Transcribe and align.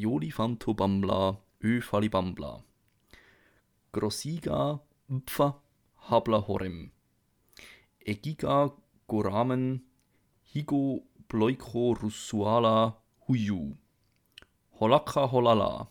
Jolifantobambla, 0.00 1.36
Öfalibambla. 1.62 2.62
Grossiga, 3.92 4.80
Mpfa, 5.08 5.54
Habla 6.08 6.38
Horem. 6.38 6.90
Egiga, 8.06 8.70
Goramen, 9.08 9.82
Higo, 10.54 11.02
Bloiko, 11.28 11.94
Russuala, 11.94 12.94
Huyu. 13.26 13.76
Holaka, 14.78 15.26
Holala. 15.26 15.88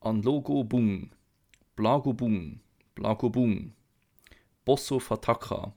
Anlogo, 0.00 0.62
Bung. 0.62 1.10
Blago, 1.76 2.12
Bung. 2.12 2.60
Blago, 2.94 3.28
Bung. 3.28 3.72
Bosso, 4.64 4.98
Fataka. 5.00 5.72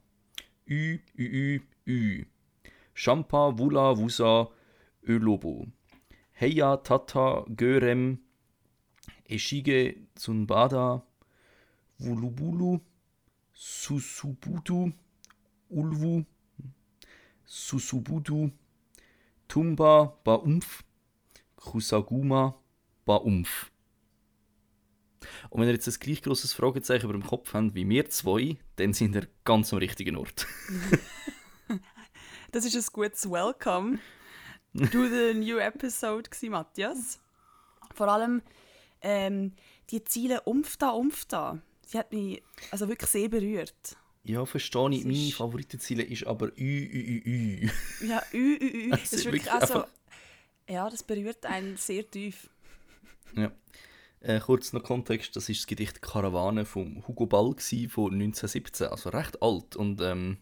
Ü, 0.70 1.00
Ü, 1.18 1.26
Ü, 1.26 1.62
Ü. 1.88 2.26
Champa, 2.94 3.52
Wula, 3.52 3.96
Wusa, 3.96 4.48
Ölobo. 5.08 5.66
Heya, 6.40 6.78
Tata, 6.78 7.44
Görem, 7.50 8.20
Eshige, 9.26 9.98
Zunbada, 10.16 11.04
Wulubulu, 11.98 12.80
Susubutu, 13.52 14.94
Ulwu, 15.70 16.24
Susubutu, 17.46 18.52
Tumba, 19.50 20.18
Baumf, 20.24 20.86
Kusaguma, 21.58 22.56
Baumf. 23.04 23.70
Und 25.50 25.60
wenn 25.60 25.68
ihr 25.68 25.74
jetzt 25.74 25.90
ein 25.90 26.00
gleich 26.00 26.22
grosses 26.22 26.54
Fragezeichen 26.54 27.04
über 27.04 27.20
dem 27.20 27.28
Kopf 27.28 27.54
habt 27.54 27.76
wie 27.76 27.90
wir 27.90 28.10
zwei, 28.10 28.56
dann 28.78 28.94
sind 28.94 29.14
ihr 29.14 29.28
ganz 29.44 29.74
am 29.74 29.80
richtigen 29.80 30.16
Ort. 30.16 30.48
Das 32.52 32.66
ist 32.66 32.76
ein 32.76 32.94
gutes 32.94 33.30
Welcome 33.30 34.00
to 34.78 35.08
the 35.08 35.34
new 35.36 35.58
episode, 35.58 36.30
gewesen, 36.30 36.52
Matthias. 36.52 37.20
Vor 37.94 38.08
allem 38.08 38.42
ähm, 39.02 39.54
die 39.90 40.04
Ziele 40.04 40.42
Umfta, 40.42 40.90
Umfta. 40.92 41.60
Sie 41.86 41.98
hat 41.98 42.12
mich 42.12 42.42
also 42.72 42.88
wirklich 42.88 43.10
sehr 43.10 43.30
berührt. 43.30 43.98
Ja, 44.24 44.46
verstehe 44.46 44.92
ich. 44.92 45.06
Meine 45.06 45.28
ist- 45.28 45.34
Favoritenziele 45.36 46.04
ist 46.04 46.28
aber 46.28 46.48
Ü, 46.50 46.62
Ü, 46.62 47.22
Ü, 47.26 47.66
Ü. 47.66 47.70
Ja, 48.08 48.22
ü, 48.34 48.58
ü, 48.60 48.88
ü. 48.88 48.90
Das 48.92 49.02
Das 49.02 49.14
ist 49.14 49.26
wirklich 49.26 49.46
wirklich 49.46 49.52
also, 49.54 49.74
einfach- 49.76 49.90
Ja, 50.70 50.90
das 50.90 51.02
berührt 51.04 51.46
einen 51.46 51.78
sehr 51.78 52.10
tief. 52.10 52.50
Ja. 53.36 53.52
Äh, 54.22 54.40
kurz 54.42 54.74
noch 54.74 54.84
Kontext, 54.84 55.36
das 55.36 55.48
ist 55.50 55.62
das 55.62 55.68
Gedicht 55.68 56.02
Karawane 56.02 56.66
von 56.66 57.04
Hugo 57.08 57.26
Ball 57.26 57.54
gsi 57.56 57.88
von 57.88 58.14
1917, 58.14 58.88
also 58.88 59.10
recht 59.10 59.42
alt. 59.42 59.76
Und 59.78 60.02
ähm, 60.02 60.38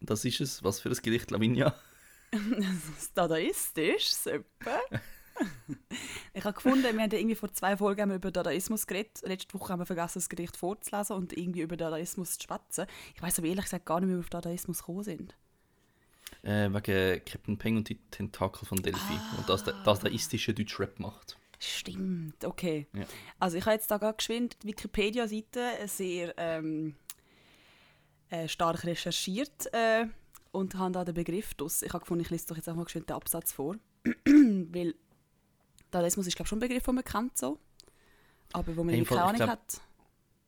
das 0.00 0.24
ist 0.24 0.40
es. 0.40 0.62
Was 0.62 0.80
für 0.80 0.88
ein 0.88 0.94
Gedicht, 1.02 1.30
Lavinia? 1.32 1.74
Das 2.30 3.12
dadaistisch, 3.14 4.10
super. 4.10 4.80
ich 6.34 6.44
habe 6.44 6.54
gefunden, 6.54 6.82
wir 6.82 6.90
haben 6.90 7.10
ja 7.10 7.18
irgendwie 7.18 7.34
vor 7.34 7.52
zwei 7.52 7.76
Folgen 7.76 8.10
über 8.10 8.30
Dadaismus 8.30 8.86
geredet. 8.86 9.22
Letzte 9.24 9.54
Woche 9.54 9.72
haben 9.72 9.80
wir 9.80 9.86
vergessen, 9.86 10.18
das 10.18 10.28
Gedicht 10.28 10.56
vorzulesen 10.56 11.16
und 11.16 11.32
irgendwie 11.36 11.62
über 11.62 11.76
Dadaismus 11.76 12.38
zu 12.38 12.44
schwätzen. 12.44 12.86
Ich 13.14 13.22
weiß 13.22 13.38
aber 13.38 13.48
ehrlich 13.48 13.64
gesagt 13.64 13.86
gar 13.86 14.00
nicht 14.00 14.08
mehr, 14.08 14.16
wie 14.16 14.20
wir 14.20 14.24
auf 14.24 14.30
Dadaismus 14.30 14.78
gekommen 14.78 15.04
sind. 15.04 15.34
Äh, 16.42 16.70
wegen 16.72 17.24
Captain 17.24 17.58
Peng 17.58 17.76
und 17.78 17.88
die 17.88 17.98
Tentakel 18.10 18.66
von 18.66 18.82
Delphi. 18.82 19.18
Und 19.36 19.48
das, 19.48 19.64
das 19.64 20.00
daistische 20.00 20.54
Deutschrap 20.54 20.98
macht. 21.00 21.38
Stimmt, 21.58 22.44
okay. 22.44 22.86
Ja. 22.92 23.04
Also 23.40 23.56
ich 23.56 23.64
habe 23.64 23.74
jetzt 23.74 23.90
da 23.90 23.96
gerade 23.96 24.16
geschwind 24.16 24.62
die 24.62 24.68
Wikipedia-Seite 24.68 25.70
sehr 25.86 26.34
ähm, 26.36 26.94
äh, 28.30 28.46
stark 28.46 28.84
recherchiert 28.84 29.72
äh, 29.72 30.06
und 30.58 30.74
habe 30.74 30.92
da 30.92 31.04
den 31.04 31.14
Begriff 31.14 31.54
draus. 31.54 31.82
Ich 31.82 31.92
habe 31.92 32.00
gefunden, 32.00 32.22
ich 32.22 32.30
lese 32.30 32.46
doch 32.46 32.56
jetzt 32.56 32.68
auch 32.68 32.74
mal 32.74 32.84
geschwind 32.84 33.08
den 33.08 33.16
Absatz 33.16 33.52
vor. 33.52 33.76
Weil 34.26 34.94
Dadaismus 35.90 36.26
ist 36.26 36.36
glaube 36.36 36.46
ich 36.46 36.48
schon 36.50 36.58
ein 36.58 36.68
Begriff, 36.68 36.84
den 36.84 36.94
man 36.94 37.04
kennt 37.04 37.38
so. 37.38 37.58
Aber 38.52 38.76
wo 38.76 38.84
man 38.84 38.94
Hey, 38.94 39.04
keine 39.04 39.20
ich 39.20 39.26
Ahnung 39.42 39.48
hat. 39.50 39.80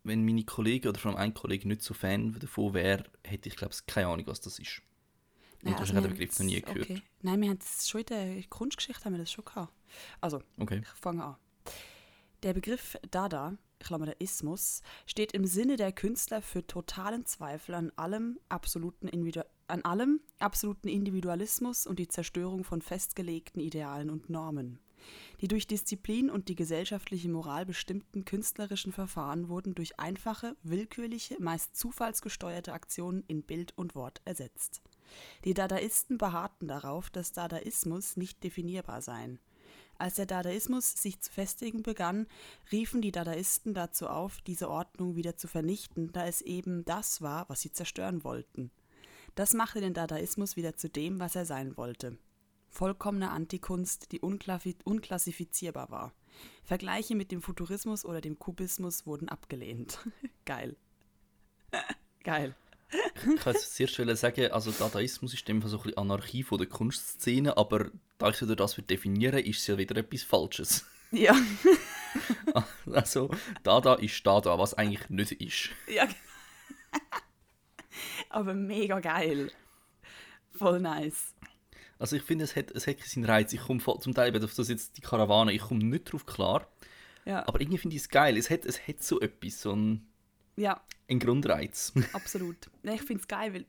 Wenn 0.03 0.25
meine 0.25 0.45
Kollegen 0.45 0.89
oder 0.89 0.99
vor 0.99 1.11
allem 1.11 1.21
ein 1.21 1.35
Kollege 1.35 1.69
nicht 1.69 1.83
so 1.83 1.93
Fan 1.95 2.35
davon 2.39 2.75
wäre, 2.75 3.05
hätte 3.25 3.49
ich 3.49 3.57
glaube 3.57 3.75
keine 3.87 4.09
Ahnung, 4.09 4.27
was 4.27 4.41
das 4.41 4.59
ist. 4.59 4.83
Und 5.63 5.65
Nein, 5.65 5.75
hast 5.75 5.81
also 5.81 5.95
den 5.95 6.05
wir 6.05 6.11
Begriff 6.11 6.39
noch 6.39 6.47
nie 6.47 6.61
gehört. 6.61 6.81
Okay. 6.91 7.03
Nein, 7.23 7.41
wir 7.43 7.51
haben 7.51 7.59
das 7.59 7.89
schon 7.89 8.01
in 8.01 8.07
der 8.07 8.43
Kunstgeschichte 8.49 9.05
haben 9.05 9.13
wir 9.13 9.19
das 9.19 9.31
schon 9.31 9.45
gehabt. 9.45 9.73
Also, 10.21 10.43
Okay. 10.59 10.81
Ich 10.83 11.01
fange 11.01 11.23
an. 11.23 11.37
Der 12.43 12.55
Begriff 12.55 12.97
Dada, 13.11 13.59
Klammer 13.81 14.21
Ismus, 14.21 14.83
steht 15.07 15.33
im 15.33 15.45
Sinne 15.47 15.77
der 15.77 15.93
Künstler 15.93 16.43
für 16.43 16.67
totalen 16.67 17.27
Zweifel 17.27 17.75
an 17.75 17.93
allem 17.97 18.39
absoluten, 18.49 19.09
Individu 19.09 19.41
an 19.67 19.83
allem 19.83 20.21
absoluten 20.39 20.89
Individualismus 20.89 21.87
und 21.87 21.99
die 21.99 22.09
Zerstörung 22.09 22.65
von 22.65 22.83
festgelegten 22.83 23.61
Idealen 23.61 24.11
und 24.11 24.29
Normen. 24.29 24.81
Die 25.41 25.49
durch 25.49 25.67
Disziplin 25.67 26.29
und 26.31 26.49
die 26.49 26.55
gesellschaftliche 26.55 27.29
Moral 27.29 27.65
bestimmten 27.65 28.25
künstlerischen 28.25 28.93
Verfahren 28.93 29.49
wurden 29.49 29.75
durch 29.75 29.99
einfache, 29.99 30.57
willkürliche, 30.63 31.37
meist 31.41 31.77
zufallsgesteuerte 31.77 32.73
Aktionen 32.73 33.25
in 33.27 33.43
Bild 33.43 33.73
und 33.77 33.95
Wort 33.95 34.21
ersetzt. 34.25 34.83
Die 35.45 35.55
Dadaisten 35.55 36.19
beharrten 36.19 36.69
darauf, 36.69 37.11
dass 37.11 37.33
Dadaismus 37.33 38.17
nicht 38.17 38.43
definierbar 38.45 39.03
seien. 39.03 39.41
Als 40.01 40.15
der 40.15 40.25
Dadaismus 40.25 40.93
sich 40.93 41.21
zu 41.21 41.31
festigen 41.31 41.83
begann, 41.83 42.27
riefen 42.73 43.03
die 43.03 43.13
Dadaisten 43.13 43.75
dazu 43.75 44.09
auf, 44.09 44.41
diese 44.41 44.71
Ordnung 44.71 45.15
wieder 45.15 45.37
zu 45.37 45.47
vernichten, 45.47 46.11
da 46.13 46.25
es 46.25 46.41
eben 46.41 46.87
das 46.87 47.21
war, 47.21 47.47
was 47.51 47.61
sie 47.61 47.71
zerstören 47.71 48.25
wollten. 48.25 48.71
Das 49.35 49.53
machte 49.53 49.83
den 49.83 49.93
Dadaismus 49.93 50.57
wieder 50.57 50.75
zu 50.75 50.89
dem, 50.89 51.21
was 51.21 51.37
er 51.37 51.45
sein 51.45 51.77
wollte. 51.77 52.17
Vollkommene 52.71 53.31
Antikunst, 53.31 54.11
die 54.13 54.21
unklassifizierbar 54.21 55.91
war. 55.91 56.15
Vergleiche 56.65 57.15
mit 57.15 57.31
dem 57.31 57.43
Futurismus 57.43 58.07
oder 58.07 58.23
dem 58.23 58.39
Kubismus 58.39 59.05
wurden 59.05 59.29
abgelehnt. 59.29 59.99
Geil. 60.47 60.77
Geil. 62.25 62.55
Ich 62.93 63.41
kann 63.41 63.53
jetzt 63.55 63.75
zuerst 63.77 63.95
sagen, 64.21 64.51
also 64.51 64.71
Dadaismus 64.73 65.35
ist 65.35 65.47
Fall 65.61 65.71
so 65.71 65.79
ein 65.79 65.83
bisschen 65.83 65.99
Anarchie 65.99 66.43
von 66.43 66.59
der 66.59 66.67
Kunstszene, 66.67 67.57
aber 67.57 67.91
da 68.19 68.31
ich 68.31 68.57
das 68.57 68.75
für 68.75 68.83
definieren, 68.83 69.39
ist 69.39 69.61
es 69.61 69.67
ja 69.67 69.79
wieder 69.79 69.97
etwas 69.97 70.23
Falsches. 70.23 70.87
Ja. 71.11 71.35
Also, 72.93 73.31
Dada 73.63 73.95
ist 73.95 74.27
Dada, 74.27 74.59
was 74.59 74.75
eigentlich 74.75 75.09
nicht 75.11 75.31
ist. 75.31 75.71
ja. 75.87 76.09
Aber 78.29 78.53
mega 78.53 78.99
geil. 78.99 79.53
Voll 80.53 80.81
nice. 80.81 81.35
Also 82.01 82.17
ich 82.17 82.23
finde, 82.23 82.45
es 82.45 82.57
hat, 82.57 82.73
es 82.73 82.89
hat 82.89 82.99
seinen 83.01 83.27
Reiz. 83.27 83.53
Ich 83.53 83.61
komme 83.61 83.81
zum 83.81 84.13
Teil 84.13 84.35
auf 84.43 84.55
das 84.55 84.69
jetzt 84.69 84.97
die 84.97 85.03
Karawane, 85.03 85.53
ich 85.53 85.63
komme 85.63 85.85
nicht 85.85 86.13
drauf 86.13 86.27
klar. 86.27 86.67
Ja, 87.25 87.47
Aber 87.47 87.61
irgendwie 87.61 87.79
finde 87.79 87.95
ich 87.95 88.03
es 88.03 88.09
geil. 88.09 88.37
Es 88.37 88.51
hat, 88.51 88.65
es 88.65 88.89
hat 88.89 89.05
so 89.05 89.21
etwas, 89.21 89.61
so 89.61 89.73
einen, 89.73 90.09
ja 90.57 90.81
einen 91.11 91.21
Grundreiz. 91.21 91.93
absolut. 92.13 92.71
Nee, 92.83 92.95
ich 92.95 93.03
finde 93.03 93.23
es 93.23 93.29
geil, 93.29 93.55
weil 93.55 93.67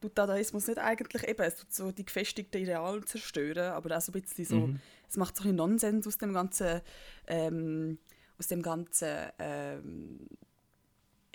du 0.00 0.08
Dadaismus 0.08 0.66
nicht 0.66 0.78
eigentlich 0.78 1.26
eben, 1.26 1.42
es 1.42 1.56
tut 1.56 1.72
so 1.72 1.90
die 1.90 2.04
gefestigten 2.04 2.60
Ideale 2.60 3.04
zerstören, 3.04 3.72
aber 3.72 3.96
auch 3.96 4.00
so 4.00 4.12
ein 4.12 4.20
bisschen 4.20 4.44
so, 4.44 4.74
es 5.08 5.16
macht 5.16 5.36
so 5.36 5.42
ein 5.42 5.44
bisschen 5.44 5.56
Nonsens 5.56 6.06
aus 6.06 6.18
dem 6.18 6.32
ganzen, 6.32 6.80
ähm, 7.26 7.98
aus 8.38 8.48
dem 8.48 8.62
ganzen 8.62 9.30
ähm, 9.38 10.26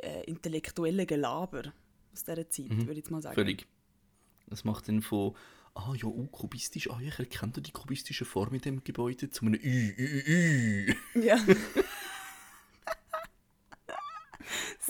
äh, 0.01 0.23
intellektuellen 0.25 1.07
Gelaber 1.07 1.73
aus 2.13 2.23
dieser 2.23 2.49
Zeit, 2.49 2.69
würde 2.69 2.91
ich 2.91 2.97
jetzt 2.97 3.11
mal 3.11 3.21
sagen. 3.21 3.35
Völlig. 3.35 3.65
Das 4.47 4.63
macht 4.63 4.87
dann 4.87 5.01
von, 5.01 5.35
ah 5.75 5.93
ja, 5.95 6.05
oh, 6.05 6.27
kubistisch, 6.27 6.89
ah 6.89 6.99
ja, 7.01 7.09
ich 7.09 7.19
erkenne 7.19 7.53
die 7.53 7.71
kubistische 7.71 8.25
Form 8.25 8.53
in 8.53 8.61
dem 8.61 8.83
Gebäude 8.83 9.29
zu 9.29 9.45
einem 9.45 9.55
Ü, 9.55 9.93
Ü, 9.97 10.23
Ü. 10.27 10.95
Ja. 11.21 11.37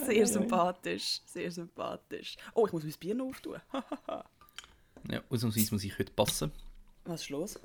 sehr 0.06 0.28
sympathisch, 0.28 1.22
sehr 1.26 1.52
sympathisch. 1.52 2.36
Oh, 2.54 2.66
ich 2.68 2.74
muss 2.74 2.84
mein 2.84 2.94
Bier 3.00 3.16
noch 3.16 3.28
auftun. 3.28 3.58
Ja, 5.10 5.22
ausnahmsweise 5.30 5.74
muss 5.74 5.84
ich 5.86 5.98
heute 5.98 6.12
passen. 6.12 6.52
Was 7.06 7.22
ist 7.22 7.30
los? 7.30 7.58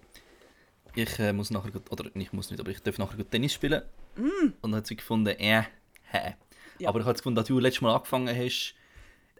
Ich 0.94 1.18
äh, 1.18 1.32
muss 1.32 1.50
nachher, 1.50 1.72
oder 1.90 2.08
ich 2.14 2.32
muss 2.32 2.48
nicht, 2.50 2.60
aber 2.60 2.70
ich 2.70 2.80
darf 2.80 2.96
nachher 2.96 3.28
Tennis 3.28 3.52
spielen. 3.52 3.82
Und 4.16 4.54
dann 4.62 4.76
hat 4.76 4.86
sie 4.86 4.94
gefunden, 4.94 5.36
äh, 5.36 5.64
hä. 6.04 6.34
Ja. 6.78 6.88
Aber 6.88 7.00
ich 7.00 7.06
habe 7.06 7.16
gefunden, 7.16 7.34
dass 7.34 7.48
du 7.48 7.58
letztes 7.58 7.82
Mal 7.82 7.92
angefangen 7.92 8.28
hast. 8.28 8.74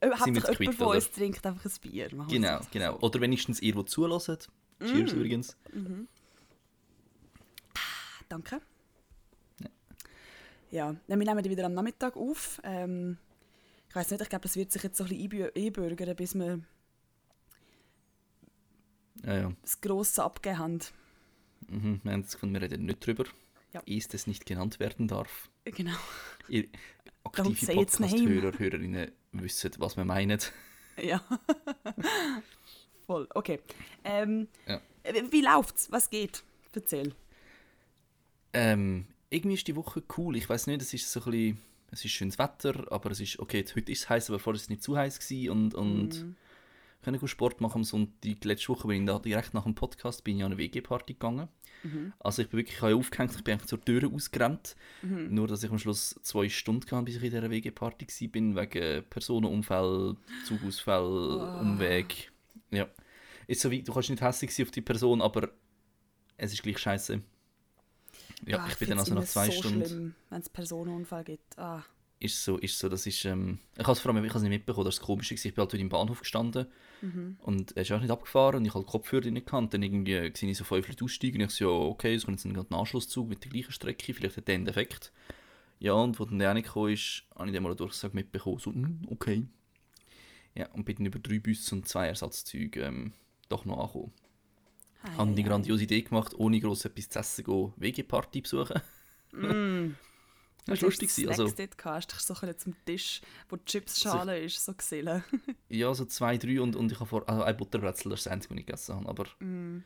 Äh, 0.01 0.09
Sind 0.17 0.35
wir 0.35 0.43
jetzt 0.43 0.49
jemand 0.49 0.57
quitt, 0.57 0.75
von 0.75 0.89
uns 0.89 1.11
trinkt 1.13 1.47
einfach 1.47 1.65
ein 1.65 1.73
Bier. 1.83 2.15
Machen 2.17 2.29
Genau, 2.31 2.61
genau. 2.73 2.99
Oder 2.99 3.21
wenigstens 3.21 3.61
ihr, 3.63 3.75
die 3.77 3.85
zulässt. 3.85 4.51
Cheers 4.81 5.13
Mm. 5.13 5.17
übrigens. 5.17 5.57
Danke. 8.29 8.61
Ja, 10.75 10.97
dann 11.07 11.21
wir 11.21 11.27
nehmen 11.27 11.43
die 11.45 11.51
wieder 11.51 11.67
am 11.67 11.75
Nachmittag 11.75 12.17
auf. 12.17 12.61
Ähm, 12.65 13.17
ich 13.89 13.95
weiß 13.95 14.11
nicht, 14.11 14.21
ich 14.23 14.29
glaube, 14.29 14.43
das 14.43 14.57
wird 14.57 14.73
sich 14.73 14.83
jetzt 14.83 14.97
so 14.97 15.05
ein 15.05 15.09
bisschen 15.11 15.31
einbü- 15.31 15.57
einbürgern, 15.57 16.17
bis 16.17 16.35
wir 16.35 16.59
Ja, 19.25 19.35
ja. 19.37 19.53
das 19.63 19.81
Grosse 19.81 20.25
abgegeben 20.25 20.59
haben. 20.59 20.81
Mhm. 21.69 22.01
Wir 22.03 22.13
haben 22.13 22.53
wir 22.53 22.63
reden 22.63 22.87
nicht 22.87 23.07
drüber. 23.07 23.25
Ja. 23.73 23.83
Ehe 23.87 24.03
es 24.13 24.27
nicht 24.27 24.47
genannt 24.47 24.81
werden 24.81 25.07
darf. 25.07 25.49
Genau. 25.65 25.95
Ihr 26.49 26.67
aktive. 27.23 27.73
Podcast-Hörer, 27.75 28.59
Hörerinnen 28.59 29.13
wissen, 29.33 29.71
was 29.79 29.97
wir 29.97 30.05
meinen. 30.05 30.41
Ja. 31.01 31.25
Voll. 33.07 33.27
Okay. 33.35 33.59
Ähm, 34.05 34.47
Ja. 34.67 34.81
äh, 35.05 35.23
Wie 35.31 35.41
läuft's? 35.41 35.91
Was 35.91 36.09
geht? 36.11 36.45
Erzähl. 36.73 37.13
Ähm, 38.53 39.07
irgendwie 39.35 39.55
ist 39.57 39.67
die 39.69 39.77
Woche 39.77 40.03
cool. 40.17 40.37
Ich 40.37 40.49
weiß 40.49 40.67
nicht, 40.69 40.81
es 40.83 40.95
ist 40.95 41.11
so 41.11 41.21
ein 41.21 41.31
bisschen, 41.31 41.59
es 41.91 42.05
ist 42.05 42.11
schönes 42.13 42.39
Wetter, 42.39 42.91
aber 42.93 43.11
es 43.11 43.21
ist, 43.21 43.39
okay, 43.39 43.65
heute 43.75 43.93
ist 43.93 44.01
es 44.03 44.09
heiß, 44.09 44.31
aber 44.31 44.39
vorher 44.39 44.57
ist 44.57 44.63
es 44.63 44.69
nicht 44.71 44.83
zu 44.83 44.97
heiß 44.97 45.19
gewesen 45.19 45.51
und, 45.51 45.75
und 45.75 46.09
Mhm. 46.23 46.37
können 47.03 47.19
gut 47.19 47.29
Sport 47.31 47.61
machen 47.61 47.79
am 47.79 47.85
Sonntag. 47.85 48.45
Letzte 48.45 48.69
Woche 48.71 48.89
bin 48.89 49.03
ich 49.03 49.07
da 49.07 49.19
direkt 49.19 49.53
nach 49.55 49.65
dem 49.65 49.75
Podcast 49.75 50.25
bin 50.25 50.39
ich 50.39 50.45
an 50.45 50.53
eine 50.53 50.59
WG-Party 50.59 51.13
gegangen. 51.15 51.49
Mhm. 51.83 52.13
Also 52.19 52.41
ich 52.43 52.49
bin 52.49 52.59
wirklich 52.61 52.77
ich 52.79 52.83
aufgehängt, 52.83 53.35
ich 53.37 53.45
bin 53.45 53.53
eigentlich 53.55 53.69
zur 53.69 53.81
Tür 53.85 54.11
ausgerannt. 54.11 54.75
Mhm. 55.03 55.35
Nur, 55.35 55.47
dass 55.49 55.63
ich 55.63 55.71
am 55.71 55.79
Schluss 55.79 56.19
zwei 56.23 56.49
Stunden 56.49 56.91
hatte, 56.91 57.05
bis 57.05 57.17
ich 57.17 57.23
in 57.23 57.31
dieser 57.31 57.51
WG-Party 57.51 58.07
war, 58.07 58.63
wegen 58.63 59.05
Personenunfall, 59.11 60.17
Zugausfall, 60.47 61.41
Ah. 61.41 61.61
Umweg. 61.61 62.33
Ja. 62.71 62.89
Ist 63.47 63.61
so 63.61 63.71
wie, 63.71 63.83
du 63.83 63.93
kannst 63.93 64.09
nicht 64.09 64.23
hässlich 64.23 64.55
sein 64.55 64.65
auf 64.67 64.71
die 64.73 64.81
Person, 64.81 65.21
aber 65.21 65.51
es 66.39 66.53
ist 66.55 66.63
gleich 66.63 66.79
scheiße. 66.79 67.21
Ja, 68.47 68.59
Ah, 68.59 68.69
ich 68.69 68.77
bin 68.79 68.89
dann 68.91 68.99
also 68.99 69.15
nach 69.15 69.25
zwei 69.25 69.47
so 69.47 69.53
Stunden. 69.63 70.15
wenn 70.31 70.41
es 70.41 70.49
Personenunfall 70.49 71.25
gibt. 71.25 71.59
Ah. 71.59 71.83
Ist 72.21 72.43
so, 72.45 72.57
ist 72.59 72.79
so, 72.79 72.89
das 72.89 73.07
ist, 73.07 73.25
ähm, 73.25 73.59
ich 73.77 73.83
habe 73.83 73.93
es 73.93 74.01
vor 74.01 74.15
allem, 74.15 74.25
ich 74.25 74.33
nicht 74.35 74.43
mitbekommen, 74.49 74.87
das 74.87 74.99
war 75.01 75.07
komisch, 75.07 75.31
ich 75.33 75.43
bin 75.43 75.53
halt 75.57 75.73
heute 75.73 75.79
im 75.79 75.89
Bahnhof 75.89 76.21
gestanden 76.21 76.67
Mhm. 77.03 77.37
und 77.43 77.77
er 77.77 77.83
ist 77.83 77.93
auch 77.93 78.01
nicht 78.01 78.11
abgefahren 78.11 78.57
und 78.57 78.65
ich 78.65 78.73
habe 78.73 78.85
die 78.85 78.91
Kopfhörer 78.91 79.31
nicht 79.31 79.47
gehabt. 79.47 79.75
Dann 79.75 79.83
irgendwie 79.83 80.33
sehe 80.35 80.51
ich 80.51 80.57
so 80.57 80.65
fünf 80.65 80.89
Leute 80.89 81.05
aussteigen 81.05 81.43
und 81.43 81.49
ich 81.51 81.57
so, 81.57 81.65
ja, 81.65 81.71
okay, 81.89 82.15
es 82.15 82.25
kommt 82.25 82.43
jetzt 82.43 82.55
gerade 82.55 82.71
ein 82.71 82.79
Anschlusszug 82.79 83.29
mit 83.29 83.45
der 83.45 83.51
gleichen 83.51 83.73
Strecke, 83.73 84.15
vielleicht 84.15 84.37
hat 84.39 84.49
der 84.49 84.55
einen 84.55 84.65
Defekt. 84.65 85.13
Ja, 85.81 85.93
und 85.95 86.19
wo 86.19 86.25
dann 86.25 86.39
der 86.39 86.55
nicht 86.55 86.67
gekommen 86.67 86.93
ist, 86.95 87.25
habe 87.35 87.49
ich 87.49 87.53
dann 87.55 87.63
mal 87.63 87.71
eine 87.71 87.77
Durchsage 87.77 88.15
mitbekommen, 88.15 88.59
so, 88.59 88.73
«Hm, 88.73 89.03
okay. 89.11 89.47
Ja, 90.55 90.71
und 90.73 90.85
bin 90.85 90.97
dann 90.97 91.07
über 91.07 91.19
drei 91.19 91.41
Busse 91.41 91.75
und 91.75 91.87
zwei 91.89 92.07
Ersatzzüge 92.07 92.81
ähm, 92.83 93.13
doch 93.49 93.65
noch 93.67 93.79
angekommen. 93.81 94.13
Ei, 95.05 95.11
Haben 95.17 95.35
die 95.37 95.43
ei, 95.43 95.45
ei. 95.45 95.49
grandiose 95.49 95.85
Idee 95.85 96.03
gemacht, 96.03 96.35
ohne 96.35 96.59
gross 96.61 96.85
etwas 96.85 97.09
zu 97.09 97.19
essen, 97.19 97.45
gehen 97.45 97.73
WG-Party 97.77 98.41
besuchen. 98.41 98.81
Mm. 99.33 99.97
Das 100.67 100.81
war 100.81 100.89
lustig. 100.89 101.09
gewesen. 101.11 101.29
Also, 101.29 101.43
Also, 101.43 101.57
dort 101.57 101.85
hast 101.85 102.13
du 102.13 102.17
so 102.35 102.53
zum 102.55 102.75
Tisch, 102.87 103.21
wo 103.49 103.57
die 103.57 103.65
Chipsschale 103.65 104.39
ist, 104.39 104.65
so 104.65 104.73
gesehen. 104.73 105.25
ja, 105.69 105.93
so 105.93 106.05
zwei, 106.05 106.39
drei 106.39 106.61
und, 106.61 106.77
und 106.77 106.93
ich 106.93 107.01
habe 107.01 107.09
vor, 107.09 107.29
also 107.29 107.43
ein 107.43 107.57
Butterbrezel, 107.57 108.11
das 108.11 108.21
ist 108.21 108.27
das 108.27 108.33
Einzige, 108.33 108.55
was 108.55 108.61
ich 108.61 108.67
gegessen 108.67 108.95
habe. 108.95 109.09
Aber 109.09 109.25
Mm. 109.41 109.83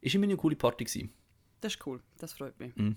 ist 0.00 0.14
immer 0.16 0.24
eine 0.24 0.36
coole 0.36 0.56
Party 0.56 0.84
gewesen. 0.84 1.12
Das 1.60 1.74
ist 1.76 1.86
cool, 1.86 2.02
das 2.18 2.32
freut 2.32 2.58
mich. 2.58 2.74
Mhm. 2.74 2.96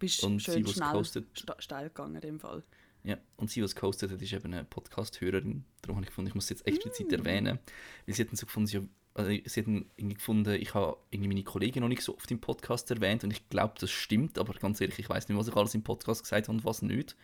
Bist 0.00 0.24
Und 0.24 0.40
sie, 0.42 0.50
schön 0.52 0.66
was 0.66 0.72
schnell 0.72 1.24
sta- 1.34 1.56
steil 1.60 1.88
gegangen 1.88 2.16
in 2.16 2.20
dem 2.20 2.40
Fall. 2.40 2.64
Ja, 3.04 3.16
und 3.36 3.48
sie, 3.48 3.62
was 3.62 3.76
gehostet 3.76 4.10
hat, 4.10 4.20
ist 4.20 4.32
eben 4.32 4.52
eine 4.52 4.64
Podcast-Hörerin. 4.64 5.64
Darum 5.82 5.96
habe 5.96 6.04
ich 6.04 6.08
gefunden, 6.08 6.28
ich 6.28 6.34
muss 6.34 6.44
es 6.44 6.50
jetzt 6.50 6.66
explizit 6.66 7.10
Mm. 7.12 7.14
erwähnen. 7.14 7.58
Weil 8.06 8.14
sie 8.16 8.22
hatten 8.24 8.34
so 8.36 8.44
gefunden, 8.46 8.66
sie, 8.66 8.88
also 9.18 9.30
sie 9.30 9.60
hatten 9.60 9.90
irgendwie 9.96 10.14
gefunden, 10.14 10.54
ich 10.54 10.74
habe 10.74 10.96
irgendwie 11.10 11.28
meine 11.28 11.42
Kollegen 11.42 11.80
noch 11.80 11.88
nicht 11.88 12.02
so 12.02 12.16
oft 12.16 12.30
im 12.30 12.40
Podcast 12.40 12.88
erwähnt 12.90 13.24
und 13.24 13.32
ich 13.32 13.48
glaube, 13.48 13.74
das 13.80 13.90
stimmt, 13.90 14.38
aber 14.38 14.54
ganz 14.54 14.80
ehrlich, 14.80 14.98
ich 14.98 15.08
weiß 15.08 15.28
nicht, 15.28 15.36
was 15.36 15.48
ich 15.48 15.56
alles 15.56 15.74
im 15.74 15.82
Podcast 15.82 16.22
gesagt 16.22 16.46
habe 16.46 16.56
und 16.56 16.64
was 16.64 16.82
nicht. 16.82 17.16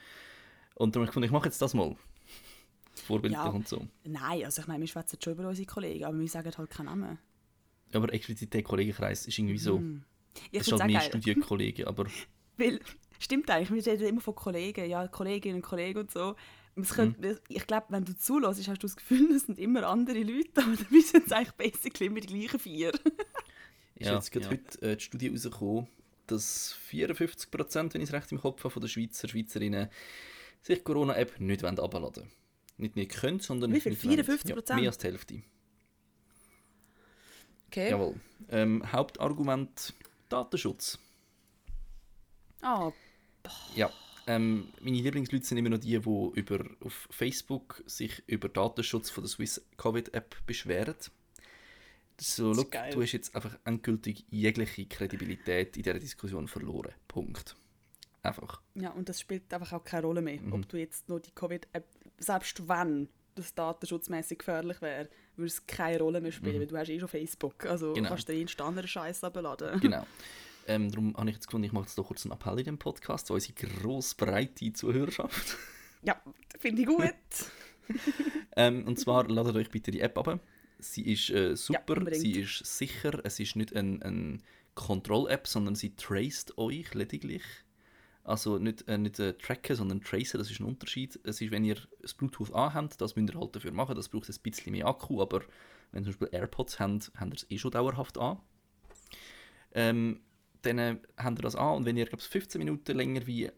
Und 0.75 0.95
darum 0.97 1.03
habe 1.03 1.05
ich 1.05 1.11
gefunden, 1.11 1.27
ich 1.27 1.33
mache 1.33 1.47
jetzt 1.47 1.63
das 1.63 1.73
mal. 1.73 1.97
Vorbildlich 2.95 3.41
Ja. 3.41 3.49
und 3.49 3.69
so. 3.69 3.87
Nein, 4.05 4.45
also 4.45 4.63
ich 4.63 4.67
meine, 4.67 4.81
wir 4.81 4.89
schwätzen 4.89 5.19
schon 5.23 5.35
über 5.35 5.49
unsere 5.49 5.67
Kollegen, 5.67 6.05
aber 6.05 6.19
wir 6.19 6.29
sagen 6.29 6.51
halt 6.57 6.71
keinen 6.71 6.87
Namen. 6.87 7.19
Aber 7.93 8.13
explizit 8.13 8.53
der 8.53 8.65
Kollegenkreis 8.65 9.27
ist 9.27 9.39
irgendwie 9.39 9.59
so. 9.59 9.79
Mm. 9.79 10.05
Ich 10.51 10.61
ist 10.61 10.65
finde 10.65 10.75
es 10.75 10.81
halt 10.81 10.91
mehr 10.91 11.01
geil, 11.01 11.09
Studienkollegen, 11.11 11.87
aber 11.87 12.07
weil, 12.57 12.81
stimmt 13.21 13.49
eigentlich, 13.51 13.71
wir 13.71 13.93
reden 13.93 14.09
immer 14.09 14.21
von 14.21 14.35
Kollegen, 14.35 14.91
ja, 14.91 15.07
Kolleginnen 15.07 15.57
und 15.57 15.63
Kollegen 15.63 16.01
und 16.01 16.11
so. 16.11 16.35
Es 16.77 16.95
könnte, 16.95 17.41
Ich 17.49 17.67
glaube, 17.67 17.87
wenn 17.91 18.05
du 18.05 18.17
zulässt, 18.17 18.67
hast 18.67 18.83
du 18.83 18.87
das 18.87 18.97
Gefühl, 18.97 19.31
es 19.37 19.47
sind 19.47 19.59
immer 19.59 19.85
andere 19.85 20.23
Leute, 20.23 20.63
aber 20.63 20.77
dann 20.77 21.01
sind 21.03 21.27
es 21.27 21.33
eigentlich 21.33 21.53
basically 21.73 22.07
immer 22.07 22.21
die 22.21 22.27
gleichen 22.39 22.59
vier. 22.59 22.93
ist 23.97 24.11
jetzt 24.11 24.33
gerade 24.33 24.51
heute 24.51 24.83
äh, 24.83 24.97
die 24.97 25.05
Studie 25.05 25.29
rausgekommen, 25.29 25.87
dass 26.27 26.77
54%, 26.91 27.95
wenn 27.95 28.01
ich 28.01 28.09
es 28.09 28.13
recht 28.13 28.33
im 28.33 28.41
Kopf 28.41 28.65
habe, 28.65 28.71
von 28.71 28.83
den 28.83 28.89
Schweizer, 28.89 29.29
Schweizerinnen 29.29 29.89
sich 30.63 30.79
die 30.79 30.85
Corona-App 30.85 31.39
nicht 31.41 31.63
herunterladen 31.63 32.03
wollen. 32.03 32.31
Nicht 32.77 32.97
nicht 32.97 33.13
können, 33.13 33.39
sondern 33.39 33.73
Wie 33.73 33.81
viel? 33.81 33.93
nicht 33.93 34.05
wollen. 34.05 34.39
54%? 34.39 34.71
Ja, 34.71 34.77
mehr 34.77 34.89
als 34.89 34.99
die 34.99 35.07
Hälfte. 35.07 35.43
Okay. 37.69 37.91
Jawohl. 37.91 38.21
Ähm, 38.51 38.91
Hauptargument 38.91 39.95
Datenschutz. 40.29 40.99
Ah, 42.63 42.91
Ja. 43.75 43.91
Ähm, 44.27 44.69
meine 44.81 44.97
Lieblingsleute 44.97 45.45
sind 45.45 45.59
immer 45.59 45.69
noch 45.71 45.79
die, 45.79 45.99
die 45.99 46.31
über, 46.41 46.65
auf 46.81 47.09
Facebook 47.11 47.83
sich 47.87 48.23
über 48.27 48.49
Datenschutz 48.49 49.11
von 49.11 49.25
der 49.25 49.29
Swiss 49.29 49.63
Covid-App 49.77 50.37
beschweren. 50.47 50.95
So, 52.21 52.53
look, 52.53 52.71
du 52.93 53.03
hast 53.03 53.13
jetzt 53.13 53.35
einfach 53.35 53.59
endgültig 53.65 54.25
jegliche 54.31 54.87
Kredibilität 54.87 55.77
in 55.77 55.83
dieser 55.83 55.99
Diskussion 55.99 56.47
verloren. 56.49 56.93
Punkt. 57.09 57.57
Einfach. 58.23 58.63
ja, 58.75 58.89
und 58.93 59.11
das 59.11 59.21
spielt 59.21 59.53
einfach 59.53 59.75
auch 59.75 59.85
keine 59.85 60.07
Rolle 60.07 60.23
mehr, 60.23 60.41
Mhm. 60.41 60.55
ob 60.55 60.67
du 60.71 60.79
jetzt 60.79 61.11
noch 61.11 61.19
die 61.19 61.33
Covid-App, 61.33 61.85
selbst 62.17 62.67
wenn 62.67 63.09
das 63.35 63.55
datenschutzmäßig 63.55 64.39
gefährlich 64.39 64.81
wäre, 64.81 65.11
würde 65.37 65.49
es 65.49 65.67
keine 65.67 65.99
Rolle 65.99 66.23
mehr 66.23 66.33
spielen, 66.33 66.55
Mhm. 66.57 66.61
weil 66.61 66.67
du 66.69 66.79
hast 66.79 66.89
eh 66.89 66.99
schon 67.01 67.09
Facebook, 67.09 67.67
also 67.67 67.93
Genau. 67.93 68.09
kannst 68.09 68.27
du 68.29 68.33
dir 68.33 68.39
jeden 68.39 68.61
anderen 68.61 68.89
Scheiß 68.89 69.25
abladen. 69.25 69.79
Genau. 69.81 70.07
Ähm, 70.67 70.91
darum 70.91 71.17
habe 71.17 71.29
ich 71.31 71.37
jetzt 71.37 71.47
gefunden, 71.47 71.67
ich 71.67 71.73
mache 71.73 71.85
jetzt 71.85 71.99
doch 71.99 72.07
kurz 72.07 72.25
einen 72.25 72.33
Appell 72.33 72.59
in 72.59 72.65
dem 72.65 72.79
Podcast 72.79 73.31
an 73.31 73.35
unsere 73.35 73.55
gross 73.55 74.15
breite 74.15 74.73
Zuhörerschaft. 74.73 75.57
Ja, 76.03 76.21
finde 76.59 76.83
ich 76.83 76.89
gut. 76.89 77.15
ähm, 78.57 78.87
und 78.87 78.99
zwar 78.99 79.29
ladet 79.29 79.57
euch 79.57 79.71
bitte 79.71 79.91
die 79.91 80.01
App 80.01 80.17
ab. 80.19 80.41
Sie 80.79 81.13
ist 81.13 81.31
äh, 81.31 81.57
super, 81.57 81.99
unbedingt. 81.99 82.23
sie 82.23 82.41
ist 82.41 82.65
sicher, 82.65 83.21
es 83.25 83.41
ist 83.41 83.57
nicht 83.57 83.75
eine 83.75 84.05
ein 84.05 84.43
Kontroll-App, 84.75 85.47
sondern 85.47 85.75
sie 85.75 85.95
traced 85.95 86.59
euch 86.59 86.95
lediglich. 86.95 87.43
Also 88.25 88.59
nicht, 88.59 88.89
äh, 88.89 88.97
nicht 88.97 89.19
äh, 89.19 89.35
tracken, 89.35 89.77
sondern 89.77 90.01
tracen, 90.01 90.39
das 90.39 90.51
ist 90.51 90.61
ein 90.61 90.67
Unterschied. 90.67 91.21
Es 91.25 91.41
ist, 91.41 91.51
wenn 91.51 91.65
ihr 91.65 91.77
das 92.01 92.15
Bluetooth 92.15 92.55
anhabt, 92.55 93.01
das 93.01 93.17
müsst 93.17 93.35
ihr 93.35 93.39
halt 93.39 93.55
dafür 93.55 93.73
machen, 93.73 93.95
das 93.95 94.09
braucht 94.09 94.29
ein 94.29 94.37
bisschen 94.43 94.73
mehr 94.73 94.87
Akku, 94.87 95.21
aber 95.21 95.43
wenn 95.93 96.03
ihr 96.03 96.11
zum 96.11 96.19
Beispiel 96.19 96.39
AirPods 96.39 96.81
habt, 96.81 97.13
habt 97.17 97.33
ihr 97.33 97.37
es 97.37 97.51
eh 97.51 97.59
schon 97.59 97.71
dauerhaft 97.71 98.17
an. 98.17 98.39
Ähm, 99.75 100.21
dann 100.67 100.79
äh, 100.79 100.97
habt 101.17 101.39
ihr 101.39 101.43
das 101.43 101.57
an 101.57 101.77
und 101.77 101.87
wenn 101.87 101.97
ihr, 101.97 102.07
glaube 102.07 102.23
15 102.23 102.59
Minuten 102.59 102.97
länger 102.97 103.27
wie 103.27 103.45
äh, 103.47 103.53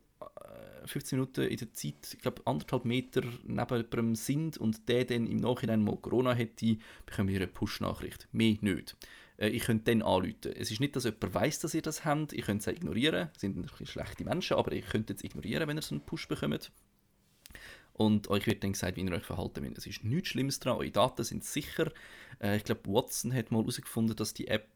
15 0.87 1.19
Minuten 1.19 1.43
in 1.43 1.56
der 1.56 1.73
Zeit, 1.73 2.14
ich 2.14 2.19
glaube 2.20 2.43
anderthalb 2.44 2.85
Meter 2.85 3.23
neben 3.44 3.76
jemandem 3.76 4.14
sind 4.14 4.58
und 4.58 4.88
der 4.88 5.05
dann 5.05 5.26
im 5.26 5.38
Nachhinein 5.38 5.82
mal 5.82 5.97
Corona 5.97 6.32
hätte, 6.32 6.79
bekommt 7.05 7.31
ihr 7.31 7.37
eine 7.37 7.47
Push-Nachricht. 7.47 8.29
Mehr 8.32 8.56
nicht. 8.61 8.97
Äh, 9.37 9.49
ich 9.49 9.64
könnt 9.64 9.87
dann 9.88 10.03
anrufen. 10.03 10.53
Es 10.55 10.70
ist 10.70 10.81
nicht, 10.81 10.97
dass 10.97 11.05
jemand 11.05 11.35
weiß, 11.35 11.61
dass 11.61 11.75
ihr 11.75 11.82
das 11.82 12.05
habt. 12.05 12.32
Ich 12.32 12.44
könnt 12.44 12.62
es 12.62 12.69
auch 12.69 12.73
ignorieren. 12.73 13.29
Das 13.32 13.41
sind 13.41 13.56
ein 13.56 13.62
bisschen 13.62 13.87
schlechte 13.87 14.25
Menschen, 14.25 14.56
aber 14.56 14.73
ihr 14.73 14.82
könnt 14.82 15.10
es 15.10 15.25
ignorieren, 15.25 15.69
wenn 15.69 15.79
ihr 15.79 15.82
so 15.82 15.94
einen 15.94 16.05
Push 16.05 16.29
bekommt. 16.29 16.70
Und 17.93 18.29
euch 18.29 18.46
wird 18.46 18.63
dann 18.63 18.72
gesagt, 18.72 18.96
wie 18.96 19.03
ihr 19.03 19.13
euch 19.13 19.25
verhalten 19.25 19.63
müsst. 19.63 19.79
Es 19.79 19.86
ist 19.86 20.05
nichts 20.05 20.29
Schlimmes 20.29 20.60
dran, 20.60 20.77
eure 20.77 20.91
Daten 20.91 21.25
sind 21.25 21.44
sicher. 21.44 21.91
Äh, 22.41 22.58
ich 22.58 22.65
glaube, 22.65 22.82
Watson 22.86 23.32
hat 23.32 23.51
mal 23.51 23.60
herausgefunden, 23.60 24.17
dass 24.17 24.34
die 24.34 24.48
App 24.48 24.69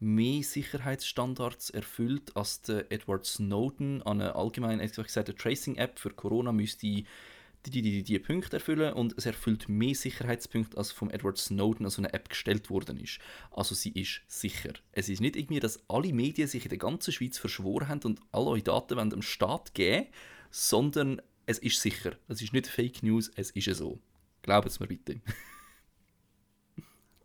mehr 0.00 0.42
Sicherheitsstandards 0.42 1.70
erfüllt, 1.70 2.36
als 2.36 2.62
der 2.62 2.90
Edward 2.92 3.26
Snowden 3.26 4.02
an 4.02 4.20
eine 4.20 4.34
allgemein, 4.34 4.78
gesagt, 4.78 5.28
eine 5.28 5.36
Tracing-App 5.36 5.98
für 5.98 6.10
Corona 6.10 6.52
müsste 6.52 6.86
die, 6.86 7.04
die, 7.66 7.82
die, 7.82 8.02
die 8.02 8.18
Punkte 8.18 8.56
erfüllen 8.56 8.92
und 8.92 9.14
es 9.16 9.26
erfüllt 9.26 9.68
mehr 9.68 9.94
Sicherheitspunkte, 9.94 10.76
als 10.76 10.92
vom 10.92 11.10
Edward 11.10 11.38
Snowden 11.38 11.86
an 11.86 11.90
so 11.90 12.00
eine 12.00 12.12
App 12.12 12.28
gestellt 12.28 12.70
worden 12.70 12.98
ist. 12.98 13.18
Also 13.50 13.74
sie 13.74 13.90
ist 13.90 14.22
sicher. 14.28 14.72
Es 14.92 15.08
ist 15.08 15.20
nicht 15.20 15.36
irgendwie, 15.36 15.60
dass 15.60 15.80
alle 15.88 16.12
Medien 16.12 16.48
sich 16.48 16.64
in 16.64 16.70
der 16.70 16.78
ganzen 16.78 17.12
Schweiz 17.12 17.38
verschworen 17.38 17.88
haben 17.88 18.00
und 18.04 18.20
alle 18.32 18.46
eure 18.46 18.62
Daten 18.62 18.96
wollen 18.96 19.10
dem 19.10 19.22
Staat 19.22 19.74
geben, 19.74 20.06
sondern 20.50 21.20
es 21.46 21.58
ist 21.58 21.80
sicher. 21.80 22.12
Es 22.28 22.40
ist 22.40 22.52
nicht 22.52 22.66
Fake 22.66 23.02
News, 23.02 23.30
es 23.34 23.50
ist 23.50 23.76
so. 23.76 23.98
Glaubt 24.42 24.68
es 24.68 24.80
mir 24.80 24.86
bitte. 24.86 25.20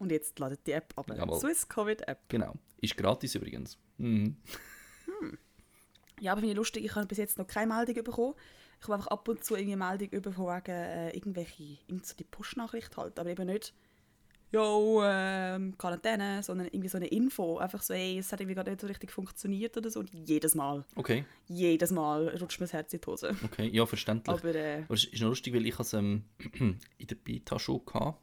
Und 0.03 0.11
jetzt 0.11 0.37
ladet 0.37 0.67
die 0.67 0.73
App 0.73 0.93
ab. 0.97 1.09
Jawohl. 1.09 1.39
Swiss 1.39 1.67
Covid 1.67 2.07
App. 2.09 2.19
Genau. 2.27 2.53
Ist 2.81 2.97
gratis 2.97 3.35
übrigens. 3.35 3.77
Mhm. 3.97 4.35
Ja, 6.19 6.33
aber 6.33 6.41
finde 6.41 6.51
ich 6.51 6.57
lustig, 6.57 6.83
ich 6.85 6.93
habe 6.95 7.05
bis 7.07 7.17
jetzt 7.17 7.37
noch 7.37 7.47
keine 7.47 7.73
Meldung 7.73 8.03
bekommen. 8.03 8.33
Ich 8.79 8.83
habe 8.83 8.95
einfach 8.95 9.07
ab 9.07 9.27
und 9.29 9.43
zu 9.43 9.55
irgendwie 9.55 9.73
eine 9.81 9.85
Meldung 9.85 10.33
von 10.33 10.45
wegen 10.45 10.71
äh, 10.71 11.09
irgendwelche, 11.11 11.63
irgend 11.87 12.05
so 12.05 12.15
die 12.15 12.25
Push-Nachricht 12.25 12.95
halt, 12.97 13.17
aber 13.17 13.29
eben 13.29 13.45
nicht 13.47 13.73
«Yo, 14.51 15.01
ähm, 15.03 15.75
Quarantäne», 15.77 16.43
sondern 16.43 16.67
irgendwie 16.67 16.89
so 16.89 16.97
eine 16.97 17.07
Info. 17.07 17.57
Einfach 17.57 17.81
so 17.81 17.93
«Ey, 17.93 18.19
es 18.19 18.31
hat 18.31 18.39
irgendwie 18.39 18.55
gerade 18.55 18.69
nicht 18.71 18.81
so 18.81 18.87
richtig 18.87 19.09
funktioniert» 19.11 19.75
oder 19.77 19.89
so. 19.89 20.01
Und 20.01 20.11
jedes 20.13 20.53
Mal, 20.53 20.85
Okay, 20.95 21.25
jedes 21.47 21.91
Mal 21.91 22.27
rutscht 22.37 22.59
mir 22.59 22.65
das 22.65 22.73
Herz 22.73 22.93
in 22.93 22.99
die 23.01 23.07
Hose. 23.07 23.35
okay. 23.43 23.67
Ja, 23.69 23.85
verständlich. 23.85 24.37
Aber 24.37 24.53
äh, 24.53 24.83
Aber 24.83 24.93
es 24.93 25.05
ist 25.05 25.21
noch 25.21 25.29
lustig, 25.29 25.53
weil 25.55 25.65
ich 25.65 25.79
es 25.79 25.93
ähm, 25.93 26.25
in 26.59 27.07
der 27.07 27.15
Beta 27.15 27.57
schon 27.57 27.81
hatte. 27.93 28.17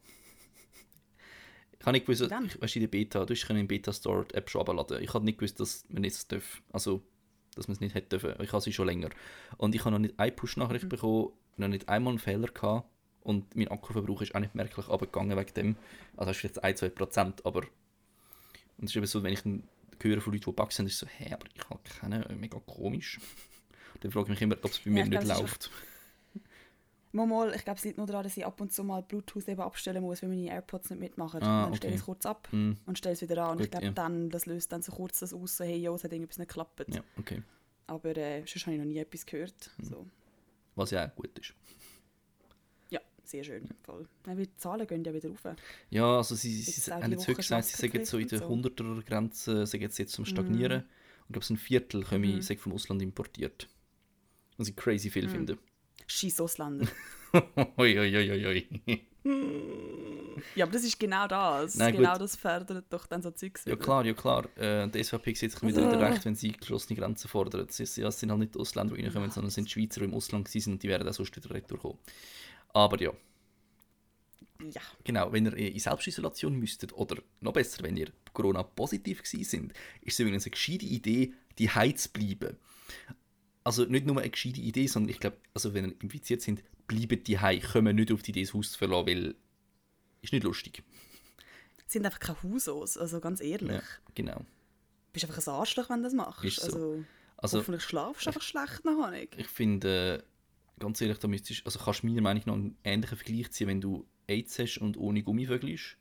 Ich 1.81 1.87
habe 1.87 1.93
nicht 1.97 2.07
gewusst, 2.07 2.31
Wann? 2.31 2.45
ich, 2.45 2.61
weißt, 2.61 2.77
in 2.77 2.83
der 2.83 2.89
Beta, 2.89 3.25
du 3.25 3.35
hast 3.35 3.49
im 3.49 3.67
Beta 3.67 3.93
Store 3.93 4.27
die 4.27 4.35
App 4.35 4.51
schon 4.51 4.61
abladen. 4.61 5.03
Ich 5.03 5.15
habe 5.15 5.25
nicht 5.25 5.39
gewusst, 5.39 5.59
dass 5.61 5.85
man 5.89 6.05
es 6.05 6.29
darf. 6.29 6.63
Also, 6.73 7.03
dass 7.55 7.69
man 7.69 7.75
es 7.75 7.81
nicht 7.81 7.95
hätte 7.95 8.19
dürfen. 8.19 8.43
Ich 8.43 8.53
habe 8.53 8.61
sie 8.61 8.73
schon 8.73 8.87
länger. 8.87 9.09
Und 9.57 9.75
ich 9.75 9.81
habe 9.81 9.93
noch 9.93 9.99
nicht 9.99 10.19
eine 10.19 10.31
Push-Nachricht 10.31 10.91
bekommen, 10.91 11.31
noch 11.57 11.69
nicht 11.69 11.89
einmal 11.89 12.13
einen 12.13 12.19
Fehler 12.19 12.49
gehabt. 12.49 12.87
Und 13.23 13.57
mein 13.57 13.69
Akkuverbrauch 13.69 14.21
ist 14.21 14.35
auch 14.35 14.41
nicht 14.41 14.55
merklich 14.55 14.89
abgegangen 14.89 15.39
wegen 15.39 15.55
dem. 15.55 15.77
Also, 16.17 16.31
das 16.31 16.37
ist 16.37 16.43
jetzt 16.43 16.65
1-2%, 16.65 17.45
aber... 17.45 17.61
Und 18.77 18.85
es 18.85 18.91
ist 18.91 18.97
eben 18.97 19.07
so, 19.07 19.23
wenn 19.23 19.33
ich 19.33 19.43
dann 19.43 19.63
höre 20.03 20.21
von 20.21 20.35
Leuten, 20.35 20.45
die 20.51 20.53
Bugs 20.53 20.79
haben, 20.79 20.87
ist 20.87 20.99
so, 20.99 21.07
hä, 21.07 21.33
aber 21.33 21.47
ich 21.55 21.71
habe 21.71 21.81
keine, 21.99 22.27
mega 22.39 22.61
komisch. 22.67 23.21
Dann 24.01 24.13
frage 24.13 24.25
ich 24.25 24.31
mich 24.31 24.43
immer, 24.43 24.57
ob 24.63 24.71
es 24.71 24.79
bei 24.81 24.91
mir 24.91 25.05
ich 25.05 25.11
nicht 25.11 25.25
läuft. 25.25 25.71
Mal, 27.13 27.27
mal, 27.27 27.53
ich 27.55 27.65
glaube, 27.65 27.79
es 27.79 27.85
liegt 27.85 27.99
nur 27.99 28.07
daran, 28.07 28.23
dass 28.23 28.37
ich 28.37 28.47
ab 28.47 28.61
und 28.61 28.73
zu 28.73 28.85
mal 28.85 29.03
Bluetooth 29.03 29.49
eben 29.49 29.61
abstellen 29.61 30.03
muss, 30.03 30.23
wenn 30.23 30.29
meine 30.31 30.49
AirPods 30.49 30.91
nicht 30.91 31.01
mitmachen. 31.01 31.43
Ah, 31.43 31.65
dann 31.65 31.75
stelle 31.75 31.95
ich 31.95 32.01
es 32.01 32.05
kurz 32.07 32.25
ab 32.25 32.47
Hm, 32.53 32.77
und 32.87 32.99
stelle 32.99 33.15
es 33.15 33.23
wieder 33.23 33.43
an. 33.45 33.57
Und 33.57 33.65
ich 33.65 33.71
glaube, 33.71 33.87
ja. 33.87 33.93
dann, 33.93 34.31
das 34.31 34.47
löst 34.47 34.71
dann 34.71 34.83
so 34.83 34.93
kurz 34.93 35.19
das 35.19 35.35
aus, 35.35 35.57
so, 35.57 35.65
hey, 35.65 35.77
jo, 35.77 35.95
es 35.95 36.05
hat 36.05 36.13
irgendwas 36.13 36.39
nicht 36.39 36.49
geklappt. 36.49 36.85
ja, 36.95 37.03
okay. 37.19 37.43
Aber 37.89 38.17
äh, 38.17 38.45
sonst 38.47 38.65
habe 38.67 38.75
ich 38.77 38.79
noch 38.81 38.87
nie 38.87 38.99
etwas 38.99 39.27
gehört. 39.27 39.71
Hm. 39.79 39.85
So. 39.85 40.07
Was 40.77 40.93
ja 40.93 41.09
auch 41.09 41.15
gut 41.17 41.37
ist. 41.37 41.53
Ja, 42.91 43.01
sehr 43.25 43.43
schön. 43.43 43.69
Voll. 43.83 44.07
Ja, 44.29 44.35
die 44.37 44.57
Zahlen 44.57 44.87
gehen 44.87 45.03
ja 45.03 45.13
wieder 45.13 45.29
rauf. 45.31 45.43
Ja, 45.91 46.17
also 46.19 46.37
sie, 46.37 46.53
sie, 46.53 46.71
Jetzt 46.71 46.85
sie 46.85 46.93
haben 46.93 47.11
jetzt 47.11 47.27
heute 47.27 47.35
gesagt, 47.39 47.65
sie 47.65 47.73
Masken 47.73 47.91
sagen 47.93 48.05
so 48.05 48.19
in 48.19 48.29
der 48.29 48.39
gekriegt 48.41 48.81
100er-Grenze, 48.81 49.67
sagen 49.67 49.83
jetzt, 49.83 49.99
jetzt 49.99 50.13
zum. 50.13 50.25
Stagnieren. 50.25 50.83
Und 50.83 50.87
ich 51.27 51.33
glaube, 51.33 51.45
so 51.45 51.55
ein 51.55 51.57
Viertel 51.57 52.05
kommen, 52.05 52.37
Mhm. 52.37 52.57
vom 52.59 52.73
Ausland 52.73 53.03
importiert. 53.03 53.69
Was 54.57 54.69
ich 54.69 54.77
crazy 54.77 55.11
viel 55.11 55.27
Mhm. 55.27 55.31
finde. 55.31 55.59
Scheiß 56.11 56.41
Ausländer. 56.41 56.87
Ui, 57.79 57.99
ui, 57.99 58.17
ui, 58.17 58.31
ui, 58.31 58.47
ui. 58.47 59.01
ja, 60.57 60.65
aber 60.65 60.73
das 60.73 60.83
ist 60.83 60.99
genau 60.99 61.29
das. 61.29 61.77
Nein, 61.77 61.95
genau 61.95 62.13
gut. 62.13 62.23
das 62.23 62.35
fördert 62.35 62.87
doch 62.91 63.07
dann 63.07 63.23
so 63.23 63.31
Zeugs. 63.31 63.65
Ja 63.67 63.77
klar, 63.77 64.05
ja 64.05 64.15
klar. 64.15 64.49
Äh, 64.57 64.89
die 64.89 65.05
SVP 65.05 65.35
sieht 65.35 65.53
sich 65.53 65.63
wieder 65.63 65.87
wieder 65.87 66.01
recht, 66.01 66.25
wenn 66.25 66.35
sie 66.35 66.53
geschlossene 66.53 66.99
Grenzen 66.99 67.29
fordern. 67.29 67.67
Es 67.69 67.97
ja, 67.97 68.11
sind 68.11 68.31
halt 68.31 68.41
nicht 68.41 68.55
die 68.55 68.59
Ausländer, 68.59 68.97
die 68.97 69.03
reinkommen, 69.05 69.31
sondern 69.31 69.49
es 69.49 69.55
sind 69.55 69.69
die 69.69 69.73
Schweizer, 69.73 70.01
die 70.01 70.07
im 70.07 70.15
Ausland 70.15 70.53
waren 70.53 70.73
und 70.73 70.83
die 70.83 70.89
werden 70.89 71.09
auch 71.09 71.13
sonst 71.15 71.37
wieder 71.37 71.55
retour 71.55 71.79
kommen. 71.79 71.99
Aber 72.73 73.01
ja, 73.01 73.13
Ja. 74.61 74.83
genau, 75.05 75.33
wenn 75.33 75.47
ihr 75.47 75.57
in 75.57 75.79
Selbstisolation 75.79 76.57
müsstet, 76.57 76.93
oder 76.93 77.23
noch 77.41 77.53
besser, 77.53 77.85
wenn 77.85 77.97
ihr 77.97 78.11
Corona-positiv 78.33 79.23
gewesen 79.23 79.45
sind, 79.45 79.73
ist 80.03 80.15
es 80.15 80.19
übrigens 80.21 80.45
eine 80.45 80.51
gescheite 80.51 80.87
Idee, 80.87 81.35
die 81.59 81.69
zu 81.95 82.09
bleiben. 82.11 82.57
Also 83.65 83.85
nicht 83.85 84.07
nur 84.07 84.19
eine 84.21 84.31
gescheite 84.31 84.61
Idee, 84.61 84.87
sondern 84.87 85.11
ich 85.11 85.21
glaube, 85.21 85.37
also 85.55 85.75
wenn 85.75 85.87
ihr 85.91 86.03
infiziert 86.03 86.41
sind, 86.41 86.63
bleibt 86.87 87.29
die 87.29 87.39
Hause, 87.39 87.61
kommen 87.61 87.95
nicht 87.97 88.11
auf 88.13 88.23
die 88.23 88.31
Idee, 88.31 88.43
das 88.45 88.55
Haus 88.55 88.73
zu 88.73 88.79
verlassen, 88.79 89.07
weil 89.07 89.35
ist 90.23 90.33
nicht 90.33 90.43
lustig. 90.45 90.83
Es 91.87 91.93
sind 91.93 92.05
einfach 92.07 92.21
keine 92.21 92.43
Husos, 92.43 92.97
also 92.97 93.21
ganz 93.21 93.41
ehrlich. 93.41 93.71
Ja, 93.71 93.83
genau. 94.15 94.39
Du 94.39 94.45
bist 95.13 95.25
einfach 95.27 95.45
ein 95.47 95.55
Arschloch, 95.55 95.91
wenn 95.91 95.99
du 95.99 96.05
das 96.05 96.15
machst. 96.15 96.45
Ist 96.45 96.57
so. 96.61 96.67
Also, 96.67 97.05
Also 97.37 97.59
hoffentlich 97.59 97.83
schlafst 97.83 98.27
du 98.27 98.31
einfach 98.31 98.43
schlecht 98.43 98.85
nachher 98.85 99.11
nicht. 99.11 99.35
ich 99.39 99.47
finde, 99.49 100.23
äh, 100.25 100.81
ganz 100.81 101.01
ehrlich, 101.01 101.19
da 101.19 101.27
müsstest, 101.29 101.65
also 101.67 101.79
kannst 101.81 102.03
du 102.03 102.07
meiner 102.07 102.21
Meinung 102.23 102.43
nach 102.47 102.55
einen 102.55 102.77
ähnlichen 102.85 103.17
Vergleich 103.19 103.51
ziehen, 103.51 103.67
wenn 103.69 103.81
du 103.81 104.07
AIDS 104.27 104.59
hast 104.59 104.79
und 104.79 104.97
ohne 104.97 105.23
Gummivögelst. 105.23 105.97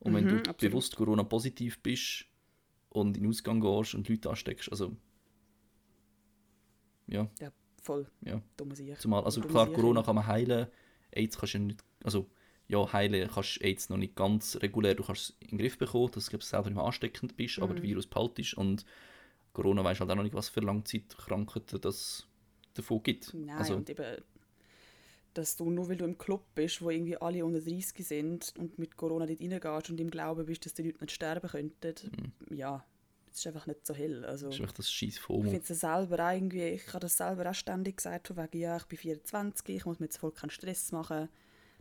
Und 0.00 0.14
wenn 0.14 0.24
Mhm, 0.24 0.28
du 0.28 0.36
absolut. 0.36 0.58
bewusst 0.60 0.96
Corona-positiv 0.96 1.78
bist 1.80 2.26
und 2.90 3.16
in 3.16 3.22
den 3.22 3.30
Ausgang 3.30 3.60
gehst 3.60 3.94
und 3.94 4.08
Leute 4.08 4.28
ansteckst. 4.28 4.70
Also, 4.70 4.94
ja, 7.06 7.28
Ja, 7.40 7.50
voll. 7.82 8.06
ja. 8.22 8.40
Dumme 8.56 8.74
Sicht. 8.74 9.00
Zumal, 9.00 9.24
also 9.24 9.40
Dumme 9.40 9.52
klar, 9.52 9.66
Sicht. 9.66 9.76
Corona 9.76 10.02
kann 10.02 10.14
man 10.16 10.26
heilen, 10.26 10.66
AIDS 11.12 11.38
kannst 11.38 11.54
du 11.54 11.58
nicht, 11.58 11.84
also 12.02 12.28
ja, 12.66 12.92
heilen 12.92 13.28
kannst 13.32 13.56
du 13.56 13.64
AIDS 13.64 13.88
noch 13.90 13.96
nicht 13.98 14.16
ganz 14.16 14.56
regulär, 14.62 14.94
du 14.94 15.04
kannst 15.04 15.22
es 15.30 15.36
in 15.40 15.48
den 15.48 15.58
Griff 15.58 15.76
bekommen, 15.78 16.10
dass 16.12 16.26
du 16.26 16.40
selber 16.40 16.68
nicht 16.68 16.76
mehr 16.76 16.84
ansteckend 16.84 17.36
bist, 17.36 17.58
aber 17.58 17.72
Mhm. 17.72 17.76
der 17.76 17.82
Virus 17.84 18.06
behaltest 18.06 18.54
und 18.54 18.84
Corona 19.52 19.84
weiß 19.84 20.00
halt 20.00 20.10
auch 20.10 20.14
noch 20.16 20.22
nicht, 20.24 20.34
was 20.34 20.48
für 20.48 20.60
Langzeitkrankheiten 20.60 21.80
das 21.80 22.26
davon 22.74 23.02
gibt. 23.02 23.32
Nein, 23.34 23.56
also, 23.56 23.76
und 23.76 23.88
eben, 23.90 24.16
dass 25.34 25.56
du 25.56 25.70
nur 25.70 25.88
weil 25.88 25.96
du 25.96 26.04
im 26.04 26.16
Club 26.16 26.44
bist, 26.54 26.80
wo 26.80 26.90
irgendwie 26.90 27.16
alle 27.16 27.44
unter 27.44 27.60
30 27.60 28.06
sind 28.06 28.54
und 28.58 28.78
mit 28.78 28.96
Corona 28.96 29.26
dort 29.26 29.40
reingehst 29.40 29.90
und 29.90 30.00
im 30.00 30.10
Glauben 30.10 30.46
bist, 30.46 30.64
dass 30.64 30.74
die 30.74 30.82
Leute 30.84 31.00
nicht 31.00 31.12
sterben 31.12 31.48
könnten, 31.50 32.32
ja, 32.50 32.84
das 33.34 33.40
ist 33.40 33.46
einfach 33.48 33.66
nicht 33.66 33.84
so 33.84 33.94
hell. 33.94 34.24
Also, 34.24 34.46
das 34.46 34.54
ist 34.54 34.60
einfach 34.60 34.74
das 34.74 34.92
scheiß 34.92 35.16
ich 35.16 35.22
finde 35.24 35.60
es 35.68 35.80
selber 35.80 36.32
irgendwie, 36.32 36.68
ich 36.68 36.86
habe 36.86 37.00
das 37.00 37.16
selber 37.16 37.50
auch 37.50 37.54
ständig 37.54 37.96
gesagt, 37.96 38.28
von 38.28 38.36
wegen, 38.36 38.60
ja, 38.60 38.76
ich 38.76 38.84
bin 38.84 38.96
24, 38.96 39.74
ich 39.74 39.84
muss 39.84 39.98
mir 39.98 40.06
jetzt 40.06 40.18
voll 40.18 40.30
keinen 40.30 40.50
Stress 40.50 40.92
machen, 40.92 41.28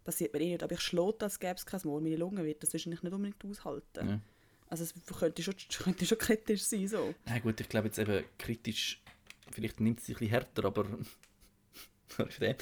passiert 0.03 0.33
mir 0.33 0.41
eh 0.41 0.53
nicht, 0.53 0.63
aber 0.63 0.74
ich 0.74 0.81
schlote, 0.81 1.25
als 1.25 1.39
gäbe 1.39 1.53
es 1.53 1.67
kein 1.67 1.79
Mal, 1.83 2.01
meine 2.01 2.15
Lunge 2.15 2.43
wird 2.43 2.63
das 2.63 2.74
wahrscheinlich 2.74 3.03
nicht 3.03 3.13
unbedingt 3.13 3.45
aushalten. 3.45 4.10
Ja. 4.10 4.19
Also 4.67 4.83
es 4.83 4.95
könnte 5.15 5.43
schon, 5.43 5.53
könnte 5.83 6.07
schon 6.07 6.17
kritisch 6.17 6.63
sein, 6.63 6.88
so. 6.88 7.13
Na 7.25 7.38
gut, 7.38 7.62
ich 7.62 7.69
glaube 7.69 7.88
jetzt 7.88 8.00
eben 8.00 8.25
kritisch, 8.39 9.03
vielleicht 9.51 9.79
nimmt 9.79 10.00
es 10.00 10.07
sich 10.07 10.15
ein 10.15 10.19
bisschen 10.22 10.31
härter, 10.31 10.65
aber. 10.65 10.88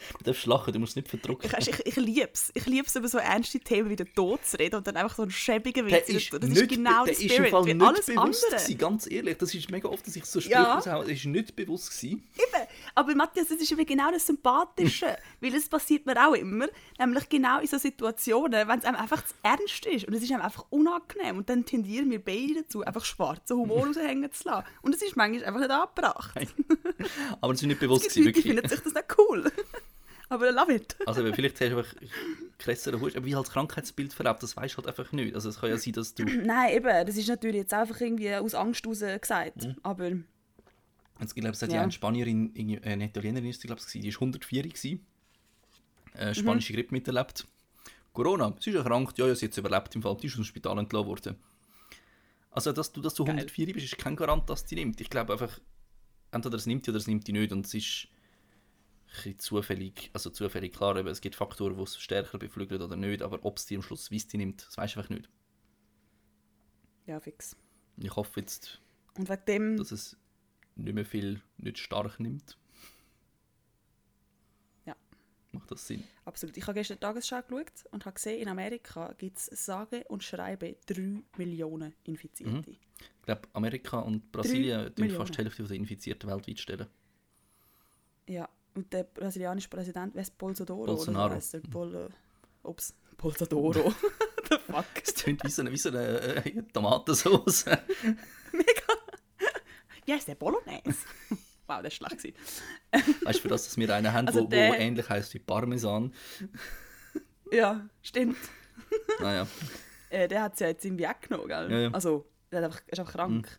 Du 0.18 0.24
darfst 0.24 0.46
lachen, 0.46 0.72
du 0.72 0.78
musst 0.78 0.92
es 0.92 0.96
nicht 0.96 1.08
verdrücken. 1.08 1.50
Ich, 1.58 1.68
ich, 1.68 1.86
ich 1.86 1.96
liebe 1.96 2.30
es. 2.32 2.50
Ich 2.54 2.66
liebe 2.66 2.86
es, 2.86 2.96
über 2.96 3.08
so 3.08 3.18
ernste 3.18 3.58
Themen 3.60 3.90
wie 3.90 3.96
den 3.96 4.12
Tod 4.14 4.44
zu 4.44 4.58
reden 4.58 4.76
und 4.76 4.86
dann 4.86 4.96
einfach 4.96 5.16
so 5.16 5.22
einen 5.22 5.30
schäbigen 5.30 5.86
Witz. 5.86 6.08
ist, 6.08 6.32
das 6.32 6.40
nicht, 6.42 6.56
ist 6.62 6.68
genau 6.68 7.04
der 7.04 7.12
der 7.12 7.12
ist 7.14 7.22
im 7.22 7.28
Spirit, 7.30 7.50
Fall 7.50 7.62
nicht 7.64 7.82
alles 7.82 8.06
bewusst 8.06 8.44
andere. 8.44 8.60
gewesen, 8.62 8.78
ganz 8.78 9.10
ehrlich. 9.10 9.38
Das 9.38 9.54
ist 9.54 9.70
mega 9.70 9.88
oft, 9.88 10.06
dass 10.06 10.16
ich 10.16 10.24
so 10.24 10.40
Sprüche 10.40 10.52
Ja. 10.60 10.74
raushaue. 10.74 11.04
Das 11.04 11.12
ist 11.12 11.24
nicht 11.26 11.56
bewusst 11.56 11.90
gewesen. 11.90 12.22
Eben. 12.36 12.66
Aber 12.94 13.14
Matthias, 13.14 13.48
das 13.48 13.58
ist 13.58 13.70
eben 13.72 13.86
genau 13.86 14.10
das 14.10 14.26
Sympathische. 14.26 15.16
weil 15.40 15.54
es 15.54 15.68
passiert 15.68 16.06
mir 16.06 16.26
auch 16.26 16.34
immer. 16.34 16.66
Nämlich 16.98 17.28
genau 17.28 17.60
in 17.60 17.66
so 17.66 17.78
Situationen, 17.78 18.68
wenn 18.68 18.78
es 18.78 18.84
einem 18.84 18.96
einfach 18.96 19.24
zu 19.24 19.34
ernst 19.42 19.86
ist. 19.86 20.06
Und 20.06 20.14
es 20.14 20.22
ist 20.22 20.32
einem 20.32 20.42
einfach 20.42 20.64
unangenehm. 20.70 21.38
Und 21.38 21.48
dann 21.48 21.64
tendieren 21.64 22.10
wir 22.10 22.22
beide 22.24 22.62
dazu, 22.62 22.82
einfach 22.82 23.04
schwarzen 23.04 23.56
Humor 23.56 23.86
raushängen 23.86 24.30
zu 24.32 24.48
lassen. 24.48 24.66
Und 24.82 24.94
es 24.94 25.02
ist 25.02 25.16
manchmal 25.16 25.44
einfach 25.44 25.60
nicht 25.60 25.70
angebracht. 25.70 26.34
Aber 27.40 27.52
das 27.52 27.62
ist 27.62 27.66
nicht 27.68 27.80
bewusst 27.80 28.06
Es 28.06 28.14
gewesen, 28.14 28.24
Leute, 28.26 28.36
wirklich. 28.36 28.54
finden 28.54 28.68
sich 28.68 28.80
das 28.80 28.94
nicht 28.94 29.06
cool. 29.18 29.52
Aber 30.28 30.50
love 30.50 30.74
it. 30.74 30.96
Also 31.06 31.20
eben, 31.24 31.32
vielleicht 31.34 31.60
hast 31.60 31.70
du 31.70 31.76
einfach 31.78 31.94
krasseren 32.58 33.00
Hut, 33.00 33.14
aber 33.16 33.24
wie 33.26 33.34
halt 33.36 33.46
das 33.46 33.52
Krankheitsbild 33.52 34.12
verläuft, 34.12 34.42
das 34.42 34.56
weißt 34.56 34.74
du 34.74 34.78
halt 34.78 34.88
einfach 34.88 35.12
nicht. 35.12 35.34
Also 35.34 35.48
es 35.50 35.60
kann 35.60 35.70
ja 35.70 35.78
sein, 35.78 35.92
dass 35.92 36.14
du... 36.14 36.24
Nein, 36.44 36.74
eben. 36.74 37.06
Das 37.06 37.16
ist 37.16 37.28
natürlich 37.28 37.56
jetzt 37.58 37.74
einfach 37.74 38.00
irgendwie 38.00 38.34
aus 38.34 38.54
Angst 38.54 38.84
heraus 38.84 39.00
gesagt. 39.20 39.64
Mhm. 39.64 39.76
Aber 39.84 40.10
Ich 41.20 41.34
glaube, 41.34 41.50
es 41.50 41.62
hat 41.62 41.72
Ja. 41.72 41.82
eine 41.82 41.92
Spanierin, 41.92 42.50
irgendwie- 42.54 42.76
äh, 42.76 42.92
eine 42.92 43.04
Italienerin 43.06 43.48
ist 43.50 43.60
sie, 43.60 43.68
glaube 43.68 43.80
ich, 43.84 43.92
die 43.92 44.08
ist 44.08 44.20
104 44.20 44.64
gewesen. 44.64 45.06
Äh, 46.14 46.34
spanische 46.34 46.72
Mhm. 46.72 46.76
Grippe 46.76 46.94
miterlebt. 46.94 47.46
Corona, 48.12 48.54
sie 48.60 48.70
ist 48.70 48.76
erkrankt, 48.76 49.16
ja, 49.18 49.26
ja, 49.26 49.34
sie 49.34 49.44
hat 49.46 49.52
es 49.52 49.58
überlebt 49.58 49.94
im 49.94 50.02
Fall, 50.02 50.16
die 50.16 50.26
ist 50.26 50.32
aus 50.32 50.36
dem 50.38 50.44
Spital 50.44 50.78
entlassen 50.78 51.06
worden. 51.06 51.36
Also, 52.50 52.72
dass 52.72 52.90
du, 52.90 53.00
dass 53.02 53.14
du 53.14 53.24
Geil. 53.24 53.34
104 53.36 53.72
bist, 53.74 53.84
ist 53.92 53.98
kein 53.98 54.16
Garant, 54.16 54.48
dass 54.48 54.64
die 54.64 54.74
nimmt. 54.74 54.98
Ich 55.02 55.10
glaube 55.10 55.34
einfach, 55.34 55.60
entweder 56.32 56.56
es 56.56 56.64
nimmt 56.66 56.86
die 56.86 56.90
oder 56.90 56.98
es 56.98 57.06
nimmt 57.06 57.26
die 57.28 57.32
nicht 57.32 57.52
und 57.52 57.66
es 57.66 57.74
ist 57.74 58.08
bisschen 59.06 59.38
zufällig, 59.38 60.10
also 60.12 60.30
zufällig 60.30 60.72
klar, 60.72 60.96
eben, 60.96 61.08
es 61.08 61.20
gibt 61.20 61.34
Faktoren, 61.34 61.76
die 61.76 61.82
es 61.82 61.98
stärker 61.98 62.38
beflügeln 62.38 62.82
oder 62.82 62.96
nicht, 62.96 63.22
aber 63.22 63.44
ob 63.44 63.58
es 63.58 63.66
die 63.66 63.76
am 63.76 63.82
Schluss 63.82 64.10
weiss, 64.10 64.26
die 64.26 64.38
nimmt, 64.38 64.66
das 64.66 64.76
weißt 64.76 64.96
du 64.96 65.00
einfach 65.00 65.10
nicht. 65.10 65.28
ja, 67.06 67.20
fix. 67.20 67.56
Ich 67.98 68.14
hoffe 68.14 68.40
jetzt, 68.40 68.80
Und 69.16 69.28
wegen 69.28 69.44
dem... 69.46 69.76
dass 69.76 69.92
es 69.92 70.16
nicht 70.74 70.94
mehr 70.94 71.06
viel 71.06 71.40
nicht 71.56 71.78
stark 71.78 72.20
nimmt. 72.20 72.58
Ja. 74.84 74.94
Macht 75.52 75.70
das 75.70 75.86
Sinn? 75.86 76.04
Absolut. 76.24 76.56
Ich 76.56 76.66
habe 76.66 76.74
gestern 76.74 76.96
die 76.96 77.00
Tagesschau 77.00 77.40
geschaut 77.42 77.86
und 77.92 78.04
habe 78.04 78.14
gesehen, 78.14 78.42
in 78.42 78.48
Amerika 78.48 79.14
gibt 79.16 79.38
es 79.38 79.46
sage 79.46 80.04
und 80.08 80.22
schreibe 80.22 80.76
3 80.86 81.22
Millionen 81.38 81.94
Infizierte. 82.04 82.70
Mhm. 82.70 82.76
Ich 82.98 83.22
glaube, 83.22 83.48
Amerika 83.54 84.00
und 84.00 84.30
Brasilien 84.30 84.86
tun 84.86 84.94
Millionen. 84.98 85.26
fast 85.26 85.34
die 85.38 85.42
Hälfte 85.42 85.64
der 85.64 85.76
Infizierten 85.76 86.28
weltweit 86.28 86.58
stellen. 86.58 86.86
Ja, 88.28 88.48
und 88.76 88.92
der 88.92 89.04
brasilianische 89.04 89.68
Präsident, 89.68 90.14
wer 90.14 90.22
ist 90.22 90.36
Bolsonaro? 90.38 90.84
Bolsonaro. 90.86 91.32
Oder 91.32 91.40
so? 91.40 91.58
Bol 91.68 92.10
Ups, 92.62 92.94
Bolsonaro. 93.16 93.92
The 94.50 94.58
fuck? 94.58 94.84
Es 95.02 95.14
klingt 95.14 95.42
wie 95.44 95.48
so 95.50 95.62
eine, 95.62 95.72
wie 95.72 95.76
so 95.78 95.88
eine 95.88 96.06
äh, 96.44 96.62
Tomatensauce. 96.72 97.64
Ja, 100.06 100.14
ist 100.16 100.28
der 100.28 100.36
Bolognese? 100.36 100.84
wow, 101.66 101.82
das 101.82 102.00
war 102.00 102.10
schlecht. 102.10 102.36
weißt 103.24 103.38
du, 103.38 103.42
für 103.42 103.48
das, 103.48 103.64
dass 103.64 103.76
wir 103.76 103.92
einen 103.92 104.12
haben, 104.12 104.28
Also 104.28 104.42
wo, 104.44 104.46
der- 104.46 104.70
wo 104.70 104.74
ähnlich 104.74 105.08
heißt 105.08 105.34
wie 105.34 105.40
Parmesan. 105.40 106.12
Ja, 107.50 107.88
stimmt. 108.02 108.36
Naja, 109.20 109.46
Äh, 110.10 110.28
der 110.28 110.42
hat 110.42 110.54
es 110.54 110.60
ja 110.60 110.68
jetzt 110.68 110.84
irgendwie 110.84 111.04
weggenommen, 111.08 111.48
gell? 111.48 111.72
Ja, 111.72 111.78
ja. 111.78 111.90
Also, 111.90 112.24
der 112.52 112.58
hat 112.60 112.66
einfach, 112.66 112.80
ist 112.86 113.00
einfach 113.00 113.12
krank. 113.14 113.58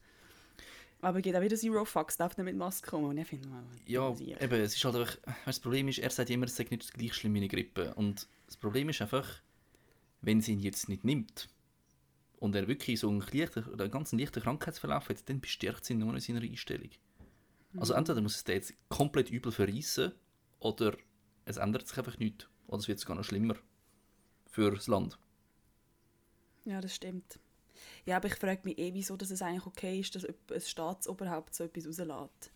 Aber 1.01 1.19
er 1.19 1.21
geht 1.21 1.35
auch 1.35 1.41
wieder 1.41 1.55
Zero 1.55 1.85
Fucks, 1.85 2.17
darf 2.17 2.35
nicht 2.37 2.45
mit 2.45 2.57
Maske 2.57 2.89
kommen. 2.89 3.05
Und 3.05 3.17
ich 3.17 3.27
finde, 3.27 3.47
man, 3.49 3.65
ja, 3.85 4.09
eben, 4.19 4.61
es 4.61 4.75
ist 4.75 4.83
halt 4.83 4.95
einfach, 4.95 5.17
weißt, 5.25 5.47
das 5.47 5.59
Problem 5.59 5.87
ist, 5.87 5.99
er 5.99 6.09
sagt 6.09 6.29
immer, 6.29 6.45
es 6.45 6.55
sei 6.55 6.65
nicht 6.69 6.93
gleich 6.93 7.13
schlimm 7.13 7.33
wie 7.35 7.39
eine 7.39 7.47
Grippe. 7.47 7.93
Und 7.93 8.27
das 8.47 8.57
Problem 8.57 8.89
ist 8.89 9.01
einfach, 9.01 9.41
wenn 10.21 10.41
sie 10.41 10.53
ihn 10.53 10.59
jetzt 10.59 10.89
nicht 10.89 11.03
nimmt 11.03 11.49
und 12.39 12.55
er 12.55 12.67
wirklich 12.67 12.99
so 12.99 13.09
einen, 13.09 13.21
leichten, 13.31 13.79
einen 13.79 13.91
ganz 13.91 14.11
leichten 14.11 14.41
Krankheitsverlauf 14.41 15.09
hat, 15.09 15.29
dann 15.29 15.39
bestärkt 15.39 15.85
sie 15.85 15.93
ihn 15.93 15.99
nur 15.99 16.13
in 16.13 16.19
seiner 16.19 16.41
Einstellung. 16.41 16.89
Also 17.77 17.93
entweder 17.93 18.21
muss 18.21 18.35
es 18.35 18.43
den 18.43 18.55
jetzt 18.55 18.73
komplett 18.89 19.29
übel 19.29 19.51
verreissen 19.51 20.13
oder 20.59 20.97
es 21.45 21.57
ändert 21.57 21.87
sich 21.87 21.97
einfach 21.97 22.17
nichts. 22.17 22.47
Oder 22.67 22.79
es 22.79 22.87
wird 22.87 22.99
sogar 22.99 23.15
noch 23.15 23.23
schlimmer 23.23 23.55
für 24.47 24.71
das 24.71 24.87
Land. 24.87 25.19
Ja, 26.65 26.81
das 26.81 26.95
stimmt. 26.95 27.39
Ja, 28.05 28.17
aber 28.17 28.27
ich 28.27 28.35
frage 28.35 28.61
mich 28.63 28.77
eh, 28.77 28.93
wieso 28.93 29.15
dass 29.17 29.31
es 29.31 29.41
eigentlich 29.41 29.65
okay 29.65 29.99
ist, 29.99 30.15
dass 30.15 30.25
ein 30.25 30.61
Staatsoberhaupt 30.61 31.53
so 31.55 31.63
etwas 31.65 31.85
rauslässt. 31.87 32.51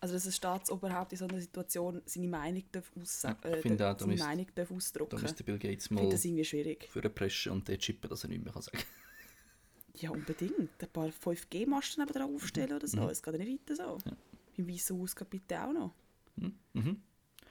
Also, 0.00 0.14
dass 0.14 0.26
ein 0.26 0.32
Staatsoberhaupt 0.32 1.10
in 1.12 1.18
so 1.18 1.26
einer 1.26 1.40
Situation 1.40 2.00
seine 2.06 2.28
Meinung 2.28 2.62
darf 2.70 2.90
aussagen, 3.00 3.38
Ja, 3.42 3.50
äh, 3.50 3.60
finde 3.60 3.84
auch, 3.90 3.94
da 3.94 3.98
seine 3.98 4.12
müsste- 4.12 4.26
Meinung 4.28 4.46
darf 4.54 4.68
Da 4.68 4.74
ausdrücken. 4.76 5.20
müsste 5.22 5.42
Bill 5.44 5.58
Gates 5.58 5.90
mal 5.90 6.08
das 6.08 6.24
irgendwie 6.24 6.44
schwierig. 6.44 6.88
für 6.88 7.00
eine 7.00 7.10
Presche 7.10 7.50
und 7.50 7.66
den 7.66 7.78
chippen, 7.80 8.08
dass 8.08 8.22
er 8.22 8.28
nicht 8.30 8.44
mehr 8.44 8.52
kann 8.52 8.62
sagen 8.62 8.78
Ja, 10.00 10.10
unbedingt. 10.10 10.70
Ein 10.80 10.88
paar 10.92 11.08
5G-Masten 11.08 12.06
dran 12.06 12.32
aufstellen 12.32 12.72
oder 12.74 12.86
so. 12.86 13.00
Mhm. 13.00 13.08
Es 13.08 13.20
geht 13.20 13.34
ja 13.34 13.38
nicht 13.44 13.68
weiter 13.68 13.74
so. 13.74 13.98
Ja. 14.08 14.16
Im 14.56 14.68
Weißen 14.68 14.96
Haus 14.96 15.16
geht 15.16 15.30
bitte 15.30 15.60
auch 15.60 15.72
noch. 15.72 15.92
Mhm. 16.36 17.02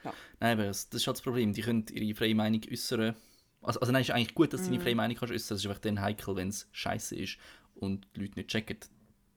Ja. 0.05 0.13
Nein, 0.39 0.53
aber 0.57 0.67
das, 0.67 0.87
das 0.87 1.01
ist 1.01 1.07
halt 1.07 1.17
das 1.17 1.21
Problem. 1.23 1.51
Die 1.51 1.61
können 1.61 1.85
ihre 1.91 2.15
freie 2.15 2.33
Meinung 2.35 2.61
äußern. 2.71 3.13
Also, 3.61 3.79
also 3.79 3.91
nein, 3.91 4.01
es 4.01 4.09
ist 4.09 4.15
eigentlich 4.15 4.35
gut, 4.35 4.53
dass 4.53 4.63
du 4.63 4.69
deine 4.69 4.81
freie 4.81 4.95
Meinung 4.95 5.17
kannst 5.17 5.33
äußern. 5.33 5.55
Es 5.55 5.63
ist 5.63 5.67
einfach 5.67 5.81
dann 5.81 6.01
heikel, 6.01 6.35
wenn 6.35 6.49
es 6.49 6.67
scheiße 6.71 7.15
ist 7.15 7.37
und 7.75 8.07
die 8.15 8.21
Leute 8.21 8.35
nicht 8.35 8.49
checken, 8.49 8.77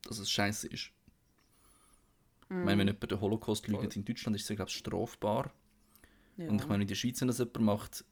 dass 0.05 0.19
es 0.19 0.31
scheiße 0.31 0.69
ist. 0.69 0.91
Ich 2.43 2.57
meine, 2.57 2.79
wenn 2.79 2.89
jemand 2.89 3.11
den 3.11 3.21
Holocaust 3.21 3.69
lügt 3.69 3.95
in 3.95 4.05
Deutschland, 4.05 4.37
ist 4.37 4.51
es, 4.51 4.57
glaube 4.57 4.69
ich, 4.69 4.77
strafbar. 4.77 5.53
Ja. 6.37 6.49
Und 6.49 6.61
ich 6.61 6.67
meine, 6.67 6.83
in 6.83 6.89
der 6.89 6.97
Schweiz, 6.97 7.21
wenn 7.21 7.29
das 7.29 7.39
jemand 7.39 7.61
macht, 7.61 8.05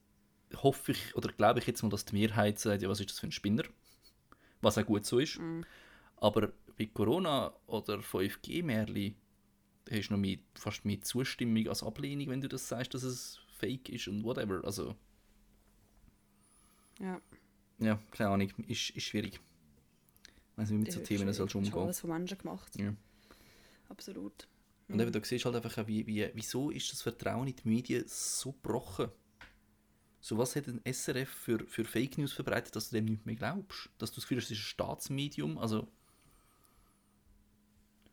hoffe 0.55 0.93
ich 0.93 1.15
oder 1.15 1.31
glaube 1.31 1.59
ich 1.59 1.67
jetzt 1.67 1.83
mal, 1.83 1.89
dass 1.89 2.05
die 2.05 2.15
Mehrheit 2.15 2.59
sagt, 2.59 2.81
ja, 2.81 2.89
was 2.89 2.99
ist 2.99 3.09
das 3.09 3.19
für 3.19 3.27
ein 3.27 3.31
Spinner? 3.31 3.63
Was 4.61 4.77
auch 4.77 4.85
gut 4.85 5.05
so 5.05 5.19
ist. 5.19 5.39
Mhm. 5.39 5.65
Aber 6.17 6.51
bei 6.77 6.85
Corona 6.85 7.53
oder 7.67 7.99
5G-Märli 7.99 9.15
hast 9.89 10.09
du 10.09 10.13
noch 10.13 10.19
mehr, 10.19 10.37
fast 10.53 10.85
mehr 10.85 11.01
Zustimmung 11.01 11.67
als 11.67 11.83
Ablehnung, 11.83 12.29
wenn 12.29 12.41
du 12.41 12.47
das 12.47 12.67
sagst, 12.67 12.93
dass 12.93 13.03
es 13.03 13.39
fake 13.57 13.89
ist 13.89 14.07
und 14.07 14.23
whatever. 14.23 14.61
Also, 14.63 14.95
ja. 16.99 17.21
ja, 17.79 17.99
keine 18.11 18.29
Ahnung, 18.29 18.49
ist, 18.67 18.89
ist 18.91 19.03
schwierig. 19.03 19.39
Ich 20.23 20.57
weiß 20.57 20.69
nicht, 20.69 20.79
wie 20.79 20.83
mit 20.83 20.91
so 20.91 20.99
ist 20.99 21.07
Themen 21.07 21.33
sollst 21.33 21.53
du 21.53 21.59
Ist 21.59 21.67
umgehen. 21.67 21.83
alles 21.83 21.99
von 21.99 22.09
Menschen 22.09 22.37
gemacht. 22.37 22.77
Ja. 22.77 22.93
Absolut. 23.87 24.47
Und 24.89 24.99
eben, 24.99 25.11
da 25.11 25.23
siehst 25.23 25.45
du 25.45 25.51
halt 25.51 25.63
einfach, 25.63 25.83
auch, 25.83 25.87
wie, 25.87 26.05
wie, 26.07 26.29
wieso 26.33 26.71
ist 26.71 26.91
das 26.91 27.01
Vertrauen 27.01 27.47
in 27.47 27.55
die 27.55 27.67
Medien 27.67 28.03
so 28.07 28.51
gebrochen? 28.51 29.09
So 30.21 30.37
was 30.37 30.55
hat 30.55 30.67
ein 30.67 30.81
SRF 30.91 31.29
für, 31.29 31.59
für 31.65 31.85
Fake 31.85 32.17
News 32.17 32.33
verbreitet, 32.33 32.75
dass 32.75 32.89
du 32.89 32.95
dem 32.95 33.05
nicht 33.05 33.25
mehr 33.25 33.35
glaubst? 33.35 33.89
Dass 33.99 34.11
du 34.11 34.15
das 34.15 34.25
Gefühl 34.25 34.37
hast, 34.37 34.45
es 34.45 34.51
ist 34.51 34.57
ein 34.57 34.61
Staatsmedium? 34.63 35.57
Also, 35.57 35.87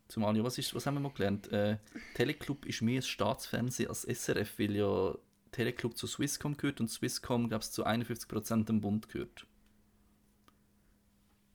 zumal 0.06 0.36
ja, 0.36 0.44
was, 0.44 0.58
ist, 0.58 0.74
was 0.74 0.86
haben 0.86 0.94
wir 0.94 1.00
mal 1.00 1.12
gelernt? 1.12 1.50
Äh, 1.50 1.78
Teleclub 2.14 2.64
ist 2.66 2.82
mehr 2.82 3.00
ein 3.00 3.02
Staatsfernsehen 3.02 3.88
als 3.88 4.02
SRF, 4.02 4.58
weil 4.58 4.76
ja 4.76 5.16
Teleclub 5.56 5.96
zu 5.96 6.06
Swisscom 6.06 6.58
gehört 6.58 6.80
und 6.80 6.88
Swisscom, 6.88 7.48
glaube 7.48 7.64
ich, 7.64 7.70
zu 7.70 7.86
51% 7.86 8.64
dem 8.64 8.82
Bund 8.82 9.08
gehört. 9.08 9.46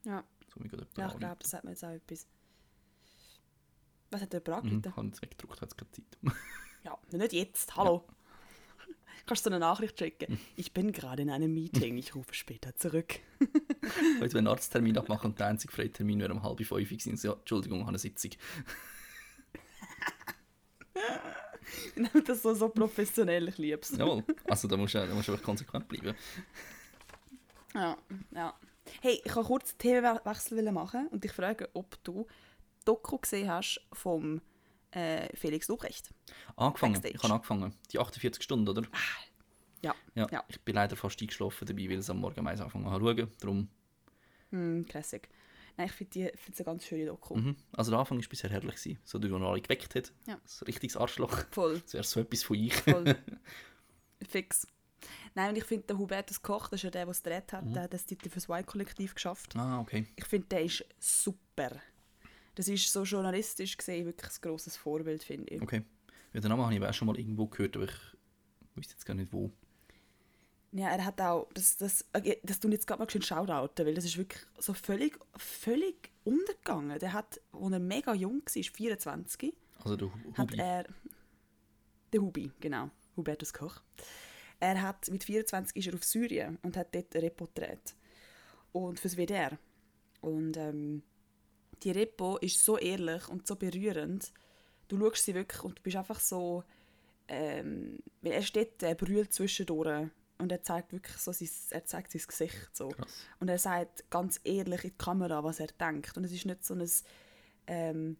Ja, 0.03 0.23
So 0.51 0.59
ja 0.59 0.65
ich 0.65 0.71
jemand 0.71 1.19
glaube, 1.19 1.37
das 1.39 1.51
sagt 1.51 1.63
mir 1.65 1.69
jetzt 1.69 1.85
auch 1.85 1.91
etwas. 1.91 2.25
Was 4.09 4.21
hat 4.21 4.33
der 4.33 4.39
Prag 4.39 4.63
Mhm, 4.63 4.81
bitte? 4.81 4.95
habe 4.95 5.05
jetzt 5.07 5.21
weggedruckt, 5.21 5.61
hat 5.61 5.69
es 5.69 5.77
keine 5.77 5.91
Zeit. 5.91 6.17
Ja, 6.83 6.97
nicht 7.11 7.33
jetzt. 7.33 7.75
Hallo. 7.75 8.07
Kannst 9.27 9.45
du 9.45 9.51
eine 9.51 9.59
Nachricht 9.59 9.99
schicken? 9.99 10.39
Ich 10.55 10.73
bin 10.73 10.91
gerade 10.91 11.21
in 11.21 11.29
einem 11.29 11.53
Meeting. 11.53 11.95
Ich 11.99 12.15
rufe 12.15 12.33
später 12.33 12.75
zurück. 12.75 13.19
Heute, 14.19 14.33
wenn 14.33 14.39
einen 14.39 14.47
Arzttermin 14.47 14.97
abmachen 14.97 15.29
und 15.29 15.39
der 15.39 15.45
einzige 15.45 15.71
freie 15.71 15.93
Termin 15.93 16.19
wäre 16.19 16.33
um 16.33 16.41
halb 16.41 16.59
fünf, 16.65 16.89
sind 17.03 17.19
sie, 17.19 17.27
ja, 17.27 17.33
Entschuldigung, 17.33 17.77
ich 17.77 17.83
habe 17.83 17.89
eine 17.91 17.99
Sitzung. 17.99 18.31
Nehme 21.95 22.23
das 22.25 22.41
so, 22.41 22.53
so 22.53 22.69
professionell. 22.69 23.47
Ich 23.49 23.57
liebe 23.57 23.79
es. 23.81 23.91
Jawohl, 23.97 24.23
also 24.45 24.67
da 24.67 24.77
musst 24.77 24.93
du, 24.93 24.99
da 25.07 25.13
musst 25.13 25.27
du 25.27 25.31
einfach 25.33 25.45
konsequent 25.45 25.87
bleiben. 25.87 26.15
Ja, 27.73 27.97
ja. 28.31 28.53
Hey, 29.01 29.21
ich 29.23 29.35
wollte 29.35 29.47
kurz 29.47 29.71
einen 29.71 29.77
Themenwechsel 29.79 30.71
machen 30.71 31.07
und 31.07 31.23
dich 31.23 31.31
fragen, 31.31 31.67
ob 31.73 32.03
du 32.03 32.27
Doku 32.83 33.17
gesehen 33.17 33.49
hast 33.49 33.79
vom 33.93 34.41
äh, 34.91 35.33
Felix 35.37 35.67
Lobrecht. 35.67 36.09
Angefangen, 36.55 36.93
Backstage. 36.93 37.15
ich 37.15 37.23
habe 37.23 37.33
angefangen. 37.35 37.73
Die 37.91 37.99
48 37.99 38.43
Stunden, 38.43 38.67
oder? 38.67 38.83
Ja, 39.81 39.95
Ja, 40.15 40.27
ja. 40.31 40.43
ich 40.47 40.59
bin 40.61 40.75
leider 40.75 40.95
fast 40.95 41.21
eingeschlafen 41.21 41.67
dabei, 41.67 41.83
weil 41.85 41.91
ich 41.93 41.97
es 41.99 42.09
am 42.09 42.19
Morgen 42.19 42.43
meist 42.43 42.61
angefangen 42.61 42.89
habe 42.89 43.15
zu 43.15 43.21
schauen. 43.21 43.31
Darum, 43.39 43.67
hm, 44.49 44.85
Classic. 44.87 45.27
Nein, 45.77 45.87
ich 45.87 45.93
finde 45.93 46.11
die- 46.11 46.31
es 46.51 46.57
eine 46.59 46.65
ganz 46.65 46.85
schöne 46.85 47.05
Doku. 47.05 47.35
mhm. 47.35 47.55
Also 47.73 47.91
der 47.91 47.99
Anfang 47.99 48.19
war 48.19 48.27
bisher 48.29 48.49
herrlich. 48.49 48.75
Gewesen. 48.75 48.99
So, 49.03 49.19
der 49.19 49.29
noch 49.31 49.51
alle 49.51 49.61
geweckt 49.61 49.95
hat. 49.95 50.11
Ja. 50.27 50.35
Ein 50.35 50.65
richtiges 50.67 50.97
Arschloch. 50.97 51.45
Voll, 51.51 51.79
Das 51.83 51.93
wäre 51.93 52.03
so 52.03 52.19
etwas 52.19 52.43
von 52.43 52.55
ich. 52.57 52.73
voll. 52.75 53.15
Fix. 54.27 54.67
Nein, 55.33 55.49
und 55.49 55.55
ich 55.57 55.63
finde, 55.63 55.87
der 55.87 55.97
Hubertus 55.97 56.41
Koch, 56.41 56.67
das 56.67 56.79
ist 56.79 56.83
ja 56.83 56.89
der, 56.91 57.05
der 57.05 57.11
es 57.11 57.23
gedreht 57.23 57.53
hat, 57.53 57.73
der 57.73 57.83
hat 57.83 57.93
das 57.93 58.05
Titel 58.05 58.29
fürs 58.29 58.47
Y-Kollektiv 58.49 59.15
geschafft. 59.15 59.55
ah, 59.55 59.79
okay. 59.79 60.05
Ich 60.15 60.25
finde, 60.25 60.47
der 60.49 60.61
ist 60.63 60.85
super. 60.99 61.71
Das 62.53 62.67
ist 62.67 62.91
so 62.91 63.03
journalistisch 63.03 63.77
gesehen 63.77 64.05
wirklich 64.05 64.29
ein 64.31 64.41
grosses 64.41 64.75
Vorbild, 64.77 65.23
finde 65.23 65.55
ich. 65.55 65.61
Okay. 65.61 65.81
Ja, 66.33 66.41
den 66.41 66.49
Namen 66.49 66.63
habe 66.63 66.73
ich 66.73 66.79
aber 66.79 66.89
auch 66.89 66.93
schon 66.93 67.07
mal 67.07 67.17
irgendwo 67.17 67.47
gehört, 67.47 67.75
aber 67.77 67.85
ich 67.85 67.91
wüsste 68.75 68.93
jetzt 68.93 69.05
gar 69.05 69.13
nicht 69.15 69.31
wo. 69.33 69.51
Ja, 70.73 70.87
er 70.89 71.03
hat 71.03 71.19
auch, 71.19 71.49
das, 71.53 71.75
das, 71.77 72.05
das 72.43 72.59
tun 72.61 72.71
jetzt 72.71 72.87
gerade 72.87 73.01
mal 73.03 73.09
schön 73.09 73.21
shoutouten, 73.21 73.85
weil 73.85 73.93
das 73.93 74.05
ist 74.05 74.17
wirklich 74.17 74.41
so 74.57 74.73
völlig, 74.73 75.19
völlig 75.35 76.09
untergegangen. 76.23 76.97
Der 76.99 77.11
hat, 77.11 77.41
als 77.51 77.71
er 77.73 77.79
mega 77.79 78.13
jung 78.13 78.41
war, 78.45 78.63
24, 78.63 79.53
Also 79.83 79.97
der 79.97 80.07
Hu- 80.07 80.33
hat 80.35 80.51
Hubi. 80.51 80.57
er, 80.61 80.85
der 82.13 82.21
Hubi, 82.21 82.51
genau, 82.61 82.89
Hubertus 83.17 83.53
Koch. 83.53 83.81
Er 84.61 84.81
hat, 84.81 85.09
mit 85.09 85.23
24 85.25 85.75
ist 85.75 85.87
er 85.87 85.93
auf 85.95 86.03
Syrien 86.05 86.57
und 86.61 86.77
hat 86.77 86.95
dort 86.95 87.13
ein 87.15 87.21
Repo 87.21 87.47
gedreht. 87.47 87.95
Und 88.71 88.97
fürs 88.99 89.17
WDR. 89.17 89.57
Und 90.21 90.55
ähm, 90.55 91.03
die 91.83 91.91
Repo 91.91 92.37
ist 92.37 92.63
so 92.63 92.77
ehrlich 92.77 93.27
und 93.27 93.45
so 93.45 93.55
berührend. 93.57 94.31
Du 94.87 94.97
schaust 94.99 95.25
sie 95.25 95.33
wirklich 95.35 95.63
und 95.63 95.79
du 95.79 95.81
bist 95.83 95.97
einfach 95.97 96.19
so, 96.21 96.63
ähm, 97.27 97.99
weil 98.21 98.33
er 98.33 98.41
steht, 98.43 98.81
er 98.83 98.95
brüllt 98.95 99.33
zwischendurch 99.33 100.07
und 100.41 100.51
er 100.51 100.61
zeigt 100.61 100.91
wirklich 100.91 101.17
so 101.17 101.31
sein, 101.31 101.49
er 101.69 101.85
zeigt 101.85 102.11
sein 102.11 102.21
Gesicht 102.27 102.69
so. 102.73 102.89
Krass. 102.89 103.25
Und 103.39 103.49
er 103.49 103.57
sagt 103.57 104.09
ganz 104.09 104.39
ehrlich 104.43 104.83
in 104.83 104.89
die 104.91 104.97
Kamera, 104.97 105.43
was 105.43 105.59
er 105.59 105.67
denkt. 105.67 106.17
Und 106.17 106.25
es 106.25 106.31
ist 106.31 106.45
nicht 106.45 106.65
so 106.65 106.73
ein 106.73 106.89
ähm, 107.67 108.17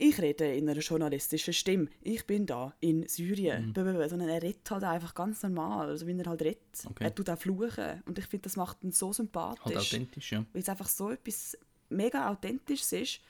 ich 0.00 0.20
rede 0.20 0.54
in 0.54 0.68
einer 0.68 0.78
journalistischen 0.78 1.52
Stimme. 1.52 1.88
Ich 2.02 2.24
bin 2.24 2.46
da 2.46 2.72
in 2.78 3.08
Syrien. 3.08 3.72
Blablabla. 3.72 4.08
Sondern 4.08 4.28
er 4.28 4.40
redet 4.40 4.70
halt 4.70 4.84
einfach 4.84 5.12
ganz 5.12 5.42
normal, 5.42 5.88
also 5.88 6.06
wie 6.06 6.16
er 6.16 6.24
halt 6.24 6.40
redet. 6.40 6.86
Okay. 6.86 7.04
Er 7.04 7.14
tut 7.14 7.28
auch 7.28 7.38
fluchen. 7.38 8.00
Und 8.06 8.16
ich 8.16 8.26
finde, 8.26 8.44
das 8.44 8.54
macht 8.54 8.84
ihn 8.84 8.92
so 8.92 9.12
sympathisch. 9.12 9.64
Halt 9.64 9.76
authentisch, 9.76 10.30
ja. 10.30 10.44
Weil 10.52 10.62
es 10.62 10.68
einfach 10.68 10.88
so 10.88 11.10
etwas 11.10 11.58
mega 11.88 12.30
Authentisches 12.30 12.92
ist. 12.92 13.20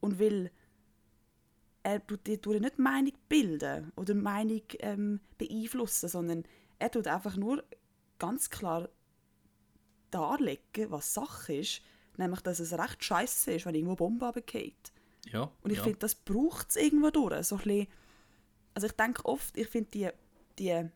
Und 0.00 0.20
weil 0.20 0.50
er 1.82 2.06
tut 2.06 2.26
dir 2.26 2.60
nicht 2.60 2.78
Meinung 2.78 3.14
bilden 3.26 3.90
oder 3.96 4.14
Meinung 4.14 4.62
ähm, 4.80 5.20
beeinflussen, 5.38 6.10
sondern 6.10 6.44
er 6.80 6.90
tut 6.90 7.06
einfach 7.06 7.36
nur 7.36 7.62
ganz 8.18 8.50
klar 8.50 8.88
darlegen, 10.10 10.90
was 10.90 11.14
Sache 11.14 11.54
ist. 11.54 11.82
Nämlich, 12.16 12.40
dass 12.40 12.58
es 12.58 12.72
recht 12.72 13.02
scheiße 13.04 13.52
ist, 13.52 13.66
wenn 13.66 13.74
irgendwo 13.74 13.94
Bombe 13.96 14.26
runterfällt. 14.26 14.92
Ja, 15.26 15.52
Und 15.62 15.70
ich 15.70 15.78
ja. 15.78 15.84
finde, 15.84 15.98
das 16.00 16.14
braucht 16.14 16.70
es 16.70 16.76
irgendwo 16.76 17.10
durch. 17.10 17.46
So 17.46 17.56
ein 17.56 17.62
bisschen, 17.62 17.86
also 18.74 18.86
ich 18.86 18.92
denke 18.94 19.24
oft, 19.24 19.56
ich 19.56 19.68
finde 19.68 19.90
die, 19.90 20.08
die, 20.58 20.88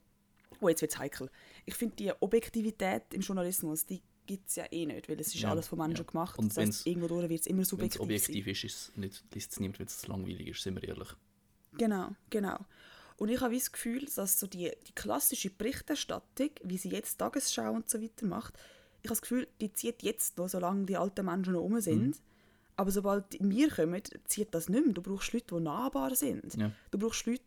oh 0.61 0.69
jetzt 0.69 0.81
wird 0.83 0.93
es 0.93 0.99
heikel, 0.99 1.31
ich 1.65 1.75
finde 1.75 1.97
die 1.97 2.13
Objektivität 2.21 3.03
im 3.13 3.21
Journalismus, 3.21 3.87
die 3.87 4.03
gibt 4.27 4.49
es 4.49 4.57
ja 4.57 4.65
eh 4.71 4.87
nicht, 4.87 5.09
weil 5.09 5.21
es 5.21 5.29
ist 5.35 5.41
Ja, 5.41 5.51
alles 5.51 5.69
von 5.69 5.79
Menschen 5.79 6.05
ja. 6.05 6.11
gemacht. 6.11 6.39
Und 6.39 6.49
das 6.49 6.57
heißt, 6.67 6.87
irgendwo 6.87 7.09
durch 7.09 7.29
wird 7.29 7.41
es 7.43 7.47
immer 7.47 7.59
Wenn 7.59 7.63
es 7.63 7.69
subjektiv 7.69 8.01
objektiv 8.01 8.45
sein. 8.45 8.53
ist, 8.53 8.65
ist 8.65 8.75
es 8.91 8.97
nicht, 8.97 9.25
liest 9.35 9.53
es 9.53 9.61
niemand, 9.61 9.79
wenn 9.79 9.87
es 9.87 10.07
langweilig 10.07 10.49
ist, 10.49 10.63
sind 10.63 10.81
wir 10.81 10.89
ehrlich. 10.89 11.09
Genau, 11.73 12.11
genau. 12.31 12.59
Und 13.17 13.29
ich 13.29 13.41
habe 13.41 13.55
das 13.55 13.71
Gefühl, 13.71 14.07
dass 14.15 14.41
so 14.41 14.47
die, 14.47 14.73
die 14.87 14.93
klassische 14.93 15.51
Berichterstattung, 15.51 16.51
wie 16.63 16.79
sie 16.79 16.91
jetzt 16.91 17.19
Tagesschau 17.19 17.73
und 17.73 17.89
so 17.89 18.03
weiter 18.03 18.27
macht, 18.27 18.55
ich 19.03 19.11
habe 19.11 19.17
das 19.17 19.23
Gefühl, 19.23 19.49
die 19.61 19.73
zieht 19.73 20.03
jetzt 20.03 20.39
noch, 20.39 20.49
solange 20.49 20.87
die 20.87 20.97
alten 20.97 21.27
Menschen 21.27 21.53
noch 21.53 21.61
rum 21.61 21.81
sind. 21.81 22.07
Mhm. 22.07 22.15
Aber 22.77 22.91
sobald 22.91 23.25
wir 23.39 23.71
kommen, 23.71 24.03
zieht 24.25 24.55
das 24.55 24.69
nicht 24.69 24.85
mehr. 24.85 24.95
Du 24.95 25.03
brauchst 25.03 25.33
Leute, 25.33 25.55
die 25.55 25.61
nahbar 25.61 26.15
sind. 26.17 26.55
Ja. 26.57 26.73
Du 26.91 26.99
brauchst 26.99 27.27
Leute, 27.27 27.43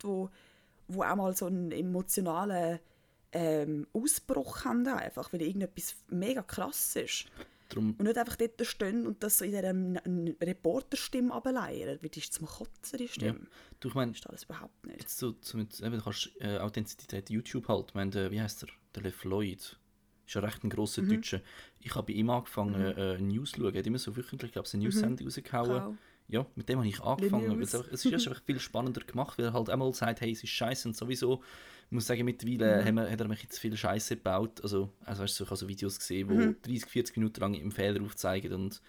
die, 0.87 0.93
die 0.93 0.99
auch 0.99 1.15
mal 1.15 1.35
so 1.35 1.47
einen 1.47 1.71
emotionalen 1.71 2.79
ähm, 3.33 3.87
Ausbruch 3.91 4.63
haben, 4.63 4.87
einfach, 4.87 5.33
weil 5.33 5.41
irgendetwas 5.41 5.95
mega 6.09 6.43
krass 6.43 6.95
ist. 6.95 7.25
Darum, 7.69 7.95
Und 7.97 8.03
nicht 8.05 8.17
einfach 8.17 8.35
dort 8.35 8.65
stehen 8.65 9.05
und 9.07 9.21
das 9.23 9.37
so 9.39 9.45
in 9.45 9.51
dieser 9.51 9.73
Reporterstimme 10.41 11.33
ableiern, 11.33 11.97
weil 12.01 12.09
die 12.09 12.19
ist 12.19 12.33
zum 12.33 12.47
Kotzen, 12.47 12.97
die 12.97 13.07
Stimme. 13.07 13.47
du, 13.79 13.87
ich 13.89 13.93
meine, 13.95 14.11
Das 14.11 14.19
ist 14.21 14.27
alles 14.27 14.43
überhaupt 14.43 14.85
nicht. 14.85 15.01
jetzt 15.01 15.17
so, 15.17 15.35
so 15.41 15.57
mit, 15.57 15.79
eben, 15.79 15.97
du 15.97 16.01
kannst 16.03 16.31
äh, 16.39 16.57
Authentizität 16.59 17.29
YouTube 17.29 17.67
halt, 17.67 17.89
ich 17.89 17.95
meine, 17.95 18.11
der, 18.11 18.31
wie 18.31 18.41
heißt 18.41 18.63
der? 18.63 18.69
Der 18.95 19.03
Le 19.03 19.11
Floyd. 19.11 19.77
Ist 20.25 20.33
ja 20.33 20.41
recht 20.41 20.63
ein 20.63 20.69
grosser 20.69 21.01
Mhm. 21.03 21.09
Deutscher. 21.09 21.41
Ich 21.79 21.95
habe 21.95 22.07
bei 22.11 22.13
ihm 22.17 22.29
angefangen, 22.29 22.75
äh, 22.75 23.17
News 23.17 23.51
zu 23.51 23.61
schauen. 23.61 23.73
Er 23.73 23.79
hat 23.79 23.87
immer 23.87 23.97
so 23.97 24.15
wöchentlich, 24.17 24.51
glaube 24.51 24.67
ich, 24.67 24.73
eine 24.73 24.83
News-Sendung 24.83 25.25
rausgehauen. 25.27 25.69
Wow. 25.85 25.95
Ja, 26.29 26.45
mit 26.55 26.67
dem 26.67 26.79
habe 26.79 26.87
ich 26.87 27.01
angefangen. 27.01 27.61
Es, 27.61 27.73
es 27.73 28.05
ist 28.05 28.27
einfach 28.27 28.41
viel 28.43 28.59
spannender 28.59 29.01
gemacht, 29.01 29.37
weil 29.37 29.45
er 29.45 29.53
halt 29.53 29.69
einmal 29.69 29.93
sagt, 29.93 30.19
hey, 30.19 30.31
es 30.31 30.43
ist 30.43 30.49
scheiße 30.49 30.89
und 30.89 30.95
sowieso. 30.95 31.41
Ich 31.85 31.91
muss 31.91 32.05
sagen, 32.05 32.25
mittlerweile 32.25 32.83
haben 32.83 32.95
wir, 32.95 33.09
hat 33.09 33.21
er 33.21 33.29
mich 33.29 33.43
jetzt 33.43 33.59
viel 33.59 33.77
Scheiße 33.77 34.17
gebaut. 34.17 34.61
Also, 34.61 34.91
also 35.05 35.23
weißt 35.23 35.39
du, 35.39 35.43
ich 35.45 35.49
habe 35.49 35.57
so 35.57 35.67
Videos 35.69 35.97
gesehen, 35.97 36.29
wo 36.29 36.53
30, 36.63 36.85
40 36.85 37.17
Minuten 37.17 37.39
lang 37.39 37.53
im 37.53 37.71
Fehler 37.71 38.03
aufzeigen 38.03 38.51
und 38.51 38.81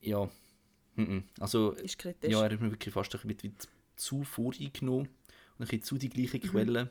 ja, 0.00 0.30
mhm. 0.96 1.24
also 1.38 1.76
ja, 2.22 2.42
er 2.42 2.50
hat 2.50 2.60
mir 2.62 2.70
wirklich 2.70 2.94
fast 2.94 3.14
ein 3.14 3.28
bisschen 3.28 3.54
zu 3.96 4.24
voreingenommen 4.24 5.06
und 5.06 5.10
ein 5.58 5.66
bisschen 5.66 5.82
zu 5.82 5.98
die 5.98 6.08
gleiche 6.08 6.40
Quelle. 6.40 6.90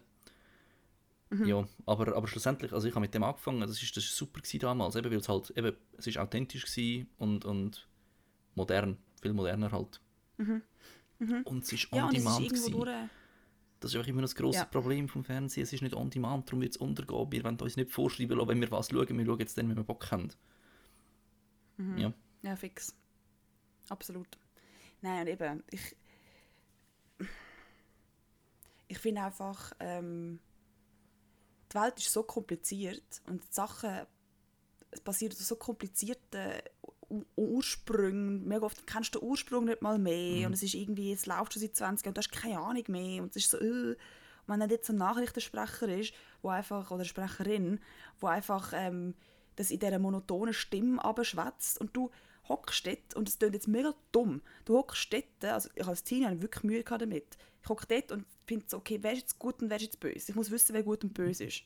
Ja, 1.46 1.68
aber, 1.86 2.16
aber 2.16 2.28
schlussendlich, 2.28 2.74
also 2.74 2.88
ich 2.88 2.94
habe 2.94 3.02
mit 3.02 3.14
dem 3.14 3.24
angefangen, 3.24 3.62
das 3.62 3.82
ist, 3.82 3.96
das 3.96 4.04
ist 4.04 4.16
super 4.16 4.42
gewesen 4.42 4.60
damals, 4.60 4.96
eben, 4.96 5.12
weil 5.12 5.20
es 5.20 5.30
halt, 5.30 5.52
eben, 5.56 5.76
es 5.98 6.08
ist 6.08 6.18
authentisch 6.18 6.66
gewesen 6.66 7.08
und, 7.18 7.46
und 7.46 7.88
modern, 8.56 8.98
viel 9.22 9.34
moderner 9.34 9.72
halt. 9.72 10.02
Und 10.38 11.64
es 11.64 11.74
ist 11.74 11.92
on 11.92 11.98
Ja, 12.00 12.10
ist 12.10 12.18
demand 12.18 12.74
durch... 12.74 12.90
Das 13.82 13.92
ist 13.92 13.96
einfach 13.96 14.10
immer 14.10 14.22
das 14.22 14.36
grosse 14.36 14.60
Ja. 14.60 14.66
Problem 14.66 15.08
vom 15.08 15.24
Fernsehen. 15.24 15.64
Es 15.64 15.72
ist 15.72 15.82
nicht 15.82 15.96
on 15.96 16.10
demand, 16.10 16.48
darum 16.48 16.62
wird 16.62 16.72
es 16.72 16.78
untergehen. 16.78 17.32
Wir 17.32 17.44
wollen 17.46 17.60
uns 17.60 17.78
nicht 17.78 17.92
vorschreiben 17.92 18.38
lassen, 18.38 18.50
wenn 18.50 18.62
wir 18.62 18.72
was 18.72 18.90
schauen. 18.90 19.18
Wir 19.18 19.26
schauen 19.26 19.40
jetzt 19.40 19.58
dann, 19.58 19.70
wenn 19.70 19.78
wir 19.78 19.84
Bock 19.84 20.12
haben. 20.12 20.30
Ja. 21.96 22.14
Ja, 22.42 22.56
fix. 22.58 22.94
Absolut. 23.88 24.38
Nein, 25.02 25.22
und 25.22 25.28
eben, 25.28 25.64
ich. 25.72 25.96
Ich 28.90 28.98
finde 28.98 29.22
einfach, 29.22 29.72
ähm, 29.80 30.40
die 31.72 31.76
Welt 31.76 31.98
ist 32.00 32.12
so 32.12 32.24
kompliziert 32.24 33.22
und 33.28 33.44
die 33.44 33.48
Sachen, 33.52 34.08
es 34.92 35.00
passiert 35.00 35.34
aus 35.34 35.48
so 35.48 35.56
komplizierten 35.56 36.62
U- 37.10 37.26
Ursprüngen. 37.36 38.48
Mega 38.48 38.66
oft 38.66 38.86
kennst 38.88 39.16
du 39.16 39.20
den 39.20 39.28
Ursprung 39.30 39.66
nicht 39.66 39.82
mal 39.82 40.00
mehr 40.00 40.48
und 40.48 40.54
es 40.54 40.64
ist 40.64 40.74
irgendwie, 40.74 41.12
es 41.12 41.26
läuft 41.26 41.54
schon 41.54 41.62
seit 41.62 41.76
20 41.76 42.06
Jahren 42.06 42.10
und 42.12 42.18
du 42.18 42.20
hast 42.20 42.32
keine 42.32 42.60
Ahnung 42.60 42.84
mehr 42.88 43.24
und 43.24 43.30
es 43.36 43.44
ist 43.44 43.52
so, 43.52 43.58
äh. 43.60 43.96
Und 44.48 44.54
wenn 44.54 44.60
dann 44.62 44.70
jetzt 44.72 44.88
so 44.88 44.94
ein 44.94 44.98
Nachrichtensprecher 44.98 45.88
ist, 45.90 46.14
wo 46.42 46.50
einfach, 46.50 46.88
oder 46.90 47.02
eine 47.02 47.06
Sprecherin, 47.06 47.80
wo 48.20 48.28
einfach 48.28 48.74
ähm, 48.76 49.14
das 49.58 49.70
in 49.70 49.78
dieser 49.80 50.00
monotonen 50.00 50.54
Stimme 50.56 51.04
abschwätzt 51.04 51.80
und 51.80 51.96
du 51.96 52.10
hockst 52.48 52.88
dort, 52.88 53.14
und 53.16 53.30
es 53.30 53.38
klingt 53.38 53.54
jetzt 53.54 53.68
mega 53.68 53.94
dumm, 54.12 54.42
du 54.66 54.76
hockst 54.78 55.14
dort, 55.14 55.46
also 55.46 55.70
ich 55.76 55.86
als 55.86 56.04
Teenie 56.04 56.26
hatte 56.26 56.42
wirklich 56.42 56.64
Mühe 56.64 56.84
gehabt 56.84 57.04
damit, 57.04 57.38
ich 57.62 57.70
hocke 57.70 57.86
dort 57.88 58.12
und 58.12 58.26
finde 58.48 58.66
so, 58.68 58.78
okay, 58.78 58.98
wer 59.02 59.12
ist 59.14 59.20
jetzt 59.20 59.38
gut 59.38 59.62
und 59.62 59.70
wer 59.70 59.78
ist 59.78 59.84
jetzt 59.84 60.00
böse? 60.00 60.30
Ich 60.32 60.36
muss 60.36 60.50
wissen, 60.50 60.74
wer 60.74 60.82
gut 60.82 61.04
und 61.04 61.14
böse 61.14 61.44
ist. 61.44 61.62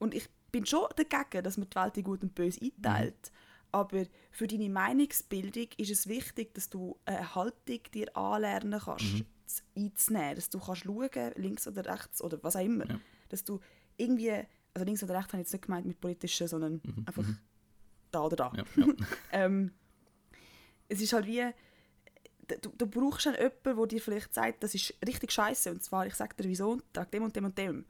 Und 0.00 0.14
ich 0.14 0.28
bin 0.50 0.66
schon 0.66 0.88
dagegen, 0.96 1.44
dass 1.44 1.56
man 1.58 1.68
die 1.70 1.76
Welt 1.76 1.96
in 1.96 2.04
gut 2.04 2.22
und 2.22 2.34
böse 2.34 2.60
einteilt. 2.60 3.30
Aber 3.74 4.04
für 4.30 4.46
deine 4.46 4.70
Meinungsbildung 4.70 5.66
ist 5.78 5.90
es 5.90 6.06
wichtig, 6.06 6.54
dass 6.54 6.70
du 6.70 6.96
eine 7.04 7.34
Haltung 7.34 7.80
dir 7.92 8.16
anlernen 8.16 8.80
kannst, 8.84 9.24
z- 9.46 9.64
einzunehmen. 9.76 10.36
Dass 10.36 10.48
du 10.48 10.60
kannst 10.60 10.82
schauen, 10.84 11.10
links 11.34 11.66
oder 11.66 11.84
rechts 11.84 12.22
oder 12.22 12.38
was 12.42 12.54
auch 12.54 12.60
immer. 12.64 12.88
Ja. 12.88 13.00
Dass 13.30 13.42
du 13.44 13.58
irgendwie, 13.96 14.30
also 14.30 14.84
links 14.84 15.02
oder 15.02 15.14
rechts 15.16 15.32
habe 15.32 15.42
ich 15.42 15.46
jetzt 15.46 15.52
nicht 15.52 15.64
gemeint 15.64 15.86
mit 15.86 16.00
politischen, 16.00 16.46
sondern 16.46 16.80
einfach 17.04 17.24
da 18.12 18.20
oder 18.22 18.36
da. 18.36 18.52
Ja, 18.56 18.64
ja. 18.76 18.86
Ähm, 19.32 19.72
es 20.88 21.00
ist 21.00 21.12
halt 21.12 21.26
wie, 21.26 21.42
du, 22.60 22.70
du 22.78 22.86
brauchst 22.86 23.26
dann 23.26 23.34
jemanden, 23.34 23.76
der 23.76 23.86
dir 23.88 24.00
vielleicht 24.00 24.32
sagt, 24.34 24.62
das 24.62 24.74
ist 24.76 24.94
richtig 25.04 25.32
scheiße 25.32 25.70
und 25.72 25.82
zwar, 25.82 26.06
ich 26.06 26.14
sage 26.14 26.36
dir 26.36 26.48
wieso, 26.48 26.80
tag 26.92 27.10
dem 27.10 27.24
und 27.24 27.34
dem 27.34 27.46
und 27.46 27.58
dem. 27.58 27.84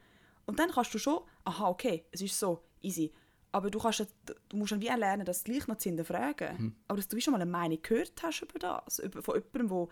Und 0.47 0.59
dann 0.59 0.71
kannst 0.71 0.95
du 0.95 0.99
schon, 0.99 1.21
aha, 1.45 1.69
okay, 1.69 2.07
es 2.11 2.23
ist 2.23 2.39
so, 2.39 2.63
easy. 2.81 3.13
Aber 3.55 3.71
du, 3.71 3.79
kannst, 3.79 4.01
ja- 4.01 4.07
du 4.49 4.57
musst 4.57 4.73
dann 4.73 4.81
wie 4.81 4.87
lernen, 4.89 5.25
das 5.25 5.45
gleich 5.45 5.67
noch 5.69 5.77
zu 5.79 5.89
hinterfragen. 5.89 6.75
Aber 6.89 6.97
dass 6.97 7.07
du 7.09 7.21
schon 7.21 7.33
mal 7.33 7.41
eine 7.41 7.51
Meinung 7.51 7.79
gehört 7.83 8.21
hast 8.23 8.43
über 8.43 8.59
das, 8.59 8.99
über, 8.99 9.23
von 9.23 9.37
jemandem, 9.37 9.71
wo, 9.71 9.89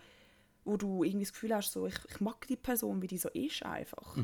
wo 0.65 0.75
du 0.77 1.03
irgendwie 1.03 1.23
das 1.25 1.31
Gefühl 1.33 1.55
hast, 1.55 1.71
so, 1.71 1.87
ich, 1.87 1.95
ich 2.09 2.19
mag 2.19 2.45
die 2.47 2.57
Person, 2.57 3.01
wie 3.01 3.07
die 3.07 3.17
so 3.17 3.29
ist 3.29 3.63
einfach. 3.63 4.17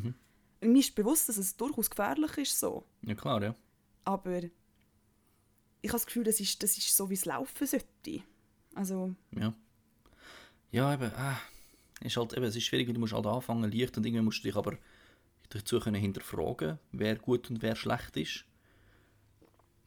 Und 0.61 0.73
mir 0.73 0.79
ist 0.79 0.93
bewusst, 0.93 1.29
dass 1.29 1.37
es 1.37 1.55
durchaus 1.55 1.89
gefährlich 1.89 2.37
ist 2.37 2.59
so. 2.59 2.83
ja, 3.03 3.15
klar, 3.15 3.41
ja. 3.41 3.55
Aber 4.03 4.39
ich 5.81 5.89
habe 5.89 5.93
das 5.99 6.05
Gefühl, 6.05 6.25
das 6.25 6.39
ist, 6.41 6.61
das 6.61 6.77
ist 6.77 6.95
so, 6.95 7.09
wie 7.09 7.13
es 7.13 7.23
laufen 7.25 7.65
sollte. 7.65 8.23
Also, 8.75 9.15
Ja. 9.31 9.53
Ja, 10.71 10.93
eben, 10.93 11.11
ah, 11.15 11.39
ist 12.01 12.15
halt, 12.17 12.33
eben, 12.33 12.43
es 12.45 12.55
ist 12.55 12.63
schwierig, 12.65 12.93
du 12.93 12.99
musst 12.99 13.13
halt 13.13 13.25
anfangen, 13.25 13.71
leicht 13.71 13.97
und 13.97 14.05
irgendwann 14.05 14.25
musst 14.25 14.39
du 14.39 14.43
dich 14.49 14.55
aber 14.55 14.77
dazu 15.49 15.79
können 15.79 15.95
hinterfragen, 15.99 16.77
wer 16.91 17.15
gut 17.15 17.49
und 17.49 17.61
wer 17.61 17.75
schlecht 17.75 18.17
ist. 18.17 18.45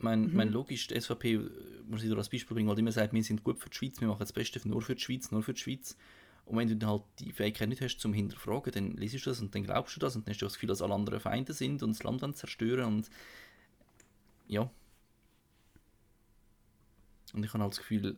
Mein, 0.02 0.34
mein 0.34 0.48
logisch, 0.48 0.88
die 0.88 1.00
SVP, 1.00 1.34
äh, 1.34 1.40
muss 1.88 2.02
ich 2.02 2.10
dir 2.10 2.16
als 2.16 2.28
Beispiel 2.28 2.54
bringen, 2.54 2.68
weil 2.68 2.78
immer 2.78 2.92
sagt, 2.92 3.12
wir 3.12 3.22
sind 3.22 3.44
gut 3.44 3.58
für 3.58 3.70
die 3.70 3.76
Schweiz, 3.76 4.00
wir 4.00 4.08
machen 4.08 4.20
das 4.20 4.32
Beste 4.32 4.60
nur 4.68 4.82
für 4.82 4.94
die 4.94 5.00
Schweiz, 5.00 5.30
nur 5.30 5.42
für 5.42 5.54
die 5.54 5.60
Schweiz. 5.60 5.96
Und 6.44 6.58
wenn 6.58 6.68
du 6.68 6.76
dann 6.76 6.90
halt 6.90 7.02
die 7.20 7.32
Fähigkeit 7.32 7.68
nicht 7.68 7.80
hast 7.80 7.98
zum 7.98 8.12
Hinterfragen, 8.12 8.72
dann 8.72 8.96
liest 8.96 9.14
du 9.14 9.30
das 9.30 9.40
und 9.40 9.54
dann 9.54 9.62
glaubst 9.62 9.94
du 9.94 10.00
das 10.00 10.16
und 10.16 10.26
dann 10.26 10.32
hast 10.32 10.42
du 10.42 10.46
das 10.46 10.54
Gefühl, 10.54 10.68
dass 10.68 10.82
alle 10.82 10.94
anderen 10.94 11.20
Feinde 11.20 11.52
sind 11.52 11.82
und 11.82 11.90
das 11.90 12.02
Land 12.02 12.20
wollen 12.20 12.34
zerstören 12.34 12.86
und 12.86 13.10
ja. 14.48 14.70
Und 17.32 17.44
ich 17.44 17.54
habe 17.54 17.62
halt 17.62 17.72
das 17.72 17.78
Gefühl, 17.78 18.16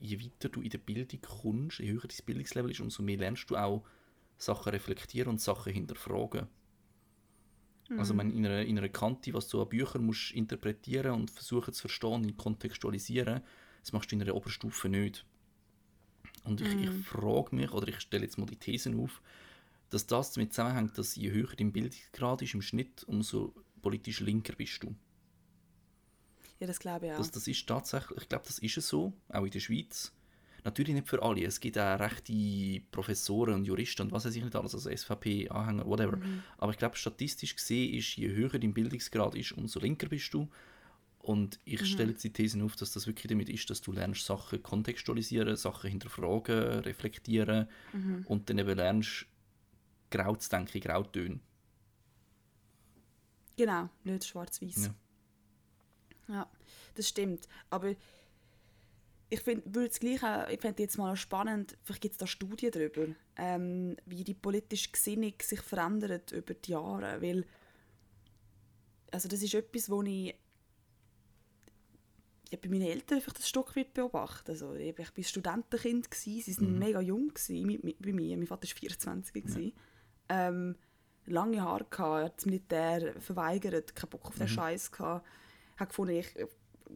je 0.00 0.18
weiter 0.18 0.48
du 0.48 0.62
in 0.62 0.70
der 0.70 0.78
Bildung 0.78 1.20
kommst, 1.20 1.78
je 1.78 1.92
höher 1.92 2.00
dein 2.00 2.24
Bildungslevel 2.24 2.70
ist, 2.70 2.80
umso 2.80 3.02
mehr 3.02 3.18
lernst 3.18 3.50
du 3.50 3.56
auch 3.56 3.84
Sachen 4.38 4.70
reflektieren 4.70 5.28
und 5.28 5.40
Sachen 5.40 5.72
hinterfragen. 5.72 6.48
Also 7.96 8.16
wenn 8.18 8.30
in 8.30 8.44
einer, 8.44 8.62
in 8.62 8.76
einer 8.76 8.88
Kante, 8.88 9.32
was 9.32 9.48
du 9.48 9.62
an 9.62 9.68
Büchern 9.68 10.04
musst 10.04 10.32
interpretieren 10.32 11.12
und 11.12 11.30
versuchen 11.30 11.72
zu 11.72 11.82
verstehen 11.82 12.24
und 12.24 12.36
kontextualisieren, 12.36 13.40
das 13.80 13.92
machst 13.92 14.10
du 14.10 14.16
in 14.16 14.22
einer 14.22 14.34
Oberstufe 14.34 14.88
nicht. 14.88 15.24
Und 16.44 16.60
ich, 16.60 16.74
ich 16.74 16.90
frage 17.06 17.56
mich, 17.56 17.72
oder 17.72 17.88
ich 17.88 18.00
stelle 18.00 18.24
jetzt 18.24 18.38
mal 18.38 18.46
die 18.46 18.56
Thesen 18.56 18.98
auf, 19.00 19.22
dass 19.90 20.06
das 20.06 20.32
damit 20.32 20.52
zusammenhängt, 20.52 20.98
dass 20.98 21.16
je 21.16 21.30
höher 21.30 21.54
dein 21.56 21.72
Bildungsgrad 21.72 22.42
ist 22.42 22.54
im 22.54 22.62
Schnitt, 22.62 23.04
umso 23.04 23.54
politisch 23.80 24.20
linker 24.20 24.54
bist 24.54 24.82
du. 24.82 24.94
ja, 26.60 26.66
das 26.66 26.78
glaube 26.78 27.06
ich 27.06 27.12
auch. 27.12 27.18
Das, 27.18 27.30
das 27.30 27.46
ist 27.48 27.66
tatsächlich, 27.66 28.18
ich 28.22 28.28
glaube, 28.28 28.44
das 28.46 28.58
ist 28.58 28.76
es 28.76 28.88
so, 28.88 29.12
auch 29.28 29.44
in 29.44 29.50
der 29.50 29.60
Schweiz. 29.60 30.12
Natürlich 30.68 30.94
nicht 30.94 31.08
für 31.08 31.22
alle. 31.22 31.44
Es 31.44 31.60
gibt 31.60 31.78
auch 31.78 31.98
rechte 31.98 32.82
Professoren 32.90 33.54
und 33.54 33.64
Juristen 33.64 34.02
und 34.02 34.12
was 34.12 34.26
weiß 34.26 34.36
ich 34.36 34.44
nicht 34.44 34.54
alles, 34.54 34.74
also 34.74 34.90
SVP-Anhänger, 34.94 35.86
whatever. 35.86 36.18
Aber 36.58 36.72
ich 36.72 36.78
glaube, 36.78 36.94
statistisch 36.96 37.56
gesehen 37.56 37.94
ist, 37.94 38.16
je 38.16 38.28
höher 38.28 38.58
dein 38.58 38.74
Bildungsgrad 38.74 39.34
ist, 39.34 39.52
umso 39.52 39.80
linker 39.80 40.08
bist 40.08 40.34
du. 40.34 40.46
Und 41.20 41.58
ich 41.64 41.86
stelle 41.86 42.10
jetzt 42.10 42.22
die 42.22 42.34
These 42.34 42.62
auf, 42.62 42.76
dass 42.76 42.92
das 42.92 43.06
wirklich 43.06 43.28
damit 43.30 43.48
ist, 43.48 43.70
dass 43.70 43.80
du 43.80 43.92
lernst, 43.92 44.26
Sachen 44.26 44.62
kontextualisieren, 44.62 45.56
Sachen 45.56 45.88
hinterfragen, 45.88 46.80
reflektieren 46.80 47.66
und 48.26 48.50
dann 48.50 48.58
eben 48.58 48.76
lernst, 48.76 49.24
grau 50.10 50.36
zu 50.36 50.50
denken, 50.50 50.80
Grautöne. 50.80 51.40
Genau, 53.56 53.88
nicht 54.04 54.26
schwarz-weiß. 54.26 54.90
Ja. 56.28 56.34
Ja. 56.34 56.50
das 56.94 57.08
stimmt. 57.08 57.48
Aber 57.70 57.94
ich 59.30 59.40
finde 59.40 59.86
es 59.86 60.00
gleich 60.00 60.22
auch, 60.22 60.48
ich 60.48 60.60
fände 60.60 60.82
jetzt 60.82 60.96
mal 60.96 61.14
spannend, 61.16 61.76
vielleicht 61.82 62.02
gibt 62.02 62.12
es 62.12 62.18
da 62.18 62.26
Studien 62.26 62.70
darüber, 62.70 63.14
ähm, 63.36 63.96
wie 64.06 64.24
die 64.24 64.34
politische 64.34 64.90
Gesinnung 64.90 65.34
sich 65.42 65.60
verändert 65.60 66.32
über 66.32 66.54
die 66.54 66.72
Jahre, 66.72 67.20
weil 67.20 67.44
also 69.10 69.28
das 69.28 69.42
ist 69.42 69.54
etwas, 69.54 69.88
wo 69.90 70.02
ich 70.02 70.34
ja, 72.50 72.58
bei 72.62 72.68
meinen 72.68 72.82
Eltern 72.82 73.18
einfach 73.18 73.32
das 73.34 73.48
Stück 73.48 73.76
weit 73.76 73.92
beobachte. 73.92 74.52
Also, 74.52 74.74
ich 74.74 74.96
war 74.98 75.06
Studentenkind, 75.22 76.10
gewesen, 76.10 76.52
sie 76.54 76.60
waren 76.60 76.78
mega 76.78 77.00
jung 77.00 77.28
gewesen, 77.28 77.94
bei 77.98 78.12
mir. 78.12 78.36
Mein 78.38 78.46
Vater 78.46 78.66
war 78.66 78.74
24. 78.74 79.34
gewesen. 79.34 79.72
Ähm, 80.30 80.76
lange 81.26 81.62
Haare 81.62 81.86
gehabt, 81.90 82.24
hat 82.24 82.36
das 82.38 82.46
Militär 82.46 83.20
verweigert, 83.20 83.94
keinen 83.94 84.10
Bock 84.10 84.26
auf 84.26 84.38
den 84.38 84.48
Scheiß 84.48 84.90
gehabt. 84.90 85.26
Hat 85.76 85.90
gefunden, 85.90 86.14
ich, 86.14 86.34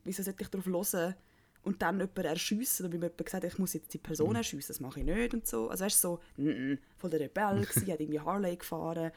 wieso 0.04 0.22
sollte 0.22 0.42
ich 0.42 0.48
darauf 0.48 0.66
hören 0.66 1.14
und 1.62 1.81
dann 1.83 1.98
jemanden 2.01 2.25
erschiessen? 2.25 2.85
Oder 2.87 2.92
wie 2.92 2.98
mir 2.98 3.07
jemand 3.07 3.25
gesagt 3.25 3.44
hat, 3.44 3.53
ich 3.53 3.59
muss 3.59 3.72
jetzt 3.75 3.92
die 3.94 3.98
Person 3.98 4.35
erschiessen, 4.37 4.68
das 4.68 4.81
mache 4.81 5.01
ich 5.01 5.07
nicht 5.07 5.35
und 5.35 5.46
so. 5.46 5.68
Also 5.68 5.85
weißt 5.85 6.03
du, 6.05 6.09
so, 6.09 6.20
mm 6.42 6.48
-mm, 6.48 6.79
voll 6.96 7.11
der 7.11 7.20
Rebell 7.20 7.61
gewesen, 7.66 7.92
hat 7.92 8.01
irgendwie 8.01 8.20
Harley 8.20 8.57
gefahren. 8.57 9.12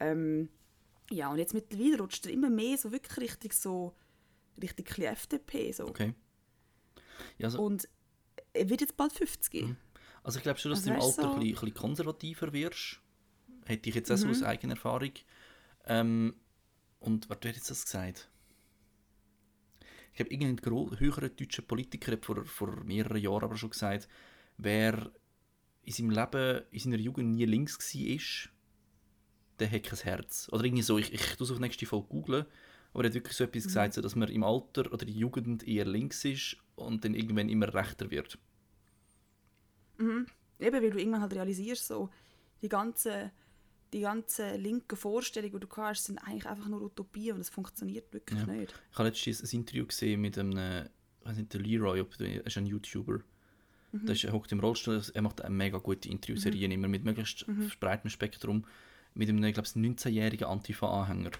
Ähm, 0.00 0.48
ja, 1.10 1.30
und 1.30 1.38
jetzt 1.38 1.54
mittlerweile 1.54 1.98
rutscht 1.98 2.26
er 2.26 2.32
immer 2.32 2.50
mehr 2.50 2.76
so 2.76 2.90
wirklich 2.92 3.16
richtig 3.18 3.52
so, 3.54 3.94
richtig 4.60 4.98
FDP 4.98 5.72
so. 5.72 5.86
Okay. 5.88 6.14
Ja, 7.38 7.46
also, 7.46 7.62
Und 7.62 7.88
er 8.52 8.68
wird 8.68 8.80
jetzt 8.80 8.96
bald 8.96 9.12
50. 9.12 9.74
Also 10.22 10.38
ich 10.38 10.42
glaube 10.42 10.58
schon, 10.58 10.70
dass 10.72 10.80
Also 10.80 10.90
du 10.90 10.96
im 10.96 11.00
Alter 11.02 11.12
so- 11.22 11.22
ein, 11.22 11.40
bisschen, 11.40 11.48
ein 11.48 11.52
bisschen 11.54 11.74
konservativer 11.74 12.52
wirst. 12.52 13.00
Hätte 13.64 13.88
ich 13.88 13.94
jetzt 13.94 14.08
Mhm. 14.10 14.14
auch 14.14 14.18
so 14.18 14.28
aus 14.30 14.42
eigener 14.42 14.74
Erfahrung. 14.74 15.12
Ähm, 15.86 16.34
und 16.98 17.28
was 17.30 17.36
hat 17.36 17.44
jetzt 17.46 17.70
das 17.70 17.84
gesagt? 17.84 18.28
Ich 20.16 20.20
habe 20.20 20.30
irgendein 20.30 20.98
höherer 20.98 21.28
deutscher 21.28 21.60
Politiker 21.60 22.12
hat 22.12 22.24
vor, 22.24 22.42
vor 22.46 22.82
mehreren 22.84 23.18
Jahren 23.18 23.44
aber 23.44 23.56
schon 23.58 23.68
gesagt, 23.68 24.08
wer 24.56 25.12
in 25.82 25.92
seinem 25.92 26.08
Leben, 26.10 26.62
in 26.70 26.80
seiner 26.80 26.96
Jugend 26.96 27.34
nie 27.34 27.44
links 27.44 27.78
war, 27.78 28.50
der 29.58 29.70
hat 29.70 29.82
kein 29.82 29.98
Herz. 29.98 30.48
Oder 30.50 30.64
irgendwie 30.64 30.82
so, 30.82 30.96
ich, 30.96 31.12
ich 31.12 31.36
tue 31.36 31.44
es 31.44 31.50
auf 31.50 31.58
nächste 31.58 31.84
Folge 31.84 32.08
googlen, 32.08 32.46
aber 32.94 33.04
er 33.04 33.08
hat 33.10 33.14
wirklich 33.14 33.36
so 33.36 33.44
etwas 33.44 33.64
Mhm. 33.64 33.68
gesagt, 33.68 33.98
dass 33.98 34.16
man 34.16 34.30
im 34.30 34.42
Alter 34.42 34.90
oder 34.90 35.02
in 35.02 35.08
der 35.08 35.16
Jugend 35.16 35.68
eher 35.68 35.84
links 35.84 36.24
ist 36.24 36.56
und 36.76 37.04
dann 37.04 37.12
irgendwann 37.14 37.50
immer 37.50 37.74
rechter 37.74 38.10
wird. 38.10 38.38
Eben, 40.58 40.82
weil 40.82 40.90
du 40.90 40.98
irgendwann 40.98 41.20
halt 41.20 41.34
realisierst, 41.34 41.86
so, 41.86 42.08
die 42.62 42.68
ganzen, 42.68 43.30
die 43.92 44.00
ganzen 44.00 44.60
linken 44.60 44.96
Vorstellungen, 44.96 45.60
die 45.60 45.66
du 45.66 45.76
hast, 45.76 46.04
sind 46.04 46.18
eigentlich 46.18 46.46
einfach 46.46 46.68
nur 46.68 46.82
Utopien 46.82 47.34
und 47.34 47.40
es 47.40 47.50
funktioniert 47.50 48.12
wirklich 48.12 48.38
Ja. 48.38 48.46
nicht. 48.46 48.74
Ich 48.92 48.98
habe 48.98 49.08
letztens 49.08 49.42
ein 49.42 49.56
Interview 49.60 49.86
gesehen 49.86 50.20
mit 50.20 50.38
einem, 50.38 50.86
ich 51.20 51.26
weiß 51.28 51.36
nicht, 51.36 51.52
der 51.52 51.60
Leroy, 51.60 52.04
der, 52.18 52.34
er 52.36 52.46
ist 52.46 52.56
ein 52.56 52.66
YouTuber. 52.66 53.20
Der 53.92 54.14
ist, 54.14 54.24
er 54.24 54.32
hockt 54.32 54.52
im 54.52 54.60
Rollstuhl, 54.60 55.00
er 55.14 55.22
macht 55.22 55.40
eine 55.42 55.54
mega 55.54 55.78
gute 55.78 56.08
Interviewserien 56.10 56.70
immer 56.70 56.88
mit 56.88 57.04
möglichst 57.04 57.46
breitem 57.80 58.10
Spektrum. 58.10 58.64
mit 59.14 59.28
einem, 59.30 59.42
ich 59.44 59.54
glaube 59.54 59.66
19-jährigen 59.68 60.46
Antifa-Anhänger. 60.46 61.30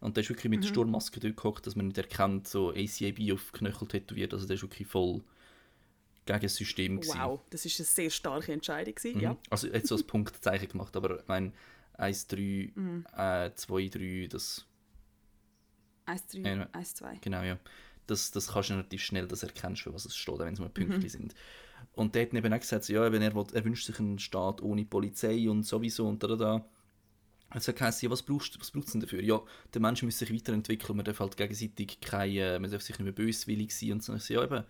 Und 0.00 0.16
der 0.16 0.22
ist 0.22 0.30
wirklich 0.30 0.50
mit 0.50 0.64
der 0.64 0.68
Sturmmaske 0.68 1.20
dort 1.20 1.36
gehockt, 1.36 1.66
dass 1.66 1.76
man 1.76 1.86
nicht 1.88 1.98
erkennt, 1.98 2.48
so 2.48 2.70
ACAB 2.70 3.32
auf 3.32 3.52
Knöchel 3.52 3.86
tätowiert. 3.86 4.32
Also 4.32 4.46
der 4.46 4.56
ist 4.56 4.62
wirklich 4.62 4.88
voll 4.88 5.22
gegen 6.26 6.40
das 6.40 6.54
System. 6.56 7.00
gewesen. 7.00 7.18
Wow, 7.20 7.40
das 7.50 7.64
ist 7.64 7.78
eine 7.80 7.86
sehr 7.86 8.10
starke 8.10 8.52
Entscheidung. 8.52 8.94
Gewesen, 8.94 9.16
Mhm. 9.18 9.22
ja. 9.22 9.36
Also 9.50 9.68
jetzt 9.68 9.88
so 9.88 9.94
als 9.96 10.04
Punktzeichen 10.04 10.68
gemacht, 10.68 10.94
aber 10.96 11.20
ich 11.20 11.28
meine 11.28 11.52
1, 11.94 12.26
3, 12.28 12.72
Mhm. 12.74 13.06
äh, 13.16 13.50
2, 13.54 13.88
3, 13.88 14.26
das, 14.30 14.66
1, 16.06 16.26
3, 16.28 16.38
Ja. 16.56 16.68
1, 16.72 16.94
2. 16.94 17.18
genau 17.20 17.42
ja, 17.42 17.58
das, 18.06 18.30
das 18.30 18.48
kannst 18.52 18.70
du 18.70 18.74
relativ 18.74 19.02
schnell, 19.02 19.26
das 19.28 19.42
erkennst, 19.42 19.82
für 19.82 19.92
was 19.94 20.04
es 20.04 20.16
steht, 20.16 20.38
wenn 20.38 20.54
es 20.54 20.60
mal 20.60 20.66
Mhm. 20.68 20.72
Pünktchen 20.74 21.08
sind. 21.08 21.34
Und 21.92 22.14
der 22.14 22.22
hat 22.22 22.34
eben 22.34 22.52
auch 22.52 22.58
gesagt, 22.60 22.88
ja, 22.88 23.06
eben, 23.06 23.22
er, 23.22 23.34
will, 23.34 23.46
er 23.52 23.64
wünscht 23.64 23.86
sich 23.86 23.98
einen 23.98 24.18
Staat 24.18 24.62
ohne 24.62 24.84
Polizei 24.84 25.48
und 25.48 25.64
sowieso 25.64 26.06
und 26.08 26.22
da, 26.22 26.28
da, 26.28 26.36
da. 26.36 26.64
Also 27.52 27.72
heisst, 27.80 28.02
ja, 28.02 28.10
was 28.10 28.22
brauchst 28.22 28.54
du 28.54 28.60
was 28.60 28.70
braucht's 28.70 28.92
denn 28.92 29.00
dafür? 29.00 29.20
Ja, 29.22 29.42
der 29.74 29.80
Mensch 29.80 30.02
muss 30.04 30.18
sich 30.18 30.32
weiterentwickeln, 30.32 30.96
man 30.96 31.04
darf 31.04 31.18
halt 31.18 31.36
gegenseitig 31.36 32.00
keine, 32.00 32.60
man 32.60 32.70
darf 32.70 32.82
sich 32.82 32.96
nicht 32.96 33.04
mehr 33.04 33.12
böswillig 33.12 33.74
sein 33.74 33.92
und 33.94 34.02
so, 34.04 34.14
ja, 34.32 34.44
eben, 34.44 34.64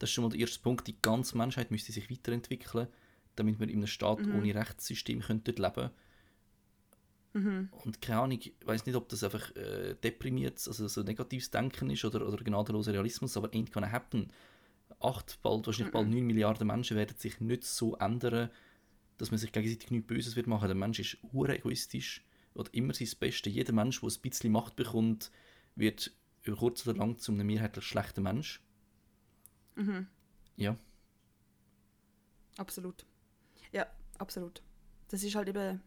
das 0.00 0.10
ist 0.10 0.14
schon 0.14 0.24
mal 0.24 0.30
der 0.30 0.40
erste 0.40 0.60
Punkt, 0.60 0.86
die 0.86 1.00
ganze 1.00 1.36
Menschheit 1.36 1.70
müsste 1.70 1.92
sich 1.92 2.10
weiterentwickeln, 2.10 2.88
damit 3.36 3.60
wir 3.60 3.68
in 3.68 3.76
einem 3.76 3.86
Staat 3.86 4.20
ohne 4.26 4.54
Rechtssystem 4.54 5.20
könnten 5.20 5.54
leben 5.54 5.90
Und 7.84 8.02
keine 8.02 8.20
Ahnung, 8.20 8.38
ich 8.40 8.54
weiß 8.64 8.86
nicht, 8.86 8.96
ob 8.96 9.08
das 9.08 9.22
einfach 9.22 9.54
äh, 9.54 9.94
deprimiert, 9.94 10.66
also 10.66 10.88
so 10.88 11.02
negatives 11.02 11.50
Denken 11.50 11.90
ist 11.90 12.04
oder, 12.04 12.26
oder 12.26 12.42
gnadenloser 12.42 12.92
Realismus, 12.92 13.36
aber 13.36 13.48
ain't 13.48 13.72
gonna 13.72 13.90
happen. 13.90 14.32
Acht, 14.98 15.38
bald, 15.42 15.66
wahrscheinlich 15.66 15.92
bald 15.92 16.08
9 16.08 16.26
Milliarden 16.26 16.66
Menschen 16.66 16.96
werden 16.96 17.16
sich 17.16 17.40
nicht 17.40 17.64
so 17.64 17.94
ändern, 17.96 18.50
dass 19.18 19.30
man 19.30 19.38
sich 19.38 19.52
gegenseitig 19.52 19.90
nichts 19.90 20.08
Böses 20.08 20.34
wird 20.34 20.46
machen. 20.46 20.66
Der 20.66 20.74
Mensch 20.74 20.98
ist 20.98 21.18
hure 21.32 21.56
egoistisch, 21.56 22.24
will 22.54 22.64
immer 22.72 22.94
sein 22.94 23.08
Bestes. 23.20 23.52
Jeder 23.52 23.72
Mensch, 23.74 24.00
der 24.00 24.08
ein 24.08 24.20
bisschen 24.22 24.50
Macht 24.50 24.76
bekommt, 24.76 25.30
wird 25.76 26.10
über 26.42 26.56
kurz 26.56 26.86
oder 26.86 26.98
lang 26.98 27.18
zu 27.18 27.32
einem 27.32 27.46
mehrheitlich 27.46 27.84
schlechten 27.84 28.22
Mensch. 28.24 28.60
Ja, 30.56 30.76
Absolut. 32.56 33.06
Ja, 33.72 33.86
absolut. 34.18 34.62
Das 35.08 35.22
ist 35.22 35.34
halt 35.34 35.48
eben. 35.48 35.80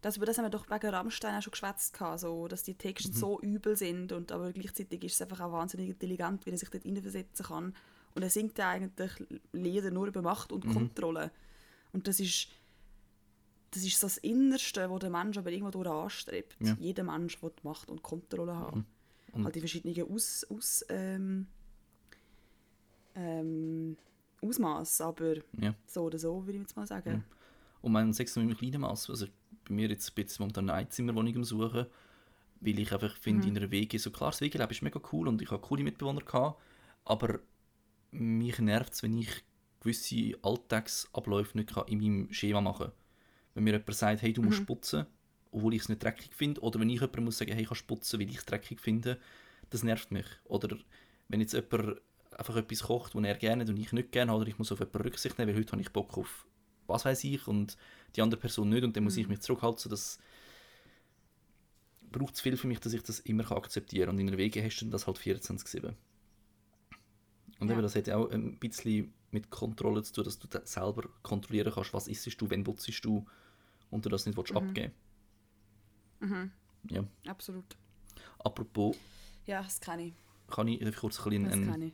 Das, 0.00 0.16
über 0.16 0.26
das 0.26 0.38
haben 0.38 0.44
wir 0.44 0.50
doch 0.50 0.70
wegen 0.70 0.88
Rammstein 0.94 1.34
auch 1.36 1.42
schon 1.42 1.50
geschwätzt, 1.50 1.98
so, 2.16 2.46
dass 2.46 2.62
die 2.62 2.74
Texte 2.76 3.08
so 3.18 3.40
übel 3.40 3.76
sind, 3.76 4.12
und, 4.12 4.30
aber 4.30 4.52
gleichzeitig 4.52 5.02
ist 5.02 5.14
es 5.14 5.22
einfach 5.22 5.40
auch 5.40 5.50
wahnsinnig 5.52 5.88
intelligent, 5.90 6.46
wie 6.46 6.50
er 6.50 6.58
sich 6.58 6.70
dort 6.70 6.84
hineinversetzen 6.84 7.46
kann. 7.46 7.74
Und 8.14 8.22
er 8.22 8.30
singt 8.30 8.56
ja 8.58 8.70
eigentlich 8.70 9.10
Lieder 9.52 9.90
nur 9.90 10.06
über 10.06 10.22
Macht 10.22 10.52
und 10.52 10.64
Kontrolle. 10.72 11.32
Und 11.92 12.06
das 12.06 12.20
ist, 12.20 12.48
das 13.72 13.82
ist 13.82 13.98
so 13.98 14.06
das 14.06 14.18
Innerste, 14.18 14.88
was 14.88 15.00
der 15.00 15.10
Mensch 15.10 15.36
aber 15.36 15.50
irgendwo 15.50 15.70
durch 15.72 15.88
anstrebt. 15.88 16.56
Ja. 16.60 16.76
Jeder 16.78 17.02
Mensch 17.02 17.42
will 17.42 17.52
Macht 17.64 17.88
und 17.90 18.02
Kontrolle 18.02 18.54
haben. 18.54 18.86
Und- 19.32 19.44
halt 19.44 19.54
die 19.56 19.60
verschiedenen 19.60 20.10
Aus, 20.12 20.46
Aus, 20.48 20.84
ähm, 20.88 21.48
ähm, 23.18 23.96
Ausmaß, 24.40 25.00
aber 25.00 25.34
ja. 25.60 25.74
so 25.86 26.04
oder 26.04 26.18
so, 26.18 26.46
würde 26.46 26.58
ich 26.58 26.62
jetzt 26.62 26.76
mal 26.76 26.86
sagen. 26.86 27.24
Und 27.80 27.92
mein 27.92 28.12
Sex 28.12 28.36
nur 28.36 28.44
im 28.44 28.56
kleinen 28.56 28.80
Maß. 28.80 29.10
Also 29.10 29.26
bei 29.66 29.74
mir 29.74 29.88
jetzt 29.88 30.14
bin 30.14 30.26
ich 30.26 30.38
momentan 30.38 30.70
eine 30.70 30.78
Einzimmerwohnung 30.78 31.36
am 31.36 31.44
Suchen, 31.44 31.86
weil 32.60 32.78
ich 32.78 32.92
einfach 32.92 33.16
finde, 33.16 33.48
in 33.48 33.56
einer 33.56 33.70
WG, 33.70 33.98
so 33.98 34.10
klar, 34.10 34.30
das 34.30 34.40
WG-Leben 34.40 34.70
ist 34.70 34.82
mega 34.82 35.00
cool 35.12 35.28
und 35.28 35.42
ich 35.42 35.50
habe 35.50 35.62
coole 35.62 35.84
Mitbewohner 35.84 36.20
gehabt, 36.20 36.60
aber 37.04 37.40
mich 38.10 38.58
nervt 38.58 38.94
es, 38.94 39.02
wenn 39.02 39.18
ich 39.18 39.44
gewisse 39.80 40.38
Alltagsabläufe 40.42 41.56
nicht 41.56 41.74
kann 41.74 41.86
in 41.86 41.98
meinem 41.98 42.32
Schema 42.32 42.60
machen 42.60 42.86
kann. 42.86 42.92
Wenn 43.54 43.64
mir 43.64 43.72
jemand 43.72 43.94
sagt, 43.94 44.22
hey, 44.22 44.32
du 44.32 44.42
musst 44.42 44.66
putzen, 44.66 45.06
obwohl 45.50 45.74
ich 45.74 45.82
es 45.82 45.88
nicht 45.88 46.02
dreckig 46.02 46.34
finde, 46.34 46.60
oder 46.60 46.80
wenn 46.80 46.90
ich 46.90 47.00
jemandem 47.00 47.24
muss 47.24 47.38
sagen, 47.38 47.52
hey, 47.52 47.62
ich 47.62 47.68
kann 47.68 47.78
putzen, 47.86 48.20
weil 48.20 48.28
ich 48.28 48.38
es 48.38 48.44
dreckig 48.44 48.80
finde, 48.80 49.18
das 49.70 49.82
nervt 49.82 50.10
mich. 50.10 50.26
Oder 50.44 50.76
wenn 51.28 51.40
jetzt 51.40 51.54
jemand 51.54 52.00
einfach 52.38 52.56
etwas 52.56 52.84
kocht, 52.84 53.14
was 53.14 53.24
er 53.24 53.34
gerne 53.36 53.64
und 53.64 53.76
ich 53.76 53.92
nicht 53.92 54.12
gerne 54.12 54.30
habe, 54.30 54.40
oder 54.40 54.48
ich 54.48 54.58
muss 54.58 54.72
auf 54.72 54.78
jemanden 54.78 55.02
Rücksicht 55.02 55.38
nehmen, 55.38 55.52
weil 55.52 55.60
heute 55.60 55.72
habe 55.72 55.82
ich 55.82 55.90
Bock 55.92 56.16
auf 56.16 56.46
was 56.86 57.04
weiß 57.04 57.22
ich 57.24 57.46
und 57.46 57.76
die 58.16 58.22
andere 58.22 58.40
Person 58.40 58.70
nicht 58.70 58.82
und 58.82 58.96
dann 58.96 59.04
muss 59.04 59.18
ich 59.18 59.28
mich 59.28 59.40
zurückhalten, 59.40 59.78
so 59.78 59.90
das 59.90 60.18
braucht 62.10 62.34
es 62.34 62.40
viel 62.40 62.56
für 62.56 62.66
mich, 62.66 62.80
dass 62.80 62.94
ich 62.94 63.02
das 63.02 63.20
immer 63.20 63.44
kann 63.44 63.58
akzeptieren 63.58 64.06
kann. 64.06 64.14
Und 64.14 64.20
in 64.20 64.26
der 64.28 64.38
Wege 64.38 64.64
hast 64.64 64.80
du 64.80 64.86
das 64.86 65.06
halt 65.06 65.18
24-7. 65.18 65.94
Und 67.60 67.68
Ja. 67.68 67.74
eben, 67.74 67.82
das 67.82 67.94
hat 67.94 68.06
ja 68.06 68.16
auch 68.16 68.30
ein 68.30 68.58
bisschen 68.58 69.12
mit 69.30 69.50
Kontrolle 69.50 70.02
zu 70.02 70.14
tun, 70.14 70.24
dass 70.24 70.38
du 70.38 70.48
selber 70.64 71.10
kontrollieren 71.22 71.72
kannst, 71.74 71.92
was 71.92 72.08
isst 72.08 72.40
du, 72.40 72.48
wenn 72.48 72.64
putzt 72.64 73.04
du 73.04 73.26
und 73.90 74.04
du 74.04 74.08
das 74.08 74.24
nicht 74.24 74.38
willst 74.38 74.52
abgeben 74.54 74.94
Ja. 76.88 77.04
Absolut. 77.26 77.76
Apropos, 78.38 78.96
Ja, 79.46 79.62
das 79.62 79.80
kann 79.80 80.00
ich. 80.00 80.14
kann 80.46 80.68
ich 80.68 80.80
ich 80.80 80.96
kurz 80.96 81.18
ein 81.18 81.24
bisschen 81.24 81.44
Das 81.44 81.52
einen 81.52 81.92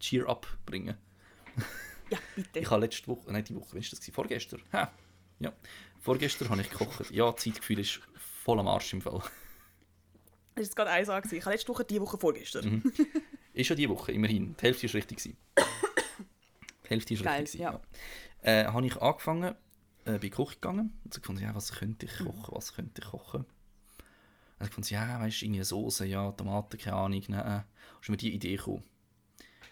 kann 0.00 0.02
ich. 0.02 0.08
Cheer-up 0.08 0.46
bringen? 0.66 0.96
Ja, 2.10 2.18
bitte. 2.34 2.58
Ich 2.58 2.70
habe 2.70 2.80
letzte 2.82 3.06
Woche, 3.08 3.30
nein, 3.32 3.44
die 3.44 3.54
Woche, 3.54 3.68
wann 3.72 3.82
war 3.82 3.90
das? 3.90 4.10
Vorgestern? 4.12 4.62
Ha. 4.72 4.90
Ja. 5.38 5.52
Vorgestern 6.00 6.48
habe 6.48 6.60
ich 6.62 6.70
gekocht. 6.70 7.10
Ja, 7.10 7.30
das 7.30 7.42
Zeitgefühl 7.44 7.78
ist 7.78 8.00
voll 8.16 8.58
am 8.58 8.66
Arsch 8.68 8.92
im 8.92 9.00
Fall. 9.02 9.22
Das 10.56 10.66
ist 10.68 10.76
gerade 10.76 10.90
eine 10.90 11.06
Sache. 11.06 11.34
Ich 11.34 11.42
habe 11.44 11.52
letzte 11.54 11.68
Woche, 11.68 11.84
die 11.84 12.00
Woche 12.00 12.18
vorgestern. 12.18 12.64
Mhm. 12.68 12.92
Ist 13.52 13.68
ja 13.70 13.76
die 13.76 13.88
Woche, 13.88 14.12
immerhin. 14.12 14.56
Die 14.58 14.62
Hälfte 14.62 14.86
ist 14.86 14.94
richtig. 14.94 15.18
gewesen. 15.18 15.36
Die 16.84 16.88
Hälfte 16.88 17.14
ist 17.14 17.22
Geil, 17.22 17.40
richtig. 17.42 17.60
ja. 17.60 17.80
Ja. 18.42 18.60
Äh, 18.62 18.64
habe 18.66 18.86
ich 18.86 18.96
angefangen, 18.96 19.54
äh, 20.04 20.18
bin 20.18 20.30
Küche 20.30 20.54
gegangen 20.54 20.98
und 21.04 21.14
so 21.14 21.20
gefunden, 21.20 21.42
ja, 21.42 21.54
was 21.54 21.72
könnte 21.72 22.06
Mhm. 22.06 22.12
ich 22.12 22.18
kochen, 22.26 22.54
was 22.56 22.74
könnte 22.74 23.00
ich 23.02 23.08
kochen. 23.08 23.40
Und 23.44 24.64
ich 24.66 24.68
gefunden, 24.68 24.92
ja, 24.94 25.20
weißt 25.20 25.40
du, 25.40 25.44
irgendwie 25.46 25.62
Soße, 25.62 26.06
ja, 26.06 26.32
Tomaten, 26.32 26.78
keine 26.78 26.96
Ahnung, 26.96 27.22
nein. 27.28 27.64
Ist 28.02 28.08
mir 28.08 28.16
die 28.16 28.34
Idee 28.34 28.56
gekommen. 28.56 28.82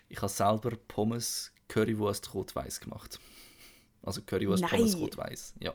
Ich 0.08 0.18
habe 0.18 0.28
selber 0.28 0.76
Pommes 0.88 1.52
Currywurst 1.68 2.34
rot-weiß 2.34 2.80
gemacht. 2.80 3.18
Also 4.02 4.22
Currywurst 4.22 4.62
Nein. 4.62 4.70
Pommes 4.70 4.96
rot-weiß. 4.96 5.54
Ja. 5.60 5.74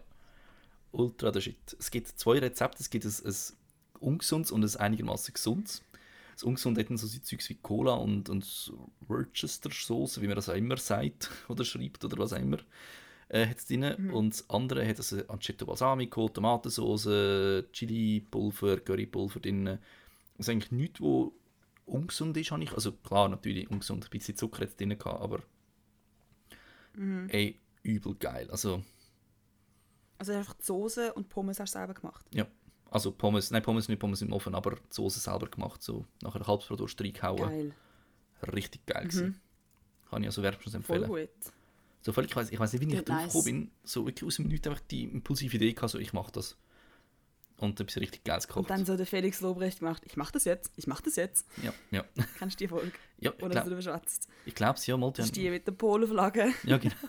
Ultra 0.91 1.31
der 1.31 1.41
Shit. 1.41 1.75
Es 1.79 1.91
gibt 1.91 2.07
zwei 2.07 2.39
Rezepte. 2.39 2.81
Es 2.81 2.89
gibt 2.89 3.05
ein, 3.05 3.11
ein 3.11 3.35
ungesundes 3.99 4.51
und 4.51 4.63
ein 4.63 4.79
einigermaßen 4.79 5.33
gesundes. 5.33 5.83
Das 6.33 6.43
Ungesunde 6.43 6.81
hat 6.81 6.89
dann 6.89 6.97
so 6.97 7.07
Zeugs 7.07 7.49
wie 7.49 7.55
Cola 7.55 7.93
und, 7.93 8.29
und 8.29 8.73
Worcester 9.07 9.69
Sauce, 9.71 10.19
wie 10.19 10.27
man 10.27 10.35
das 10.35 10.49
auch 10.49 10.55
immer 10.55 10.77
sagt 10.77 11.29
oder 11.47 11.63
schreibt 11.63 12.03
oder 12.03 12.17
was 12.17 12.33
auch 12.33 12.39
immer, 12.39 12.57
äh, 13.29 13.45
hat 13.45 13.57
es 13.57 13.65
drin. 13.65 13.83
Und 14.11 14.33
das 14.33 14.49
andere 14.49 14.87
hat 14.87 14.97
also 14.97 15.21
Ancetto 15.27 15.65
Balsamico, 15.65 16.29
Tomatensauce, 16.29 17.65
Chili-Pulver, 17.71 18.77
Currypulver 18.77 19.39
drin. 19.39 19.65
Das 19.65 19.77
ist 20.37 20.49
eigentlich 20.49 20.71
nichts, 20.71 21.01
was 21.01 21.31
ungesund 21.85 22.35
ist, 22.37 22.51
habe 22.51 22.63
ich. 22.63 22.71
Also 22.73 22.91
klar, 22.91 23.29
natürlich 23.29 23.69
ungesund, 23.69 24.05
ein 24.05 24.09
bisschen 24.09 24.35
Zucker 24.35 24.63
es 24.63 24.75
drin 24.75 24.89
gehabt, 24.97 25.21
aber 25.21 25.41
ey, 27.29 27.59
übel 27.81 28.15
geil. 28.15 28.49
Also, 28.51 28.83
Also 30.17 30.33
einfach 30.33 30.53
die 30.53 30.63
Soße 30.65 31.13
und 31.13 31.29
Pommes 31.29 31.59
hast 31.59 31.73
du 31.73 31.79
selber 31.79 31.93
gemacht. 31.93 32.25
ja. 32.33 32.47
Also 32.91 33.11
Pommes, 33.11 33.49
nein, 33.49 33.63
Pommes 33.63 33.87
nicht 33.87 33.97
Pommes 33.97 34.21
im 34.21 34.31
Ofen, 34.31 34.53
aber 34.53 34.75
die 34.75 34.81
Soße 34.91 35.19
selber 35.19 35.47
gemacht, 35.47 35.81
so 35.81 36.05
nachher 36.21 36.41
ein 36.41 36.45
halbes 36.45 36.67
Produkt 36.67 37.01
reingehauen. 37.01 37.37
Geil. 37.37 37.73
Richtig 38.53 38.85
geil 38.85 39.05
gewesen. 39.07 39.41
Kann 40.11 40.21
ich 40.21 40.27
also 40.27 40.43
wärmstens 40.43 40.73
Voll 40.85 40.97
empfehlen. 41.03 41.07
gut. 41.07 41.53
So 42.03 42.11
völlig, 42.13 42.29
ich 42.29 42.35
weiß 42.35 42.51
ich 42.51 42.59
nicht, 42.59 42.91
wie 42.91 42.95
ich 42.97 43.03
drauf 43.03 43.17
nice. 43.17 43.33
gekommen 43.33 43.45
bin. 43.45 43.71
So 43.83 44.05
wirklich 44.05 44.27
aus 44.27 44.35
dem 44.35 44.47
Nichts 44.47 44.67
einfach 44.67 44.81
die 44.81 45.05
impulsive 45.05 45.55
Idee 45.55 45.73
gehabt, 45.73 45.89
so 45.91 45.97
ich 45.97 46.13
mache 46.13 46.31
das. 46.33 46.55
Und 47.57 47.79
etwas 47.79 47.97
richtig 47.97 48.23
Geiles 48.23 48.45
Und 48.45 48.49
gekocht. 48.49 48.69
dann 48.69 48.85
so 48.85 48.97
der 48.97 49.05
Felix 49.05 49.39
Lobrecht 49.41 49.79
gemacht, 49.79 50.01
ich 50.05 50.17
mach 50.17 50.31
das 50.31 50.43
jetzt, 50.45 50.71
ich 50.75 50.87
mach 50.87 51.01
das 51.01 51.15
jetzt. 51.15 51.45
ja, 51.61 51.73
ja. 51.91 52.03
Kennst 52.39 52.59
du 52.59 52.63
die 52.65 52.67
Folge? 52.67 52.91
ja 53.19 53.31
ich 53.37 53.43
Oder 53.43 53.53
so 53.53 53.69
glaube 53.69 53.71
überschwatzt. 53.71 54.27
es, 54.77 54.85
ja, 54.87 54.97
mal. 54.97 55.11
Das 55.11 55.25
ist 55.27 55.35
die 55.35 55.49
mit 55.49 55.65
der 55.67 55.71
Polenflagge. 55.73 56.51
Ja, 56.63 56.77
genau. 56.77 56.95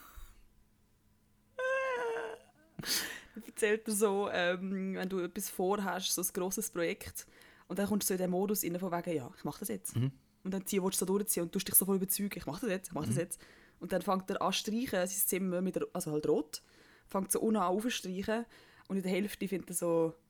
Dann 3.35 3.45
erzählt 3.47 3.89
er 3.89 3.95
so, 3.95 4.29
ähm, 4.31 4.95
wenn 4.95 5.09
du 5.09 5.19
etwas 5.21 5.49
vorhast, 5.49 6.13
so 6.15 6.23
ein 6.23 6.29
grosses 6.33 6.71
Projekt, 6.71 7.27
und 7.67 7.79
dann 7.79 7.87
kommst 7.89 8.09
du 8.11 8.15
so 8.15 8.15
in 8.15 8.19
den 8.19 8.31
Modus 8.31 8.63
rein, 8.63 8.79
von 8.79 8.93
wegen, 8.93 9.17
ja, 9.17 9.31
ich 9.37 9.45
mach 9.45 9.59
das 9.59 9.69
jetzt. 9.69 9.97
Mhm. 9.97 10.13
Und 10.45 10.53
dann 10.53 10.67
zieh, 10.67 10.83
willst 10.83 11.01
du 11.01 11.07
so 11.07 11.17
durchziehen 11.17 11.45
und 11.45 11.53
tust 11.53 11.67
dich 11.67 11.75
so 11.75 11.87
voll 11.87 11.97
überzeugen, 11.97 12.35
ich 12.37 12.47
mach 12.47 12.61
das 12.61 12.69
jetzt, 12.71 12.89
ich 12.89 12.93
mach 12.95 13.07
das 13.07 13.15
Mhm. 13.15 13.21
jetzt. 13.21 13.41
Und 13.81 13.93
dann 13.93 14.03
fängt 14.03 14.31
er 14.31 14.41
an 14.43 14.53
zu 14.53 14.59
streichen, 14.59 14.91
sein 14.91 15.09
Zimmer 15.09 15.63
mit, 15.63 15.79
also 15.95 16.13
halt 16.13 16.29
rot, 16.29 16.63
fängt 17.07 17.33
so 17.33 17.41
unten 17.41 17.57
an 17.57 17.63
aufzustreichen 17.65 18.45
und 18.89 18.97
in 18.99 19.03
der 19.03 19.11
Hälfte 19.13 19.49
findet 19.49 19.71
er 19.71 19.75
so, 19.75 20.15
ich 20.15 20.24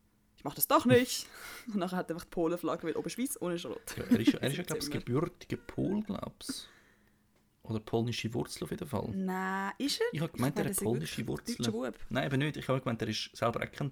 mach 0.44 0.54
das 0.54 0.68
doch 0.68 0.86
nicht. 0.86 1.26
und 1.74 1.80
dann 1.80 1.90
hat 1.90 2.08
er 2.08 2.14
einfach 2.14 2.24
die 2.24 2.30
Polenflagge 2.30 2.86
mit 2.86 2.96
oben 2.96 3.10
Schweiz 3.10 3.36
ohne 3.40 3.58
Schrot. 3.58 3.96
Ja, 3.96 4.04
er 4.04 4.20
ist, 4.20 4.32
ja- 4.32 4.38
er 4.38 4.48
ist 4.50 4.56
ja, 4.56 4.60
Im 4.62 4.66
glaube 4.66 4.84
ich, 4.84 4.90
gebürtiger 4.90 5.56
Pol, 5.56 6.02
glaube 6.04 6.32
ich. 6.40 6.68
Oder 7.64 7.80
polnische 7.80 8.32
Wurzel 8.34 8.64
auf 8.64 8.70
jeden 8.70 8.86
Fall. 8.86 9.10
Nein, 9.14 9.72
ist 9.78 10.00
er? 10.00 10.06
Ich 10.12 10.20
habe 10.20 10.32
gemeint, 10.32 10.58
er 10.58 10.66
hat 10.66 10.76
polnische 10.76 11.24
Bub. 11.24 11.40
Nein, 12.10 12.26
eben 12.26 12.38
nicht. 12.38 12.56
Ich 12.58 12.68
habe 12.68 12.80
gemeint, 12.80 13.00
er 13.02 13.08
ist 13.08 13.34
selber 13.34 13.64
auch 13.64 13.72
kein 13.72 13.90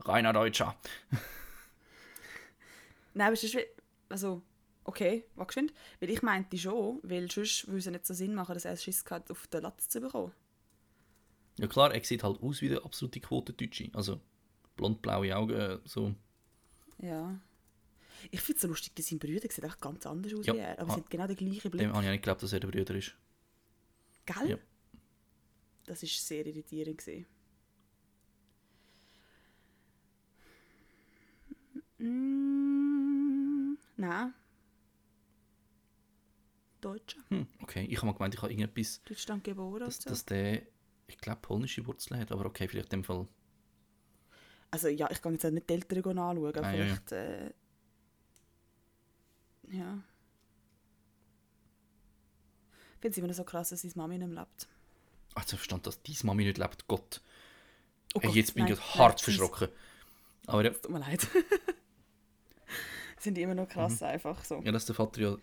reiner 0.00 0.32
Deutscher. 0.32 0.76
Nein, 3.14 3.26
aber 3.28 3.34
es 3.34 3.44
ist 3.44 3.56
also 4.08 4.42
okay, 4.84 5.24
warte 5.36 5.48
geschwind. 5.48 5.72
Weil 6.00 6.10
ich 6.10 6.22
meinte 6.22 6.58
schon, 6.58 6.98
weil 7.02 7.30
sonst 7.30 7.66
würde 7.68 7.78
es 7.78 7.86
nicht 7.86 8.06
so 8.06 8.14
Sinn 8.14 8.34
machen, 8.34 8.54
dass 8.54 8.64
er 8.64 8.76
Schiss 8.76 9.04
hat, 9.10 9.30
auf 9.30 9.46
den 9.46 9.62
Latz 9.62 9.88
zu 9.88 10.00
bekommen. 10.00 10.32
Ja 11.58 11.66
klar, 11.66 11.94
er 11.94 12.02
sieht 12.02 12.24
halt 12.24 12.42
aus 12.42 12.62
wie 12.62 12.68
der 12.68 12.84
absolute 12.84 13.20
Quotendeutsche. 13.20 13.90
Also, 13.92 14.20
blond-blaue 14.76 15.34
Augen, 15.36 15.54
äh, 15.54 15.78
so. 15.84 16.14
Ja. 16.98 17.40
Ich 18.30 18.40
finde 18.40 18.56
es 18.56 18.62
so 18.62 18.68
lustig, 18.68 18.94
dass 18.94 19.06
seine 19.08 19.18
Brüder 19.18 19.48
sehen 19.50 19.64
auch 19.70 19.78
ganz 19.80 20.06
anders 20.06 20.32
aus 20.34 20.46
Ja. 20.46 20.54
wie 20.54 20.58
er. 20.58 20.78
Aber 20.78 20.90
Ah. 20.90 20.94
sie 20.94 21.00
haben 21.00 21.08
genau 21.10 21.26
den 21.26 21.36
gleichen 21.36 21.70
Blick. 21.70 21.80
Dem 21.82 21.92
habe 21.92 22.02
ich 22.02 22.08
auch 22.08 22.12
nicht 22.12 22.22
geglaubt, 22.22 22.42
dass 22.42 22.52
er 22.52 22.60
der 22.60 22.68
Brüder 22.68 22.94
ist. 22.94 23.16
Gell? 24.26 24.50
Ja. 24.50 24.58
Das 25.86 26.02
war 26.02 26.08
sehr 26.08 26.46
irritierend. 26.46 26.98
Gewesen. 26.98 27.26
Mm, 32.42 33.76
nein. 33.96 34.34
Deutscher. 36.80 37.20
Hm, 37.28 37.46
okay, 37.60 37.84
ich 37.88 37.96
habe 37.98 38.06
mal 38.06 38.12
gemeint, 38.12 38.34
ich 38.34 38.42
habe 38.42 38.52
irgendetwas, 38.52 39.00
Deutschland 39.04 39.44
geboren. 39.44 39.80
dass, 39.80 39.96
so. 39.98 40.10
dass 40.10 40.24
der, 40.24 40.62
ich 41.06 41.16
glaube, 41.18 41.40
polnische 41.40 41.86
Wurzeln 41.86 42.18
hat, 42.20 42.32
aber 42.32 42.46
okay, 42.46 42.66
vielleicht 42.66 42.92
in 42.92 43.00
dem 43.00 43.04
Fall. 43.04 43.28
Also 44.72 44.88
ja, 44.88 45.08
ich 45.10 45.20
kann 45.22 45.34
jetzt 45.34 45.44
auch 45.46 45.50
nicht 45.50 45.68
die 45.70 45.74
Eltern 45.74 46.18
anschauen, 46.18 46.56
Ah, 46.64 46.72
ja, 46.72 46.84
ja. 46.84 46.84
vielleicht... 46.84 47.12
Äh, 47.12 47.50
ja. 49.70 50.02
Ich 52.94 53.00
finde 53.00 53.08
es 53.12 53.18
immer 53.18 53.28
noch 53.28 53.34
so 53.34 53.44
krass, 53.44 53.68
dass 53.70 53.82
seine 53.82 53.94
Mami 53.96 54.18
nicht 54.18 54.28
mehr 54.28 54.40
lebt. 54.42 54.68
Habe 55.34 55.44
ich 55.44 55.48
verstanden, 55.50 55.84
dass 55.84 56.02
diese 56.02 56.26
Mami 56.26 56.44
nicht 56.44 56.58
lebt. 56.58 56.86
Gott. 56.88 57.20
Oh 58.14 58.20
hey, 58.20 58.28
Gott, 58.28 58.36
jetzt 58.36 58.54
bin 58.54 58.64
ich 58.64 58.70
nein, 58.70 58.78
gerade 58.78 58.98
hart 58.98 59.18
nein, 59.18 59.24
verschrocken. 59.24 59.68
Aber 60.46 60.64
ja, 60.64 60.70
Tut 60.70 60.90
mir 60.90 60.98
leid. 61.00 61.26
Sind 63.18 63.38
immer 63.38 63.54
noch 63.54 63.68
krass 63.68 64.00
Mhm. 64.00 64.06
einfach 64.08 64.44
so. 64.44 64.60
ja, 64.62 64.72
dass 64.72 64.86
der 64.86 64.94
Vater 64.94 65.20
ja 65.20 65.36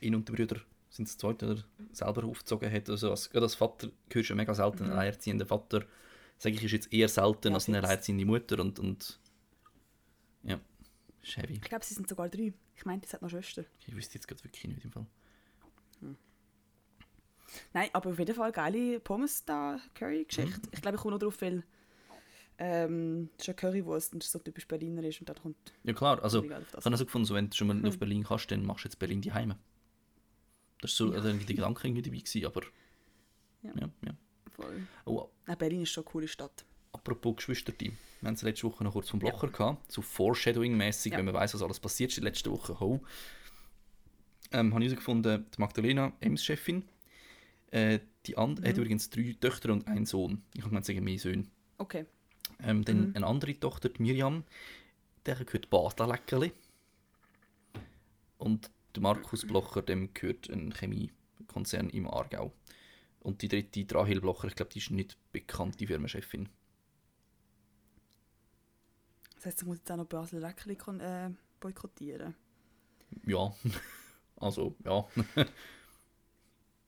ihn 0.00 0.14
und 0.14 0.28
die 0.28 0.32
Brüder 0.32 0.60
sind 0.90 1.08
das 1.08 1.18
zweite 1.18 1.50
oder 1.50 1.64
selber 1.92 2.24
aufgezogen 2.24 2.70
hat. 2.72 2.88
Also 2.88 3.10
als, 3.10 3.28
gerade 3.30 3.44
als 3.46 3.54
Vater 3.56 3.88
gehört 4.08 4.26
schon 4.26 4.36
mega 4.36 4.54
selten. 4.54 4.84
Ein 4.84 4.86
Mhm. 4.86 4.92
alleinerziehender 4.92 5.46
Vater, 5.46 5.84
sage 6.38 6.56
ich, 6.56 6.64
ist 6.64 6.72
jetzt 6.72 6.92
eher 6.92 7.08
selten 7.08 7.48
Ja, 7.48 7.54
als 7.54 7.68
eine 7.68 7.78
alleinerziehende 7.78 8.24
Mutter. 8.24 8.58
Und, 8.60 8.78
und 8.78 9.18
ja, 10.42 10.60
ist 11.22 11.36
heavy. 11.36 11.54
Ich 11.54 11.60
glaube, 11.62 11.84
sie 11.84 11.94
sind 11.94 12.08
sogar 12.08 12.28
drei. 12.28 12.52
Ich 12.76 12.84
meinte, 12.84 13.06
es 13.06 13.12
hat 13.14 13.22
noch 13.22 13.30
Schwester. 13.30 13.64
Ich 13.86 13.94
wüsste 13.94 14.14
jetzt 14.14 14.26
gerade 14.28 14.42
wirklich 14.44 14.64
nicht 14.64 14.84
im 14.84 14.92
Fall. 14.92 15.06
Nein, 17.72 17.88
aber 17.92 18.10
auf 18.10 18.18
jeden 18.18 18.34
Fall 18.34 18.50
geile 18.52 18.98
Pommes 19.00 19.44
da, 19.44 19.78
Curry-Geschichte. 19.94 20.58
Mhm. 20.58 20.68
Ich 20.72 20.82
glaube, 20.82 20.96
ich 20.96 21.00
komme 21.02 21.14
noch 21.14 21.20
drauf, 21.20 21.40
weil 21.40 21.62
ähm, 22.58 23.28
das 23.36 23.46
ist 23.46 23.48
eine 23.50 23.56
Currywurst 23.56 24.12
und 24.12 24.22
das 24.24 24.32
so 24.32 24.38
typisch 24.40 24.66
Berliner 24.66 25.02
ist 25.04 25.20
und 25.20 25.28
dann 25.28 25.36
kommt 25.36 25.56
Ja 25.84 25.92
klar, 25.92 26.22
also 26.22 26.42
ich 26.42 26.50
das. 26.72 26.84
habe 26.84 26.96
so 26.96 27.04
gefunden, 27.04 27.26
so, 27.26 27.34
wenn 27.34 27.50
du 27.50 27.56
schon 27.56 27.66
mal 27.68 27.76
Hm. 27.76 27.84
auf 27.86 27.98
Berlin 27.98 28.24
kannst, 28.24 28.50
dann 28.50 28.64
machst 28.64 28.84
du 28.84 28.88
jetzt 28.88 28.98
Berlin 28.98 29.20
die 29.20 29.32
Heime. 29.32 29.56
Das 30.80 30.92
ist 30.92 30.96
so 30.96 31.10
Ja. 31.10 31.16
also, 31.18 31.32
die 31.32 31.54
Gedanken 31.54 31.86
irgendwie 31.86 32.02
dabei 32.02 32.18
gewesen, 32.18 32.44
aber 32.46 32.62
Ja. 33.62 33.72
ja, 33.80 33.88
ja. 34.06 34.14
Voll. 34.56 34.86
Oh, 35.04 35.28
Nein, 35.46 35.58
Berlin 35.58 35.82
ist 35.82 35.90
schon 35.90 36.04
eine 36.04 36.10
coole 36.12 36.28
Stadt. 36.28 36.64
apropos 36.92 37.36
Geschwisterteam. 37.36 37.96
Wir 38.20 38.28
haben 38.28 38.34
es 38.34 38.42
letzte 38.42 38.64
Woche 38.68 38.84
noch 38.84 38.92
kurz 38.92 39.10
vom 39.10 39.18
Blocher 39.18 39.48
gehabt, 39.48 39.90
so 39.92 40.00
Foreshadowing-mäßig, 40.00 41.12
Ja. 41.12 41.18
wenn 41.18 41.24
man 41.26 41.34
weiß, 41.34 41.54
was 41.54 41.62
alles 41.62 41.80
passiert 41.80 42.12
ist 42.12 42.18
in 42.18 42.24
der 42.24 42.30
letzten 42.32 42.50
Woche. 42.52 42.78
Ho. 42.80 43.00
Ähm, 44.52 44.72
habe 44.72 44.84
ich 44.84 44.90
herausgefunden, 44.90 45.44
die 45.54 45.60
Magdalena, 45.60 46.12
Ems-Chefin, 46.20 46.84
äh, 47.72 47.98
die 48.26 48.38
and 48.38 48.60
Mhm. 48.60 48.64
hat 48.66 48.76
übrigens 48.78 49.10
drei 49.10 49.34
Töchter 49.40 49.72
und 49.72 49.86
einen 49.88 50.06
Sohn. 50.06 50.42
Ich 50.54 50.62
kann 50.62 50.82
sagen, 50.84 51.02
mehr 51.02 51.18
Söhne. 51.18 51.46
Okay. 51.78 52.06
Ähm, 52.62 52.84
dann 52.84 53.08
Mhm. 53.08 53.16
eine 53.16 53.26
andere 53.26 53.58
Tochter, 53.58 53.88
die 53.88 54.00
Miriam, 54.00 54.44
der 55.26 55.34
gehört 55.44 55.68
Bata-Leckerli. 55.70 56.52
Und 58.38 58.70
der 58.94 59.02
Markus 59.02 59.44
Blocher, 59.46 59.82
dem 59.82 60.14
gehört 60.14 60.48
ein 60.48 60.72
Chemiekonzern 60.72 61.90
im 61.90 62.06
Aargau. 62.08 62.52
Und 63.24 63.40
die 63.40 63.48
dritte, 63.48 63.82
die 63.82 63.86
Rahel 63.90 64.20
Blocher, 64.20 64.48
ich 64.48 64.54
glaube, 64.54 64.70
die 64.70 64.80
ist 64.80 64.90
nicht 64.90 65.16
bekannte 65.32 65.86
Firmenchefin. 65.86 66.50
Das 69.34 69.46
heisst, 69.46 69.62
ich 69.62 69.66
muss 69.66 69.78
jetzt 69.78 69.90
auch 69.90 69.96
noch 69.96 70.04
Basel 70.04 70.40
Leckerli 70.40 70.76
äh, 71.00 71.30
boykottieren. 71.58 72.34
Ja, 73.26 73.54
also, 74.36 74.76
ja. 74.84 75.06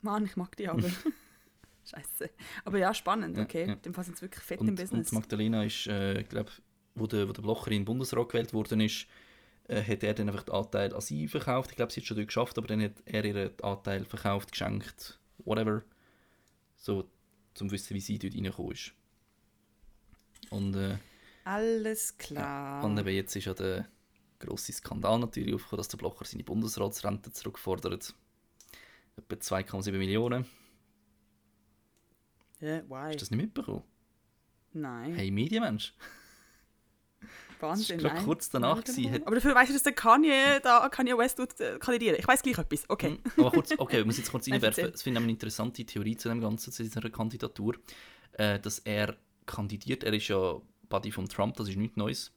Mann, 0.03 0.27
ich 0.27 0.37
mag 0.37 0.55
die 0.57 0.69
aber. 0.69 0.89
Scheiße. 1.85 2.29
Aber 2.67 2.79
ja, 2.79 2.93
spannend, 2.93 3.39
Ja, 3.39 3.45
okay. 3.45 3.69
ja. 3.69 3.75
Dem 3.77 3.95
Fall 3.95 4.05
sind 4.05 4.19
sie 4.19 4.23
wirklich 4.23 4.45
fett 4.45 4.61
Und, 4.61 4.69
im 4.69 4.73
und 4.73 4.81
Business. 4.81 5.09
die 5.09 5.15
Magdalena 5.15 5.65
ist, 5.65 5.87
äh, 5.87 6.23
glaube 6.25 6.51
wo 6.95 7.07
der, 7.07 7.29
wo 7.29 7.33
der 7.33 7.43
Blocher 7.43 7.71
in 7.71 7.79
den 7.81 7.85
Bundesrat 7.87 8.29
gewählt 8.29 8.53
worden 8.53 8.81
ist, 8.81 9.07
äh, 9.69 9.83
hat 9.83 10.03
er 10.03 10.13
dann 10.13 10.29
einfach 10.29 10.43
den 10.43 10.55
Anteil 10.55 10.95
an 10.95 11.01
sie 11.01 11.29
verkauft. 11.29 11.71
Ich 11.71 11.77
glaube, 11.77 11.93
sie 11.93 12.01
hat 12.01 12.07
schon 12.07 12.17
dort 12.19 12.29
geschafft, 12.29 12.59
aber 12.59 12.67
dann 12.67 12.83
hat 12.83 13.03
er 13.07 13.25
ihren 13.25 13.59
Anteil 13.63 14.05
verkauft, 14.05 14.53
geschenkt, 14.53 15.19
whatever. 15.39 15.83
So, 16.87 17.11
zum 17.55 17.73
wissen, 17.73 17.95
wie 17.97 18.01
sie 18.01 18.17
dort 18.17 18.33
reingekommen 18.33 18.71
ist. 18.71 18.93
Und, 20.51 20.77
äh, 20.77 20.99
Alles 21.43 22.17
klar. 22.17 22.85
und 22.85 22.97
eben 22.97 23.09
jetzt 23.09 23.35
ist 23.35 23.47
ja 23.47 23.55
der 23.55 23.89
grosse 24.39 24.73
Skandal 24.73 25.19
natürlich 25.19 25.53
aufgekommen, 25.53 25.79
dass 25.79 25.89
der 25.89 25.97
Blocher 25.99 26.25
seine 26.25 26.45
Bundesratsrente 26.45 27.33
zurückfordert. 27.33 28.15
Etwa 29.17 29.35
2,7 29.35 29.99
Millionen. 29.99 30.47
Ja, 32.61 32.89
why? 32.89 32.95
Hast 32.95 33.15
du 33.15 33.19
das 33.19 33.31
nicht 33.33 33.41
mitbekommen? 33.41 33.83
Nein. 34.73 35.15
Hey, 35.17 35.33
Medienmensch. 35.33 35.93
Wahnsinn, 37.61 37.99
das 37.99 38.13
war 38.13 38.23
kurz 38.25 38.51
danach 38.51 38.83
gewesen, 38.85 39.13
hat- 39.13 39.27
Aber 39.27 39.35
dafür 39.37 39.55
weißt 39.55 39.71
du, 39.71 39.75
dass 39.75 39.83
der 39.83 39.93
Kanye, 39.93 40.61
da 40.63 40.89
Kanye 40.89 41.17
West 41.17 41.39
tut, 41.39 41.59
äh, 41.61 41.79
kandidieren. 41.79 42.17
Ich 42.19 42.27
weiß 42.27 42.43
gleich 42.43 42.59
etwas. 42.59 42.85
Okay. 42.89 43.11
Mhm. 43.11 43.19
Aber 43.39 43.51
kurz, 43.51 43.73
okay, 43.79 44.01
ich 44.01 44.07
muss 44.07 44.19
jetzt 44.19 44.31
kurz 44.31 44.47
reinwerfen. 44.49 44.85
erzähl. 44.85 44.95
Es 44.95 45.03
finde 45.03 45.21
ich 45.21 45.25
eine 45.25 45.33
interessante 45.33 45.85
Theorie 45.85 46.17
zu 46.17 46.29
dem 46.29 46.41
Ganzen, 46.41 46.73
zu 46.73 46.83
dieser 46.83 47.01
Kandidatur, 47.11 47.75
äh, 48.33 48.59
dass 48.61 48.81
er 48.81 49.17
kandidiert. 49.47 50.05
Er 50.05 50.13
ist 50.13 50.29
ja 50.29 50.61
Buddy 50.89 51.11
von 51.13 51.29
Trump, 51.29 51.57
das 51.57 51.69
ist 51.69 51.77
nichts 51.77 51.97
Neues. 51.97 52.33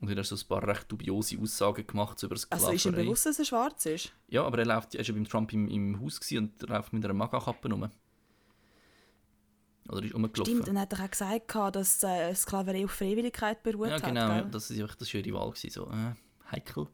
Und 0.00 0.08
er 0.10 0.16
hat 0.16 0.26
so 0.26 0.36
ein 0.36 0.48
paar 0.48 0.66
recht 0.66 0.90
dubiose 0.92 1.38
Aussagen 1.40 1.84
gemacht 1.84 2.22
über 2.22 2.36
Sklaverei. 2.36 2.66
Also 2.68 2.76
ist 2.76 2.86
ihm 2.86 2.92
bewusst, 2.94 3.26
dass 3.26 3.38
er 3.40 3.44
schwarz 3.44 3.84
ist? 3.86 4.12
Ja, 4.28 4.44
aber 4.44 4.58
er, 4.58 4.66
läuft, 4.66 4.94
er 4.94 5.00
ist 5.00 5.08
ja 5.08 5.14
beim 5.14 5.26
Trump 5.28 5.52
im, 5.52 5.66
im 5.68 6.00
Haus 6.00 6.20
und 6.30 6.62
er 6.62 6.68
läuft 6.68 6.92
mit 6.92 7.04
einer 7.04 7.14
Maga-Kappe 7.14 7.68
rum. 7.68 7.90
Oder 9.88 10.04
ist 10.04 10.14
rumgelaufen. 10.14 10.44
Stimmt, 10.54 10.68
dann 10.68 10.78
hat 10.78 10.92
er 10.92 11.04
auch 11.04 11.10
gesagt, 11.10 11.54
dass 11.74 12.02
äh, 12.02 12.34
Sklaverei 12.34 12.84
auf 12.84 12.92
Freiwilligkeit 12.92 13.62
beruht 13.62 13.88
Ja, 13.88 13.94
hat. 13.94 14.04
genau, 14.04 14.28
ja, 14.28 14.40
gell? 14.42 14.50
das 14.50 14.70
ist 14.70 14.80
einfach 14.80 14.96
das 14.96 15.08
schöne 15.08 15.32
Wahl 15.32 15.50
gewesen, 15.50 15.70
so 15.70 15.90
äh, 15.90 16.14
heikel. 16.50 16.88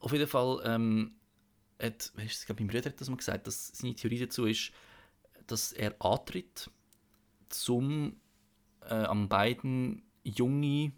Auf 0.00 0.12
jeden 0.12 0.26
Fall 0.26 0.60
ähm, 0.64 1.12
hat, 1.80 2.12
weißt 2.14 2.48
du, 2.48 2.54
mein 2.54 2.66
Bruder 2.66 2.90
hat 2.90 3.00
das 3.00 3.08
mal 3.08 3.16
gesagt, 3.16 3.46
dass 3.46 3.68
seine 3.68 3.94
Theorie 3.94 4.18
dazu 4.18 4.44
ist, 4.44 4.70
dass 5.46 5.72
er 5.72 5.94
antritt, 6.00 6.70
zum 7.48 8.16
äh, 8.82 8.94
an 8.94 9.28
beiden 9.28 10.02
junge 10.24 10.92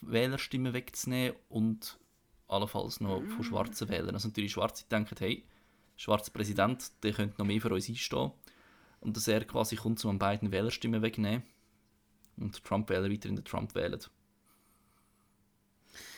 Wählerstimmen 0.00 0.72
wegzunehmen 0.74 1.36
und 1.48 1.98
allenfalls 2.48 3.00
noch 3.00 3.22
von 3.22 3.44
schwarzen 3.44 3.88
Wählern. 3.88 4.14
Also 4.14 4.28
natürlich 4.28 4.52
Schwarze 4.52 4.84
denken, 4.90 5.16
hey, 5.18 5.46
schwarzer 5.96 6.30
Präsident, 6.32 6.92
der 7.02 7.12
könnte 7.12 7.36
noch 7.38 7.46
mehr 7.46 7.60
für 7.60 7.70
uns 7.72 7.88
einstehen. 7.88 8.32
Und 9.02 9.16
dass 9.16 9.28
er 9.28 9.44
quasi 9.44 9.76
kommt, 9.76 10.02
um 10.04 10.10
an 10.12 10.18
beiden 10.18 10.50
Wählerstimmen 10.52 11.02
wegzunehmen 11.02 11.42
und 12.36 12.62
Trump-Wähler 12.64 13.10
weiterhin 13.10 13.36
den 13.36 13.44
Trump 13.44 13.74
wählen. 13.74 14.00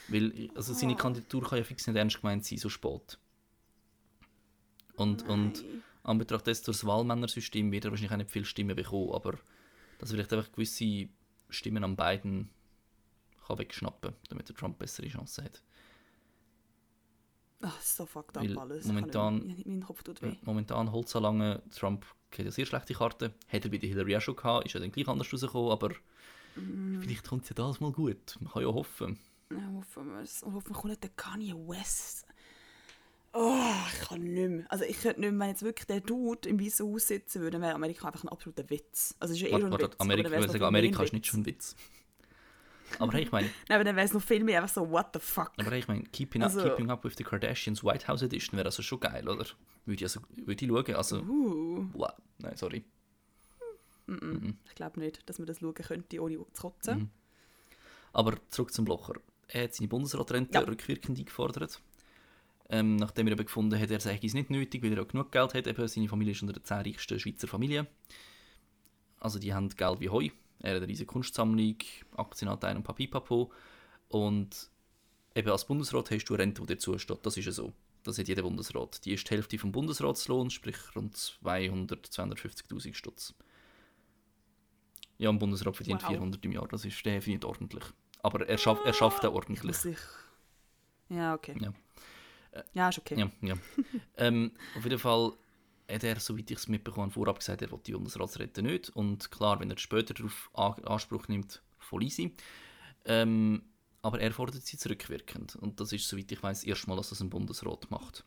Weil, 0.08 0.50
also 0.54 0.74
seine 0.74 0.92
Oh. 0.92 0.96
Kandidatur 0.96 1.42
kann 1.42 1.58
ja 1.58 1.64
fix 1.64 1.86
nicht 1.86 1.96
ernst 1.96 2.20
gemeint 2.20 2.44
sein, 2.44 2.58
so 2.58 2.68
spät. 2.68 3.18
Und, 4.96 5.22
und 5.28 5.62
Nein. 5.62 5.82
an 6.04 6.18
Betracht 6.18 6.46
des 6.46 6.62
durch 6.62 6.76
das 6.78 6.86
Wahlmännersystem 6.86 7.72
wird 7.72 7.84
er 7.86 7.90
wahrscheinlich 7.90 8.12
auch 8.12 8.16
nicht 8.18 8.30
viele 8.30 8.44
Stimmen 8.44 8.76
bekommen, 8.76 9.12
aber 9.12 9.38
dass 9.98 10.10
er 10.10 10.16
vielleicht 10.16 10.32
einfach 10.32 10.52
gewisse 10.52 11.08
Stimmen 11.48 11.82
an 11.82 11.96
beiden 11.96 12.50
kann 13.46 13.58
wegschnappen, 13.58 14.14
damit 14.28 14.48
der 14.48 14.56
Trump 14.56 14.78
bessere 14.78 15.08
Chancen 15.08 15.44
hat. 15.44 15.62
Ach, 17.62 17.80
so 17.80 18.04
fucked 18.04 18.36
up 18.36 18.44
Weil 18.44 18.58
alles. 18.58 18.84
momentan- 18.86 19.38
Ich 19.48 19.56
nicht- 19.56 19.66
Mein 19.66 19.82
Kopf 19.82 20.02
tut 20.02 20.20
weh. 20.22 20.36
Momentan 20.42 20.92
holt 20.92 21.06
es 21.08 21.14
lange, 21.14 21.62
Trump 21.70 22.04
hat 22.38 22.44
ja 22.46 22.50
sehr 22.50 22.66
schlechte 22.66 22.94
Karten, 22.94 23.32
hat 23.48 23.64
er 23.64 23.70
bei 23.70 23.78
der 23.78 23.88
Hillary 23.88 24.16
auch 24.16 24.20
schon 24.20 24.36
gehabt, 24.36 24.66
ist 24.66 24.72
ja 24.74 24.80
dann 24.80 24.92
gleich 24.92 25.08
anders 25.08 25.32
rausgekommen, 25.32 25.70
aber 25.70 25.90
Mm. 26.56 27.00
vielleicht 27.00 27.26
kommt 27.28 27.42
es 27.42 27.48
ja 27.50 27.54
das 27.56 27.80
mal 27.80 27.90
gut. 27.90 28.36
Man 28.40 28.52
kann 28.52 28.62
ja 28.62 28.68
hoffen. 28.68 29.18
Ja, 29.50 29.58
hoffen 29.74 30.12
wir 30.12 30.20
es. 30.20 30.42
Und 30.44 30.54
hoffen 30.54 30.68
wir 30.70 30.74
kommt 30.74 30.90
nicht 30.90 31.02
der 31.02 31.10
Kanye 31.16 31.52
West. 31.54 32.26
Oh, 33.32 33.58
ich 33.92 34.08
kann 34.08 34.22
nicht 34.22 34.48
mehr. 34.48 34.64
Also 34.68 34.84
ich 34.84 35.00
könnte 35.00 35.20
nicht 35.20 35.32
mehr, 35.32 35.40
wenn 35.40 35.48
jetzt 35.48 35.62
wirklich 35.64 35.86
der 35.88 36.00
Dude 36.00 36.48
im 36.48 36.60
Weißen 36.60 36.86
Haus 36.86 37.08
sitzen 37.08 37.40
würde, 37.40 37.52
dann 37.58 37.62
wäre 37.62 37.74
Amerika 37.74 38.06
einfach 38.06 38.22
ein 38.22 38.28
absoluter 38.28 38.70
Witz. 38.70 39.16
Also 39.18 39.32
es 39.34 39.40
ist 39.40 39.42
ja 39.50 39.56
eh 39.56 39.60
schon 39.60 39.72
ein 39.72 39.80
Witz. 39.80 39.94
Amerika, 39.98 40.38
ich 40.38 40.46
sagen, 40.52 40.62
Amerika 40.64 41.02
ist 41.02 41.12
nicht 41.12 41.26
schon 41.26 41.40
ein 41.40 41.46
Witz. 41.46 41.74
Aber 43.00 43.12
hey, 43.14 43.22
ich 43.24 43.32
meine, 43.32 43.48
Nein, 43.68 43.74
aber 43.76 43.82
dann 43.84 43.96
wäre 43.96 44.06
es 44.06 44.12
noch 44.12 44.22
viel 44.22 44.44
mehr 44.44 44.62
einfach 44.62 44.72
so, 44.72 44.88
what 44.88 45.06
the 45.14 45.18
fuck. 45.18 45.50
aber 45.58 45.72
hey, 45.72 45.80
ich 45.80 45.88
meine 45.88 46.04
keeping, 46.04 46.44
Also- 46.44 46.60
up, 46.60 46.70
keeping 46.76 46.90
Up 46.90 47.02
with 47.02 47.14
the 47.16 47.24
Kardashians 47.24 47.82
White 47.82 48.06
House 48.06 48.22
Edition 48.22 48.56
wäre 48.56 48.66
also 48.66 48.82
schon 48.82 49.00
geil, 49.00 49.28
oder? 49.28 49.44
Würde 49.84 49.96
ich, 49.96 50.02
also, 50.04 50.20
würde 50.36 50.64
ich 50.64 50.70
schauen. 50.70 50.94
Also, 50.94 51.18
Uh, 51.22 51.86
wow. 51.92 52.12
Nein, 52.38 52.56
sorry. 52.56 52.84
Mhm. 54.06 54.58
ich 54.66 54.74
glaube 54.74 55.00
nicht, 55.00 55.26
dass 55.28 55.38
man 55.38 55.46
das 55.46 55.60
schauen 55.60 55.74
könnte, 55.74 56.20
ohne 56.22 56.36
zu 56.52 56.62
kotzen. 56.62 56.98
Mhm. 56.98 57.10
Aber 58.12 58.36
zurück 58.50 58.72
zum 58.72 58.84
Blocher. 58.84 59.14
Er 59.48 59.64
hat 59.64 59.74
seine 59.74 59.88
Bundesratrente 59.88 60.52
Ja. 60.54 60.60
rückwirkend 60.60 61.18
eingefordert. 61.18 61.80
Ähm, 62.70 62.96
nachdem 62.96 63.26
er 63.26 63.32
eben 63.32 63.44
gefunden 63.44 63.78
hat, 63.78 63.90
er 63.90 64.00
sei 64.00 64.18
es 64.22 64.34
nicht 64.34 64.50
nötig, 64.50 64.82
weil 64.82 64.92
er 64.92 65.02
auch 65.02 65.08
genug 65.08 65.32
Geld 65.32 65.54
hat. 65.54 65.66
Eben, 65.66 65.88
seine 65.88 66.08
Familie 66.08 66.32
ist 66.32 66.42
unter 66.42 66.54
den 66.54 66.64
10 66.64 66.78
reichsten 66.78 67.18
Schweizer 67.20 67.46
Familien. 67.48 67.86
Also 69.20 69.38
die 69.38 69.52
haben 69.54 69.68
Geld 69.70 70.00
wie 70.00 70.08
Heu. 70.10 70.28
Er 70.60 70.70
hat 70.70 70.76
eine 70.78 70.88
riesige 70.88 71.06
Kunstsammlung, 71.06 71.76
Aktienanteile 72.16 72.76
und 72.76 72.84
Papipapo. 72.84 73.52
Und 74.08 74.70
eben 75.34 75.50
als 75.50 75.66
Bundesrat 75.66 76.10
hast 76.10 76.24
du 76.26 76.34
eine 76.34 76.42
Rente, 76.42 76.62
die 76.62 76.66
dir 76.68 76.78
zusteht. 76.78 77.18
Das 77.22 77.36
ist 77.36 77.44
ja 77.46 77.52
so. 77.52 77.72
Das 78.04 78.18
hat 78.18 78.28
jeder 78.28 78.42
Bundesrat. 78.42 79.04
Die 79.04 79.14
ist 79.14 79.28
die 79.28 79.34
Hälfte 79.34 79.58
vom 79.58 79.72
Bundesratslohn, 79.72 80.50
sprich 80.50 80.76
rund 80.94 81.16
200, 81.16 82.06
250'000 82.06 82.94
Stutz. 82.94 83.34
Ja, 85.18 85.30
ein 85.30 85.38
Bundesrat 85.38 85.76
verdient 85.76 86.02
Wow. 86.02 86.10
400 86.10 86.44
im 86.44 86.52
Jahr. 86.52 86.68
Das 86.68 86.84
ist 86.84 87.04
definitiv 87.04 87.48
ordentlich. 87.48 87.84
Aber 88.22 88.46
er 88.48 88.58
schafft, 88.58 88.84
er 88.84 88.92
schafft 88.92 89.24
auch 89.24 89.34
ordentlich. 89.34 89.64
Muss 89.64 89.84
ich. 89.84 89.98
Ja, 91.08 91.34
okay. 91.34 91.56
Ja. 91.60 91.72
Ja, 92.72 92.88
ist 92.88 92.98
okay. 92.98 93.18
Ja, 93.18 93.30
ja. 93.40 93.54
ähm, 94.16 94.52
auf 94.76 94.84
jeden 94.84 94.98
Fall 94.98 95.32
hat 95.90 96.04
er, 96.04 96.20
soweit 96.20 96.50
ich 96.50 96.58
es 96.58 96.68
mitbekommen 96.68 97.10
vorab 97.10 97.38
gesagt, 97.38 97.62
er 97.62 97.70
will 97.70 97.80
die 97.84 97.92
Bundesratsrente 97.92 98.62
nicht. 98.62 98.90
Und 98.90 99.30
klar, 99.30 99.60
wenn 99.60 99.70
er 99.70 99.78
später 99.78 100.14
darauf 100.14 100.50
Anspruch 100.54 101.28
nimmt, 101.28 101.62
voll 101.78 102.04
easy. 102.04 102.34
Ähm, 103.04 103.62
aber 104.04 104.20
er 104.20 104.32
fordert 104.32 104.62
sie 104.66 104.76
zurückwirkend. 104.76 105.56
Und 105.56 105.80
das 105.80 105.90
ist, 105.92 106.06
soweit 106.06 106.30
ich 106.30 106.42
weiß, 106.42 106.60
das 106.60 106.68
erste 106.68 106.88
Mal, 106.88 106.96
dass 106.96 107.08
das 107.08 107.20
ein 107.20 107.30
Bundesrat 107.30 107.90
macht. 107.90 108.22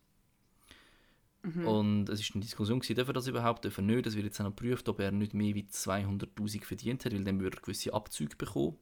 Und 1.66 2.10
es 2.10 2.20
ist 2.20 2.34
eine 2.34 2.44
Diskussion, 2.44 2.80
gewesen, 2.80 2.96
darf 2.96 3.08
er 3.08 3.14
das 3.14 3.28
überhaupt, 3.28 3.64
darf 3.64 3.78
er 3.78 3.84
nicht. 3.84 4.08
Es 4.08 4.16
wird 4.16 4.26
jetzt 4.26 4.40
auch 4.40 4.46
noch 4.46 4.56
geprüft, 4.56 4.90
ob 4.90 5.00
er 5.00 5.12
nicht 5.12 5.36
mehr 5.36 5.54
wie 5.54 5.64
200'000 5.64 6.64
verdient 6.64 7.06
hat, 7.06 7.14
weil 7.14 7.24
dann 7.24 7.40
würde 7.40 7.58
er 7.58 7.62
gewisse 7.62 7.94
Abzüge 7.94 8.36
bekommen. 8.36 8.76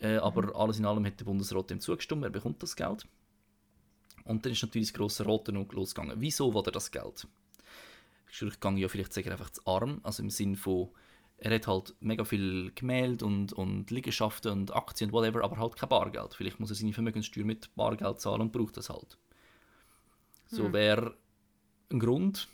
Äh, 0.00 0.16
aber 0.16 0.56
alles 0.56 0.80
in 0.80 0.84
allem 0.84 1.06
hat 1.06 1.20
der 1.20 1.26
Bundesrat 1.26 1.70
dem 1.70 1.80
zugestimmt, 1.80 2.24
er 2.24 2.30
bekommt 2.30 2.60
das 2.60 2.74
Geld. 2.74 3.06
Und 4.24 4.44
dann 4.44 4.52
ist 4.52 4.62
natürlich 4.62 4.88
das 4.88 4.98
grosse 4.98 5.24
Rote 5.24 5.52
noch 5.52 5.72
losgegangen. 5.72 6.20
Wieso 6.20 6.52
will 6.52 6.62
er 6.66 6.72
das 6.72 6.90
Geld? 6.90 7.28
Ich 8.32 8.40
gehe 8.40 8.78
ja 8.78 8.88
vielleicht 8.88 9.12
sagen, 9.12 9.30
einfach 9.30 9.50
zu 9.50 9.64
arm, 9.64 10.00
also 10.02 10.24
im 10.24 10.30
Sinn 10.30 10.56
von, 10.56 10.88
er 11.38 11.54
hat 11.54 11.66
halt 11.66 11.94
mega 12.00 12.24
viel 12.24 12.72
Gemälde 12.74 13.24
und, 13.24 13.52
und 13.52 13.90
Liegenschaften 13.90 14.52
und 14.52 14.74
Aktien 14.74 15.10
und 15.10 15.14
whatever, 15.14 15.44
aber 15.44 15.58
halt 15.58 15.76
kein 15.76 15.88
Bargeld. 15.88 16.34
Vielleicht 16.34 16.60
muss 16.60 16.70
er 16.70 16.76
seine 16.76 16.92
Vermögenssteuer 16.92 17.44
mit 17.44 17.74
Bargeld 17.74 18.20
zahlen 18.20 18.42
und 18.42 18.52
braucht 18.52 18.76
das 18.76 18.88
halt. 18.88 19.18
So 20.46 20.72
wäre 20.72 21.16
ein 21.90 21.98
Grund, 21.98 22.48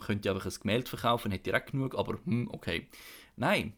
könnte 0.00 0.30
einfach 0.30 0.46
ein 0.46 0.60
Gemälde 0.60 0.88
verkaufen, 0.88 1.30
hätte 1.30 1.44
direkt 1.44 1.72
genug, 1.72 1.96
aber 1.96 2.18
hm, 2.24 2.48
okay. 2.50 2.88
Nein, 3.36 3.74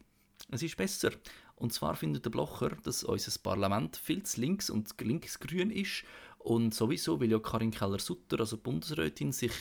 es 0.49 0.63
ist 0.63 0.77
besser. 0.77 1.11
Und 1.55 1.73
zwar 1.73 1.95
findet 1.95 2.25
der 2.25 2.31
Blocher, 2.31 2.71
dass 2.83 3.03
unser 3.03 3.39
Parlament 3.39 3.95
viel 3.95 4.23
zu 4.23 4.41
links 4.41 4.69
und 4.71 4.99
linksgrün 4.99 5.69
ist 5.69 6.03
und 6.39 6.73
sowieso, 6.73 7.21
weil 7.21 7.29
ja 7.29 7.39
Karin 7.39 7.69
Keller-Sutter, 7.69 8.39
also 8.39 8.57
Bundesrätin, 8.57 9.31
sich 9.31 9.51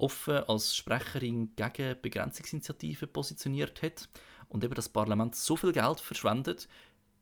offen 0.00 0.44
als 0.44 0.74
Sprecherin 0.74 1.54
gegen 1.56 2.00
Begrenzungsinitiativen 2.00 3.12
positioniert 3.12 3.82
hat 3.82 4.08
und 4.48 4.64
eben 4.64 4.74
das 4.74 4.88
Parlament 4.88 5.34
so 5.36 5.56
viel 5.56 5.72
Geld 5.72 6.00
verschwendet, 6.00 6.68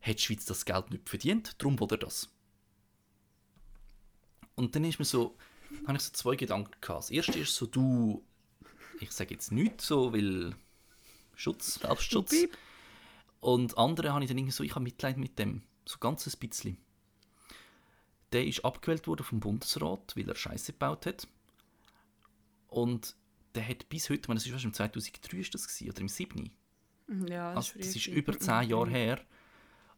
hat 0.01 0.19
die 0.19 0.23
Schweiz 0.23 0.45
das 0.45 0.65
Geld 0.65 0.91
nicht 0.91 1.09
verdient, 1.09 1.61
darum 1.63 1.77
er 1.91 1.99
das. 1.99 2.31
Und 4.55 4.75
dann 4.75 4.85
ist 4.85 4.99
mir 4.99 5.05
so, 5.05 5.37
habe 5.87 5.97
ich 5.97 6.03
so 6.03 6.13
zwei 6.13 6.37
Gedanken 6.37 6.81
gehabt. 6.81 7.05
Das 7.05 7.11
erste 7.11 7.39
ist 7.39 7.55
so, 7.55 7.67
du, 7.67 8.25
ich 9.01 9.13
sage 9.13 9.35
jetzt 9.35 9.53
nichts 9.53 9.87
so, 9.87 10.13
weil 10.13 10.55
Schutz, 11.35 11.75
Selbstschutz. 11.75 12.35
Und 13.41 13.79
andere 13.79 14.13
habe 14.13 14.25
ich 14.25 14.29
dann 14.29 14.39
irgendwie 14.39 14.53
so, 14.53 14.65
ich 14.65 14.75
habe 14.75 14.83
Mitleid 14.83 15.17
mit 15.17 15.39
dem, 15.39 15.63
so 15.85 15.99
ganz 15.99 16.27
ein 16.27 16.49
bisschen. 16.49 16.77
Der 18.33 18.47
ist 18.47 18.65
abgewählt 18.65 19.07
worden 19.07 19.23
vom 19.25 19.41
Bundesrat, 19.41 20.17
weil 20.17 20.29
er 20.29 20.35
Scheiße 20.35 20.73
gebaut 20.73 21.07
hat. 21.07 21.29
Und 22.69 23.17
der 23.55 23.67
hat 23.67 23.89
bis 23.89 24.09
heute, 24.11 24.21
ich 24.23 24.29
meine, 24.29 24.39
das 24.39 24.47
ist 24.47 24.53
wahrscheinlich 24.53 24.79
im 24.81 24.93
2003 24.93 25.37
ist 25.39 25.55
das 25.55 25.67
gewesen, 25.67 25.91
oder 25.91 26.01
im 26.01 26.09
7. 26.09 26.51
Ja, 27.29 27.53
Also, 27.55 27.73
früh 27.73 27.79
das 27.81 27.97
ist 27.97 28.07
über 28.07 28.39
zehn 28.39 28.69
Jahre 28.69 28.91
her. 28.91 29.25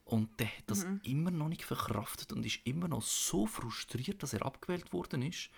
Und 0.05 0.41
der 0.41 0.47
hat 0.49 0.63
Mhm. 0.63 0.67
das 0.67 0.87
immer 1.03 1.31
noch 1.31 1.49
nicht 1.49 1.65
verkraftet 1.65 2.33
und 2.33 2.45
ist 2.47 2.61
immer 2.65 2.89
noch 2.89 3.03
so 3.03 3.47
frustriert, 3.47 4.23
dass 4.23 4.33
er 4.33 4.45
abgewählt 4.45 4.93
worden 4.93 5.23
ist, 5.23 5.51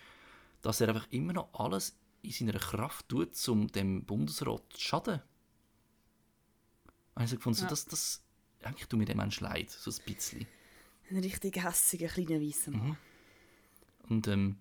dass 0.62 0.80
er 0.80 0.88
einfach 0.88 1.06
immer 1.10 1.32
noch 1.32 1.52
alles 1.54 1.96
in 2.22 2.32
seiner 2.32 2.58
Kraft 2.58 3.08
tut, 3.08 3.48
um 3.48 3.66
dem 3.68 4.04
Bundesrat 4.04 4.62
zu 4.72 4.80
schaden. 4.80 5.20
Und 7.14 7.22
ich 7.24 7.28
habe 7.28 7.36
gefunden, 7.36 7.58
so, 7.58 7.64
Ja. 7.64 7.70
das, 7.70 7.84
das, 7.86 8.22
eigentlich 8.62 8.88
tut 8.88 8.98
mir 8.98 9.04
der 9.06 9.16
Mensch 9.16 9.40
leid, 9.40 9.70
so 9.70 9.90
ein 9.90 9.96
bisschen. 10.14 10.46
Ein 11.10 11.18
richtig 11.18 11.62
hässiger, 11.62 12.08
kleiner 12.08 12.40
weißer 12.40 12.70
Mhm. 12.70 12.78
Mann. 12.78 12.96
Und 14.08 14.28
ähm, 14.28 14.56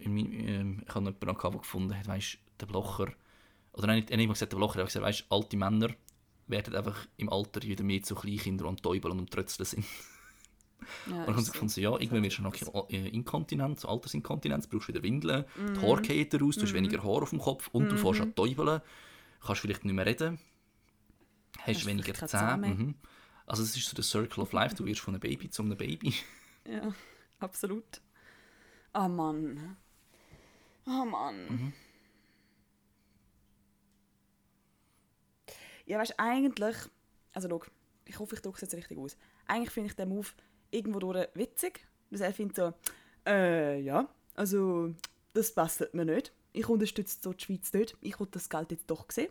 in 0.00 0.18
ähm, 0.18 0.82
ich 0.86 0.94
habe 0.94 1.00
jemanden 1.06 1.20
gehabt, 1.20 1.42
der 1.54 1.60
gefunden 1.60 1.96
hat, 1.98 2.06
weißt 2.08 2.38
der 2.60 2.66
Blocher, 2.66 3.12
oder 3.72 3.86
nein, 3.86 3.96
nicht, 4.00 4.10
er 4.10 4.16
nicht 4.16 4.26
mal 4.26 4.32
gesagt, 4.34 4.52
der 4.52 4.56
Blocher, 4.58 4.76
er 4.76 4.82
hat 4.82 4.88
gesagt, 4.88 5.04
weißt 5.06 5.26
alte 5.30 5.56
Männer 5.56 5.88
werden 6.46 6.74
einfach 6.74 7.06
im 7.16 7.28
Alter 7.32 7.62
wieder 7.62 7.84
mehr 7.84 8.02
zu 8.02 8.14
Kleinkinder 8.14 8.66
und 8.66 8.82
Täubeln 8.82 9.18
und 9.18 9.30
Trötzeln 9.30 9.64
sind. 9.66 9.84
Ja, 11.06 11.12
Und 11.12 11.26
dann 11.28 11.36
haben 11.36 11.44
sie 11.44 11.52
gefunden, 11.52 11.68
so, 11.72 11.80
ja, 11.80 11.92
irgendwann 11.92 12.22
wirst 12.22 12.38
du 12.38 12.42
noch 12.42 12.90
äh, 12.90 13.08
inkontinent, 13.08 13.78
so 13.80 13.88
Altersinkontinenz, 13.88 14.66
brauchst 14.66 14.88
wieder 14.88 15.02
Windeln, 15.02 15.44
Mhm. 15.56 15.74
die 15.74 15.80
Haare 15.80 16.02
gehen 16.02 16.40
raus, 16.40 16.56
du 16.56 16.62
hast 16.62 16.72
weniger 16.72 17.02
Haar 17.02 17.22
auf 17.22 17.30
dem 17.30 17.38
Kopf 17.38 17.68
und 17.72 17.88
du 17.90 17.96
fährst 17.96 18.20
an 18.22 18.34
Täubeln, 18.34 18.80
kannst 19.44 19.60
vielleicht 19.60 19.84
nicht 19.84 19.94
mehr 19.94 20.06
reden, 20.06 20.38
hast, 21.58 21.76
Hast 21.76 21.86
weniger 21.86 22.14
Zähne. 22.26 22.66
Mhm. 22.68 22.94
Also 23.46 23.62
es 23.62 23.76
ist 23.76 23.86
so 23.88 23.94
der 23.94 24.04
Circle 24.04 24.42
of 24.42 24.52
Life, 24.52 24.74
du 24.74 24.84
wirst 24.86 25.00
von 25.00 25.14
einem 25.14 25.20
Baby 25.20 25.50
zu 25.50 25.62
einem 25.62 25.76
Baby. 25.76 26.14
Ja, 26.66 26.92
absolut. 27.38 28.00
Oh 28.94 29.08
Mann. 29.08 29.76
Oh 30.90 31.04
Mann. 31.04 31.46
Mhm. 31.48 31.72
Ja, 35.86 35.98
weißt 35.98 36.14
eigentlich, 36.18 36.76
also 37.32 37.48
schau, 37.48 37.62
ich 38.06 38.18
hoffe, 38.18 38.34
ich 38.34 38.42
drücke 38.42 38.56
es 38.56 38.62
jetzt 38.62 38.74
richtig 38.74 38.98
aus. 38.98 39.16
Eigentlich 39.46 39.70
finde 39.70 39.88
ich 39.88 39.96
den 39.96 40.08
Move 40.08 40.26
irgendwo 40.70 40.98
durch 40.98 41.28
witzig. 41.34 41.86
Dass 42.10 42.20
er 42.20 42.32
findet 42.32 42.56
so, 42.56 42.74
äh, 43.24 43.80
ja, 43.80 44.08
also, 44.34 44.92
das 45.32 45.54
passt 45.54 45.94
mir 45.94 46.04
nicht. 46.04 46.32
Ich 46.52 46.68
unterstütze 46.68 47.18
so 47.20 47.32
die 47.32 47.44
Schweiz 47.44 47.72
nicht. 47.72 47.96
Ich 48.00 48.18
will 48.18 48.26
das 48.30 48.48
Geld 48.48 48.72
jetzt 48.72 48.90
doch 48.90 49.08
sehen. 49.10 49.30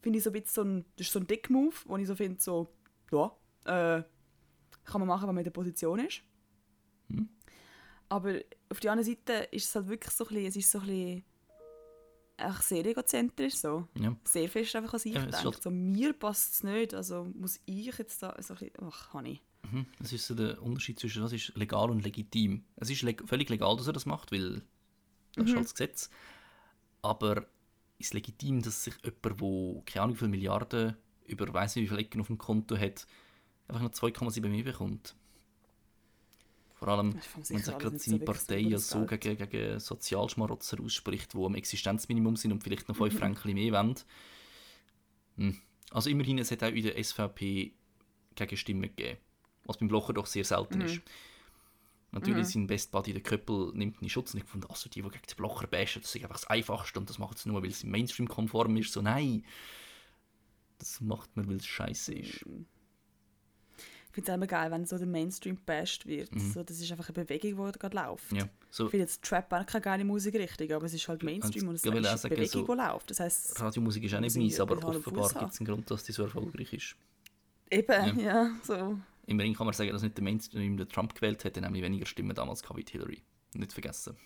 Finde 0.00 0.18
ich 0.18 0.24
so 0.24 0.30
ein 0.30 0.32
bisschen 0.32 0.54
so 0.54 0.62
ein, 0.62 0.84
das 0.96 1.08
ist 1.08 1.12
so 1.12 1.20
ein 1.20 1.26
Dick-Move, 1.26 1.74
wo 1.84 1.96
ich 1.98 2.06
so 2.06 2.14
finde, 2.14 2.40
so, 2.40 2.72
ja, 3.12 3.36
äh, 3.64 4.02
kann 4.84 5.00
man 5.00 5.08
machen, 5.08 5.28
wenn 5.28 5.34
man 5.34 5.42
in 5.42 5.44
der 5.44 5.50
Position 5.50 5.98
ist. 5.98 6.22
Aber 8.08 8.38
auf 8.68 8.80
der 8.80 8.92
anderen 8.92 9.10
Seite 9.16 9.48
ist 9.50 9.66
es 9.68 9.74
halt 9.74 9.88
wirklich 9.88 10.12
so 10.14 10.24
ein 10.24 10.28
bisschen, 10.28 10.46
es 10.46 10.56
ist 10.56 10.70
so 10.70 10.78
ein 10.80 10.86
bisschen 10.86 11.24
einfach 12.38 12.62
sehr 12.62 12.84
egozentrisch 12.84 13.54
so. 13.54 13.88
Ja. 13.98 14.14
Sehr 14.24 14.48
fest 14.48 14.76
einfach 14.76 14.94
an 14.94 15.00
sich 15.00 15.14
Ja, 15.14 15.20
es 15.24 15.30
denkt. 15.30 15.44
halt- 15.44 15.62
So, 15.62 15.70
mir 15.70 16.12
passt 16.12 16.54
es 16.54 16.62
nicht, 16.62 16.94
also 16.94 17.24
muss 17.34 17.58
ich 17.66 17.86
jetzt 17.98 18.22
da 18.22 18.34
so 18.40 18.54
ein 18.54 18.58
bisschen, 18.60 18.72
ach, 18.88 19.12
Honey. 19.14 19.40
Mhm. 19.70 19.86
Das 19.98 20.12
ist 20.12 20.26
so 20.26 20.34
der 20.34 20.62
Unterschied 20.62 21.00
zwischen 21.00 21.22
was 21.22 21.32
ist 21.32 21.56
legal 21.56 21.90
und 21.90 22.04
legitim. 22.04 22.64
Es 22.76 22.90
ist 22.90 23.02
leg 23.02 23.22
völlig 23.26 23.48
legal, 23.48 23.76
dass 23.76 23.86
er 23.86 23.92
das 23.92 24.06
macht, 24.06 24.30
weil 24.32 24.62
das 25.34 25.46
ist 25.46 25.54
halt 25.54 25.64
das 25.64 25.74
Gesetz. 25.74 26.10
Aber 27.02 27.46
ist 27.98 28.14
legitim, 28.14 28.62
dass 28.62 28.84
sich 28.84 28.94
jemand, 29.02 29.24
der 29.40 29.82
keine 29.86 30.02
Ahnung 30.04 30.14
wie 30.16 30.18
viele 30.18 30.30
Milliarden 30.30 30.96
über 31.26 31.52
weiss 31.52 31.74
nicht 31.74 31.84
wie 31.84 31.88
viele 31.88 32.00
Ecken 32.02 32.20
auf 32.20 32.28
dem 32.28 32.38
Konto 32.38 32.76
hat, 32.76 33.06
einfach 33.66 33.82
noch 33.82 33.90
2,7 33.90 34.48
mehr 34.48 34.62
bekommt? 34.62 35.16
Vor 36.78 36.88
allem, 36.88 37.18
wenn 37.34 37.44
sich 37.44 37.78
gerade 37.78 37.98
seine 37.98 38.18
Partei 38.18 38.62
so 38.62 38.68
ja 38.68 38.78
so 38.78 39.06
gegen, 39.06 39.36
gegen 39.36 39.80
Sozialschmarotzer 39.80 40.78
ausspricht, 40.80 41.32
die 41.32 41.38
am 41.38 41.54
Existenzminimum 41.54 42.36
sind 42.36 42.52
und 42.52 42.62
vielleicht 42.62 42.88
noch 42.88 42.96
5 42.96 43.18
Franken 43.18 43.54
mehr 43.54 43.72
wollen. 43.72 43.94
Hm. 45.36 45.58
Also 45.90 46.10
immerhin, 46.10 46.38
es 46.38 46.50
hat 46.50 46.62
auch 46.62 46.68
in 46.68 46.82
der 46.82 47.02
SVP 47.02 47.72
Gegenstimmen 48.34 48.82
gegeben, 48.82 49.18
was 49.64 49.78
beim 49.78 49.88
Blocher 49.88 50.12
doch 50.12 50.26
sehr 50.26 50.44
selten 50.44 50.82
ist. 50.82 51.00
Natürlich 52.12 52.48
sein 52.48 52.66
Best 52.66 52.92
Buddy, 52.92 53.12
der 53.12 53.22
Köppel, 53.22 53.72
nimmt 53.74 53.96
ihn 54.00 54.04
in 54.04 54.08
Schutz 54.10 54.34
und 54.34 54.40
ich 54.40 54.46
fand, 54.46 54.68
also 54.68 54.88
die, 54.88 55.02
die 55.02 55.08
gegen 55.08 55.26
den 55.26 55.36
Blocher 55.36 55.66
bashen, 55.66 56.02
das 56.02 56.14
ist 56.14 56.22
einfach 56.22 56.36
das 56.36 56.46
Einfachste 56.46 56.98
und 57.00 57.08
das 57.08 57.18
macht 57.18 57.38
es 57.38 57.46
nur, 57.46 57.62
weil 57.62 57.70
es 57.70 57.84
im 57.84 57.90
Mainstream 57.90 58.28
konform 58.28 58.76
ist. 58.76 58.92
So, 58.92 59.00
nein, 59.00 59.44
das 60.78 61.00
macht 61.00 61.36
man, 61.36 61.48
weil 61.48 61.56
es 61.56 61.66
scheiße 61.66 62.14
ist. 62.14 62.42
Ich 62.42 62.44
finde 64.16 64.30
es 64.32 64.34
immer 64.36 64.46
geil, 64.48 64.70
wenn 64.70 64.84
so 64.86 64.98
der 64.98 65.06
Mainstream 65.06 65.56
bashed 65.64 66.06
wird. 66.06 66.30
So, 66.52 66.62
das 66.64 66.80
ist 66.80 66.90
einfach 66.90 67.08
eine 67.08 67.24
Bewegung, 67.24 67.66
die 67.72 67.78
gerade 67.78 67.96
läuft. 67.96 68.32
Mhm. 68.32 68.38
Ja, 68.38 68.48
so 68.70 68.84
Ich 68.86 68.90
finde 68.90 69.04
jetzt 69.04 69.22
Trap 69.22 69.52
auch 69.52 69.64
keine 69.66 69.82
geile 69.82 70.04
Musikrichtung, 70.04 70.70
aber 70.72 70.86
es 70.86 70.94
ist 70.94 71.06
halt 71.06 71.22
Mainstream 71.22 71.68
und 71.68 71.76
es 71.76 71.84
ich 71.84 71.92
ist 71.94 72.02
sagen, 72.22 72.34
eine 72.34 72.44
Bewegung, 72.46 72.66
so- 72.66 72.74
die 72.74 72.80
läuft. 72.82 73.10
Das 73.10 73.20
heisst, 73.20 73.60
Radiomusik 73.60 74.02
ist 74.04 74.14
auch 74.14 74.20
nicht 74.20 74.34
ich 74.36 74.42
meins, 74.42 74.58
aber 74.60 74.76
den 74.76 74.84
offenbar 74.84 75.28
gibt 75.32 75.52
es 75.52 75.60
einen 75.60 75.66
Grund, 75.68 75.90
dass 75.90 76.02
die 76.04 76.12
so 76.12 76.24
erfolgreich 76.24 76.72
ist. 76.72 76.96
eben, 77.70 78.20
ja, 78.20 78.50
so. 78.62 78.98
Immerhin 79.26 79.54
kann 79.54 79.66
man 79.66 79.74
sagen, 79.74 79.90
dass 79.90 80.02
nicht 80.02 80.16
der 80.16 80.24
Mainstream 80.24 80.76
der 80.76 80.88
Trump 80.88 81.14
gewählt 81.14 81.44
hat, 81.44 81.56
der 81.56 81.62
nämlich 81.62 81.82
weniger 81.82 82.06
Stimmen 82.06 82.34
damals 82.34 82.62
wie 82.62 82.84
Hillary. 82.88 83.22
Nicht 83.54 83.72
vergessen. 83.72 84.16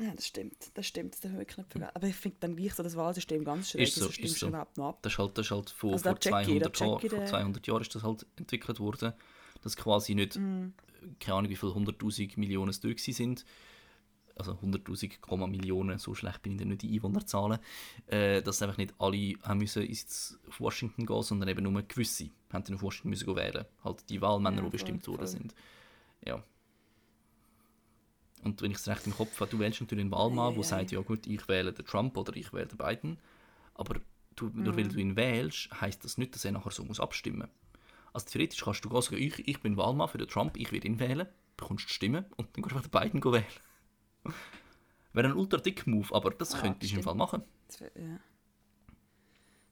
Ja, 0.00 0.12
das 0.14 0.26
stimmt, 0.28 0.70
das 0.74 0.86
stimmt, 0.86 1.14
das 1.14 1.30
man 1.30 1.40
wirklich 1.40 1.58
nicht 1.58 1.70
vergessen. 1.72 1.90
Aber 1.96 2.06
ich 2.06 2.14
finde 2.14 2.36
dann 2.40 2.54
gleich 2.56 2.72
so 2.74 2.82
das 2.84 2.94
Wahlsystem 2.96 3.44
ganz 3.44 3.70
schräg, 3.70 3.82
Ist 3.82 3.96
so, 3.96 4.06
also 4.06 4.20
ist 4.22 4.38
so. 4.38 4.46
überhaupt 4.48 4.76
noch 4.76 4.90
ab. 4.90 4.98
Das 5.02 5.12
ist 5.12 5.18
halt, 5.18 5.36
das 5.36 5.46
ist 5.46 5.50
halt 5.50 5.70
vor, 5.70 5.92
Also 5.92 6.04
vor, 6.10 6.18
check 6.20 6.32
ich, 6.48 6.58
da 6.60 6.72
200 6.72 6.80
Jahren, 6.80 6.98
check 7.00 7.04
ich 7.04 7.10
vor 7.10 7.18
den- 7.20 7.26
200 7.28 7.66
Jahren 7.66 7.80
ist 7.82 7.94
das 7.96 8.02
halt 8.04 8.26
entwickelt 8.36 8.78
worden. 8.80 9.12
Dass 9.62 9.76
quasi 9.76 10.14
nicht, 10.14 10.36
Mm. 10.36 10.68
keine 11.20 11.36
Ahnung 11.38 11.50
wie 11.50 11.56
viele 11.56 11.72
100'000 11.72 12.38
Millionen 12.38 12.70
es 12.70 12.80
durch 12.80 13.02
sind. 13.02 13.44
Also 14.36 14.52
100'000 14.62 15.20
Komma 15.20 15.46
Millionen, 15.48 15.98
so 15.98 16.14
schlecht 16.14 16.42
bin 16.42 16.52
ich 16.52 16.58
dann 16.58 16.68
nicht 16.68 16.84
in 16.84 16.94
Einwohnerzahlen. 16.94 17.58
Äh, 18.06 18.40
dass 18.42 18.62
einfach 18.62 18.76
nicht 18.78 18.94
alle 18.98 19.34
haben 19.42 19.58
müssen 19.58 19.82
ins, 19.82 20.38
auf 20.48 20.60
Washington 20.60 21.06
gehen, 21.06 21.22
sondern 21.22 21.48
eben 21.48 21.62
nur 21.64 21.82
gewisse. 21.82 22.30
haben 22.52 22.62
dann 22.64 22.76
auf 22.76 22.82
Washington 22.82 23.10
müssen 23.10 23.34
wählen. 23.36 23.64
Halt 23.82 24.08
die 24.08 24.20
Wahlmänner, 24.20 24.58
Ja, 24.58 24.62
die 24.64 24.70
bestimmt 24.70 25.06
worden 25.08 25.26
sind. 25.26 25.54
Ja. 26.24 26.42
Und 28.44 28.62
wenn 28.62 28.70
ich 28.70 28.76
es 28.78 28.86
recht 28.86 29.06
im 29.06 29.14
Kopf 29.14 29.40
habe, 29.40 29.50
du 29.50 29.58
wählst 29.58 29.80
natürlich 29.80 30.02
einen 30.02 30.12
Wahlmann, 30.12 30.54
der 30.54 30.62
sagt, 30.62 30.92
ja 30.92 31.00
gut, 31.00 31.26
ich 31.26 31.48
wähle 31.48 31.72
den 31.72 31.84
Trump 31.84 32.16
oder 32.16 32.34
ich 32.36 32.52
wähle 32.52 32.66
den 32.66 32.78
Biden. 32.78 33.18
Aber 33.74 34.00
du, 34.36 34.50
nur 34.54 34.76
weil 34.76 34.84
Mhm. 34.84 34.88
du 34.90 34.98
ihn 35.00 35.16
wählst, 35.16 35.68
heisst 35.80 36.04
das 36.04 36.16
nicht, 36.18 36.34
dass 36.34 36.44
er 36.44 36.52
nachher 36.52 36.70
so 36.70 36.84
muss 36.84 37.00
abstimmen 37.00 37.48
Also 38.12 38.26
theoretisch 38.26 38.62
kannst 38.64 38.84
du 38.84 39.00
sagen, 39.00 39.16
ich, 39.18 39.46
ich 39.46 39.60
bin 39.60 39.76
Wahlmann 39.76 40.08
für 40.08 40.18
den 40.18 40.28
Trump, 40.28 40.56
ich 40.56 40.72
werde 40.72 40.86
ihn 40.86 40.98
wählen, 40.98 41.28
bekommst 41.56 41.88
die 41.88 41.92
Stimme 41.92 42.28
und 42.36 42.48
dann 42.56 42.64
kannst 42.64 42.86
du 42.86 42.88
den 42.88 43.20
Biden 43.20 43.32
wählen. 43.32 43.44
Wäre 45.12 45.28
ein 45.28 45.34
ultra 45.34 45.58
dick 45.58 45.86
Move, 45.86 46.14
aber 46.14 46.30
das 46.30 46.54
Ah, 46.54 46.60
könntest 46.60 46.92
du 46.92 46.96
im. 46.96 47.02
Fall 47.02 47.14
machen. 47.14 47.42
Das, 47.66 47.80
wär, 47.80 47.90
ja. 47.96 48.20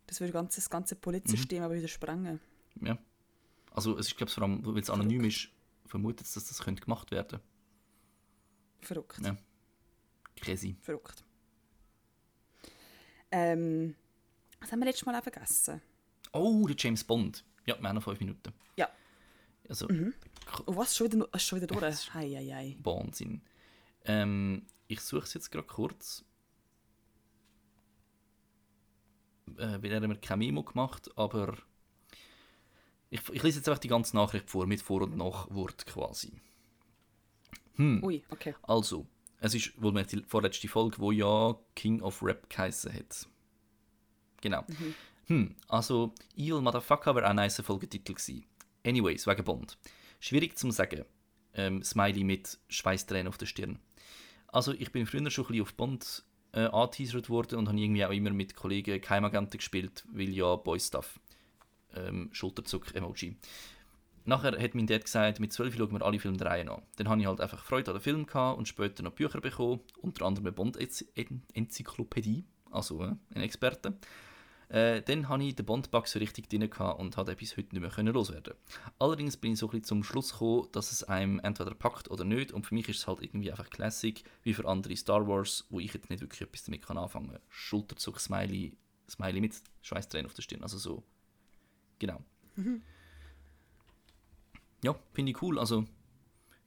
das 0.06 0.20
würde 0.20 0.32
ganz, 0.32 0.56
das 0.56 0.68
ganze 0.70 0.96
Politsystem 0.96 1.62
aber 1.62 1.74
wieder 1.74 1.88
sprengen. 1.88 2.40
Ja. 2.80 2.98
Also 3.72 3.98
es 3.98 4.08
ist, 4.08 4.16
glaube 4.16 4.28
ich, 4.30 4.34
vor 4.34 4.44
allem, 4.44 4.64
weil 4.64 4.78
es 4.78 4.90
anonym 4.90 5.24
ist, 5.24 5.48
vermutet 5.86 6.26
es, 6.26 6.34
dass 6.34 6.46
das 6.46 6.60
könnte 6.62 6.82
gemacht 6.82 7.10
werden 7.10 7.40
Verrückt. 8.80 9.18
Ja. 9.22 9.36
Crazy. 10.36 10.76
Verrückt. 10.80 11.24
Ähm, 13.30 13.94
was 14.60 14.70
haben 14.70 14.78
wir 14.80 14.86
letztes 14.86 15.06
Mal 15.06 15.18
auch 15.18 15.22
vergessen? 15.22 15.82
Oh, 16.32 16.66
der 16.66 16.76
James 16.78 17.02
Bond. 17.04 17.44
Ja, 17.66 17.78
wir 17.80 17.88
haben 17.88 17.96
noch 17.96 18.02
fünf 18.02 18.20
Minuten. 18.20 18.52
Ja. 18.76 18.88
Also, 19.68 19.88
Oh, 20.66 20.76
was? 20.76 20.96
Schon 20.96 21.12
wieder, 21.12 21.28
schon 21.38 21.60
wieder 21.60 21.66
durch? 21.66 22.14
Hei, 22.14 22.28
hei, 22.30 22.46
hei. 22.54 22.76
Wahnsinn. 22.82 23.42
Ähm, 24.04 24.64
ich 24.86 25.00
suche 25.00 25.24
es 25.24 25.34
jetzt 25.34 25.50
gerade 25.50 25.66
kurz. 25.66 26.24
Äh, 29.58 29.82
weil 29.82 29.86
er 29.86 30.00
hat 30.00 30.08
mir 30.08 30.16
kein 30.16 30.38
Memo 30.38 30.62
gemacht, 30.62 31.10
aber 31.16 31.56
ich, 33.10 33.28
ich 33.30 33.42
lese 33.42 33.58
jetzt 33.58 33.68
einfach 33.68 33.80
die 33.80 33.88
ganze 33.88 34.14
Nachricht 34.16 34.50
vor, 34.50 34.66
mit 34.66 34.82
Vor- 34.82 35.02
und 35.02 35.16
Nachwort 35.16 35.86
quasi. 35.86 36.32
Ui, 37.78 38.22
okay. 38.30 38.54
Also, 38.62 39.06
es 39.40 39.54
ist 39.54 39.80
wohl 39.82 39.92
die 40.04 40.22
vorletzte 40.26 40.68
Folge, 40.68 40.98
wo 40.98 41.10
ja 41.12 41.56
King 41.74 42.00
of 42.02 42.22
Rap 42.22 42.48
geheissen 42.48 42.92
hat. 42.92 43.28
Genau. 44.40 44.64
Hm, 45.26 45.56
also, 45.68 46.14
Evil 46.36 46.60
Motherfucker 46.60 47.14
wäre 47.14 47.26
auch 47.26 47.30
ein 47.30 47.36
nice 47.36 47.60
Folgetitel 47.60 48.14
gewesen. 48.14 48.44
Anyways, 48.84 49.26
wegen 49.26 49.44
Bond. 49.44 49.76
Schwierig 50.20 50.56
zu 50.56 50.70
sagen. 50.70 51.04
Ähm, 51.54 51.82
Smiley 51.82 52.22
mit 52.22 52.58
Schweißtränen 52.68 53.28
auf 53.28 53.38
der 53.38 53.46
Stirn. 53.46 53.80
Also, 54.48 54.72
ich 54.72 54.92
bin 54.92 55.06
früher 55.06 55.28
schon 55.30 55.44
ein 55.44 55.48
bisschen 55.48 55.62
auf 55.62 55.74
Bond 55.74 56.24
äh, 56.52 56.66
angeteasert 56.66 57.28
worden 57.28 57.58
und 57.58 57.68
habe 57.68 57.78
irgendwie 57.78 58.04
auch 58.04 58.10
immer 58.10 58.30
mit 58.30 58.54
Kollegen 58.54 59.00
Geheimagenten 59.00 59.58
gespielt, 59.58 60.04
weil 60.12 60.30
ja 60.30 60.54
Boy 60.56 60.78
Stuff. 60.78 61.18
Ähm, 61.94 62.28
Schulterzuck-Emoji. 62.32 63.36
Nachher 64.26 64.60
hat 64.60 64.74
mein 64.74 64.86
Dad 64.86 65.04
gesagt, 65.04 65.38
mit 65.38 65.52
12 65.52 65.76
schauen 65.76 65.92
wir 65.92 66.02
alle 66.02 66.18
Filme 66.18 66.36
der 66.36 66.50
an. 66.50 66.82
Dann 66.96 67.08
habe 67.08 67.20
ich 67.20 67.26
halt 67.26 67.40
einfach 67.40 67.64
Freude 67.64 67.92
an 67.92 67.98
den 67.98 68.02
Film 68.02 68.26
gehabt 68.26 68.58
und 68.58 68.66
später 68.66 69.02
noch 69.04 69.12
Bücher 69.12 69.40
bekommen, 69.40 69.80
unter 70.00 70.26
anderem 70.26 70.46
eine 70.46 70.52
Bond-Enzyklopädie, 70.52 72.44
also 72.70 73.02
äh, 73.04 73.14
ein 73.34 73.42
Experte. 73.42 73.96
Äh, 74.68 75.02
dann 75.02 75.28
hatte 75.28 75.44
ich 75.44 75.54
den 75.54 75.64
Bond-Bug 75.64 76.08
so 76.08 76.18
richtig 76.18 76.48
drin 76.48 76.64
und 76.64 77.16
hatte 77.16 77.36
bis 77.36 77.56
heute 77.56 77.68
nicht 77.72 77.80
mehr 77.80 77.90
können 77.90 78.12
loswerden. 78.12 78.54
Allerdings 78.98 79.36
bin 79.36 79.52
ich 79.52 79.60
so 79.60 79.66
ein 79.66 79.70
bisschen 79.70 79.84
zum 79.84 80.04
Schluss 80.04 80.32
gekommen, 80.32 80.68
dass 80.72 80.90
es 80.90 81.04
einem 81.04 81.38
entweder 81.40 81.74
packt 81.74 82.10
oder 82.10 82.24
nicht 82.24 82.52
und 82.52 82.66
für 82.66 82.74
mich 82.74 82.88
ist 82.88 82.98
es 82.98 83.06
halt 83.06 83.22
irgendwie 83.22 83.50
einfach 83.50 83.70
Classic, 83.70 84.24
wie 84.42 84.54
für 84.54 84.66
andere 84.66 84.96
Star 84.96 85.26
Wars, 85.28 85.66
wo 85.70 85.78
ich 85.78 85.94
jetzt 85.94 86.10
nicht 86.10 86.20
wirklich 86.20 86.40
etwas 86.40 86.64
damit 86.64 86.84
kann 86.84 86.98
anfangen 86.98 87.30
kann. 87.30 87.40
Schulterzug, 87.48 88.18
Smiley, 88.18 88.76
Smiley 89.08 89.40
mit 89.40 89.54
Schweißtränen 89.82 90.26
auf 90.26 90.34
der 90.34 90.42
Stirn, 90.42 90.62
also 90.62 90.78
so. 90.78 91.04
Genau. 92.00 92.22
Ja, 94.82 94.96
finde 95.12 95.30
ich 95.30 95.42
cool. 95.42 95.58
Also, 95.60 95.84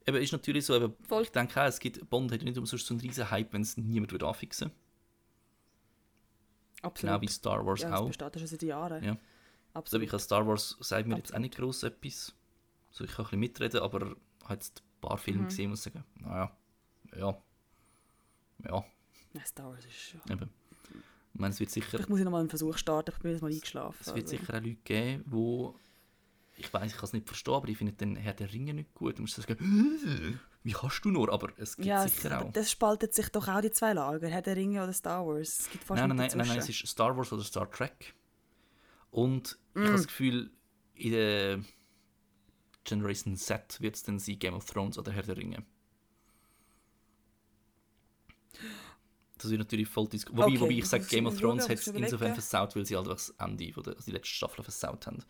eben 0.05 0.17
ist 0.17 0.31
natürlich 0.31 0.65
so, 0.65 0.75
eben, 0.75 0.93
Voll. 1.03 1.23
ich 1.23 1.31
denke 1.31 1.61
auch, 1.61 1.67
es 1.67 1.79
gibt, 1.79 2.09
Bond 2.09 2.31
hat 2.31 2.43
nicht 2.43 2.57
umsonst 2.57 2.85
so 2.85 2.93
einen 2.93 3.01
riesen 3.01 3.29
Hype, 3.29 3.51
wenn 3.51 3.61
es 3.61 3.75
niemand 3.75 4.13
würde 4.13 4.27
anfixen 4.27 4.71
Absolut. 6.81 7.13
Genau 7.13 7.21
wie 7.21 7.27
Star 7.27 7.65
Wars 7.65 7.81
ja, 7.81 7.89
das 7.89 7.99
auch. 7.99 8.07
besteht 8.07 8.35
ja 8.35 8.39
schon 8.39 8.47
seit 8.47 8.61
Jahren. 8.63 9.03
Ja. 9.03 9.11
Also, 9.11 9.19
Absolut. 9.73 10.13
ich 10.13 10.21
Star 10.21 10.47
Wars 10.47 10.77
sagt 10.79 11.07
mir 11.07 11.17
jetzt 11.17 11.33
auch 11.33 11.39
nicht 11.39 11.55
gross 11.55 11.83
etwas. 11.83 12.33
So, 12.91 13.03
ich 13.03 13.11
kann 13.11 13.25
ein 13.25 13.25
bisschen 13.25 13.39
mitreden, 13.39 13.81
aber 13.81 14.01
ich 14.01 14.43
habe 14.45 14.53
jetzt 14.55 14.81
ein 14.81 15.01
paar 15.01 15.17
Filme 15.17 15.45
gesehen 15.45 15.69
und 15.71 15.77
sagen, 15.77 16.03
naja, 16.15 16.51
ja, 17.15 17.37
ja, 18.65 18.85
Ja, 19.33 19.45
Star 19.45 19.69
Wars 19.69 19.85
ist 19.85 20.13
ja... 20.13 20.33
eben. 20.33 20.49
Ich 21.33 21.39
meine, 21.39 21.53
es 21.53 21.59
wird 21.59 21.69
sicher, 21.69 21.87
Vielleicht 21.89 22.09
muss 22.09 22.19
ich 22.19 22.25
nochmal 22.25 22.41
einen 22.41 22.49
Versuch 22.49 22.75
starten, 22.77 23.11
ich 23.15 23.19
bin 23.21 23.31
jetzt 23.31 23.41
mal 23.41 23.51
eingeschlafen. 23.51 23.97
es 24.01 24.07
wird 24.07 24.25
also. 24.25 24.37
sicher 24.37 24.53
auch 24.55 24.61
Leute 24.61 24.75
geben, 24.83 25.23
wo 25.27 25.75
ich 26.59 26.73
weiß, 26.73 26.91
ich 26.91 26.97
kann 26.97 27.05
es 27.05 27.13
nicht 27.13 27.27
verstehen, 27.27 27.53
aber 27.53 27.67
ich 27.69 27.77
finde 27.77 27.93
den 27.93 28.15
Herr 28.15 28.33
der 28.33 28.51
Ringe 28.51 28.73
nicht 28.73 28.93
gut. 28.93 29.17
Du 29.17 29.21
musst 29.21 29.35
sagen, 29.35 29.57
wie 30.63 30.71
kannst 30.73 31.03
du 31.05 31.09
nur? 31.09 31.31
Aber 31.31 31.49
es 31.57 31.75
gibt 31.75 31.87
Ja, 31.87 32.05
es, 32.05 32.15
sicher 32.15 32.41
auch. 32.41 32.51
das 32.53 32.69
spaltet 32.71 33.13
sich 33.13 33.29
doch 33.29 33.47
auch 33.47 33.61
die 33.61 33.71
zwei 33.71 33.93
Lager. 33.93 34.27
Herr 34.27 34.41
der 34.41 34.55
Ringe 34.55 34.83
oder 34.83 34.93
Star 34.93 35.25
Wars. 35.25 35.59
Es 35.61 35.69
gibt 35.69 35.83
fast 35.83 35.99
Nein, 35.99 36.09
nein, 36.09 36.17
nein, 36.17 36.37
nein, 36.37 36.47
nein, 36.47 36.57
es 36.59 36.69
ist 36.69 36.85
Star 36.87 37.15
Wars 37.15 37.31
oder 37.31 37.43
Star 37.43 37.69
Trek. 37.71 38.13
Und 39.11 39.57
ich 39.73 39.81
Mm. 39.81 39.85
habe 39.85 39.97
das 39.97 40.07
Gefühl, 40.07 40.51
in 40.95 41.11
der 41.11 41.63
Generation 42.83 43.35
Z 43.37 43.79
wird 43.81 43.95
es 43.95 44.03
dann 44.03 44.19
sein 44.19 44.37
Game 44.39 44.53
of 44.53 44.65
Thrones 44.65 44.97
oder 44.97 45.11
Herr 45.11 45.23
der 45.23 45.37
Ringe. 45.37 45.63
Das 49.37 49.49
wird 49.49 49.59
natürlich 49.59 49.87
voll 49.87 50.07
diskutiert. 50.09 50.37
Wobei, 50.37 50.47
Okay, 50.51 50.59
wobei 50.59 50.71
ich 50.73 50.79
ich 50.79 50.85
sage, 50.85 51.05
Game 51.05 51.25
of 51.27 51.39
Thrones 51.39 51.63
hat 51.69 51.79
ich 51.79 51.87
es 51.87 51.87
insofern 51.87 52.33
versaut, 52.33 52.75
weil 52.75 52.85
sie 52.85 52.97
halt 52.97 53.07
das 53.07 53.29
Ende, 53.39 53.71
von 53.71 53.83
der, 53.83 53.93
also 53.93 54.05
die 54.05 54.11
letzte 54.11 54.33
Staffel 54.33 54.63
versaut 54.63 55.07
haben. 55.07 55.23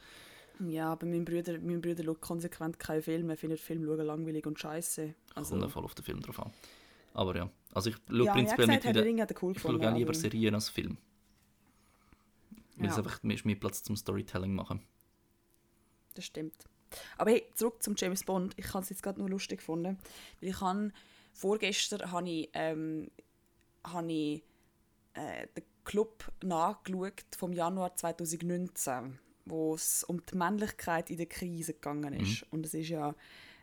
Ja, 0.67 0.91
aber 0.91 1.05
mein 1.05 1.23
Bruder, 1.23 1.57
mein 1.59 1.81
Bruder 1.81 2.03
schaut 2.03 2.21
konsequent 2.21 2.79
keine 2.79 3.01
Filme. 3.01 3.33
Er 3.33 3.37
findet 3.37 3.59
Film 3.59 3.85
schauen 3.85 4.05
langweilig 4.05 4.45
und 4.45 4.59
scheiße. 4.59 5.13
Also, 5.35 5.57
Kommt 5.57 5.71
voll 5.71 5.85
auf 5.85 5.95
den 5.95 6.03
Film 6.03 6.21
drauf 6.21 6.39
an. 6.39 6.51
Aber 7.13 7.35
ja, 7.35 7.49
also 7.73 7.89
ich 7.89 7.95
schaue 8.07 8.25
ja, 8.25 8.33
prinzipiell 8.33 8.67
mit 8.67 8.81
gesagt, 8.81 8.95
wieder, 8.95 9.27
er 9.29 9.43
cool 9.43 9.53
ich 9.55 9.61
schaue 9.61 9.89
auch 9.91 9.95
lieber 9.95 10.13
Serien 10.13 10.55
als 10.55 10.69
Film. 10.69 10.97
Weil 12.75 12.85
Ja. 12.87 12.91
es 12.91 12.97
einfach 12.97 13.23
ist 13.23 13.45
mehr 13.45 13.55
Platz 13.55 13.83
zum 13.83 13.95
Storytelling 13.95 14.53
machen. 14.53 14.81
Das 16.13 16.25
stimmt. 16.25 16.65
Aber 17.17 17.31
hey, 17.31 17.45
zurück 17.55 17.81
zum 17.83 17.95
James 17.97 18.23
Bond. 18.23 18.53
Ich 18.57 18.73
habe 18.73 18.83
es 18.83 18.89
jetzt 18.89 19.03
gerade 19.03 19.19
nur 19.19 19.29
lustig 19.29 19.59
gefunden. 19.59 19.97
Weil 20.41 20.49
ich 20.49 20.61
habe, 20.61 20.91
vorgestern 21.33 22.11
habe 22.11 22.29
ich, 22.29 22.49
ähm, 22.53 23.11
habe 23.83 24.11
ich 24.11 24.43
äh, 25.13 25.47
den 25.55 25.63
Club 25.83 26.31
nachgeschaut 26.43 27.25
vom 27.37 27.53
Januar 27.53 27.95
2019, 27.95 29.19
wo 29.49 29.75
es 29.75 30.03
um 30.03 30.23
die 30.25 30.35
Männlichkeit 30.35 31.09
in 31.09 31.17
der 31.17 31.25
Krise 31.25 31.73
gegangen 31.73 32.13
ist. 32.13 32.45
Und 32.51 32.65
es 32.65 32.73
ist 32.73 32.89
ja, 32.89 33.15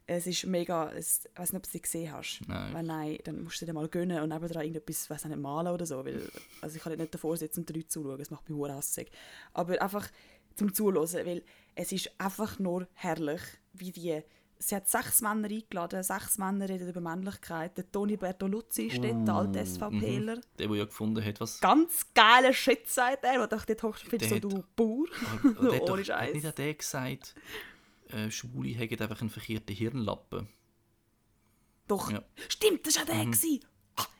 es 0.07 0.27
ist 0.27 0.47
mega, 0.47 0.91
es, 0.93 1.27
ich 1.33 1.39
weiß 1.39 1.53
nicht, 1.53 1.59
ob 1.59 1.65
du 1.65 1.71
sie 1.71 1.83
gesehen 1.83 2.13
hast. 2.13 2.41
Nein. 2.47 2.75
Wenn 2.75 2.87
nein, 2.87 3.19
dann 3.25 3.43
musst 3.43 3.61
du 3.61 3.67
dir 3.67 3.73
mal 3.73 3.89
gönnen 3.89 4.23
und 4.23 4.29
nebenan 4.29 4.63
irgendetwas, 4.63 5.11
weiß 5.11 5.25
nicht, 5.25 5.39
malen 5.39 5.73
oder 5.73 5.85
so, 5.85 6.05
weil, 6.05 6.31
also 6.61 6.77
ich 6.77 6.83
kann 6.83 6.97
nicht 6.97 7.15
davor 7.15 7.37
sitzen 7.37 7.61
und 7.61 7.69
den 7.69 7.77
Leuten 7.77 7.91
zuschauen, 7.91 8.19
das 8.19 8.31
macht 8.31 8.49
mich 8.49 8.57
hure 8.57 8.77
hässig. 8.77 9.11
Aber 9.53 9.81
einfach 9.81 10.09
zum 10.55 10.73
Zuhören, 10.73 11.27
weil 11.27 11.43
es 11.75 11.93
ist 11.93 12.11
einfach 12.19 12.59
nur 12.59 12.87
herrlich, 12.95 13.41
wie 13.73 13.91
die 13.93 14.23
Sie 14.59 14.75
hat 14.75 14.89
sechs 14.89 15.21
Männer 15.21 15.49
eingeladen, 15.49 16.03
sechs 16.03 16.39
Männer 16.39 16.69
reden 16.69 16.89
über 16.89 17.01
Männlichkeit. 17.01 17.77
Der 17.77 17.91
Toni 17.93 18.17
Bertoluzzi 18.17 18.85
ist 18.85 18.97
dort, 19.05 19.27
der 19.29 19.35
alte 19.35 19.67
SVPler. 19.67 20.37
Der, 20.59 20.67
der 20.69 20.77
ja 20.77 20.85
gefunden 20.87 21.23
hat, 21.25 21.41
was... 21.41 21.61
Ganz 21.61 22.07
geiler 22.15 22.53
Shit, 22.55 22.89
sagt 22.89 23.25
er. 23.25 23.43
Ich 23.43 23.49
dachte, 23.49 23.73
ich 23.75 24.09
finde 24.09 24.25
so, 24.29 24.35
Der 24.39 24.41
du 24.41 24.65
Bauer. 24.75 25.05
Der 25.43 25.51
hat, 25.53 25.61
Ohne 25.61 25.79
doch, 25.81 25.99
hat 25.99 26.07
Scheiß. 26.07 26.35
nicht 26.35 26.47
auch 26.47 26.53
der 26.53 26.75
gesagt, 26.75 27.35
äh, 28.09 28.31
Schwule 28.31 28.75
haben 28.79 28.99
einfach 29.01 29.21
einen 29.21 29.31
verkehrten 29.31 29.75
Hirnlappen. 29.77 30.49
Doch, 31.87 32.11
Ja. 32.11 32.23
stimmt, 32.49 32.87
das 32.87 32.97
war 32.97 33.03
auch 33.03 33.07
der. 33.07 33.25
gewesen. 33.27 33.61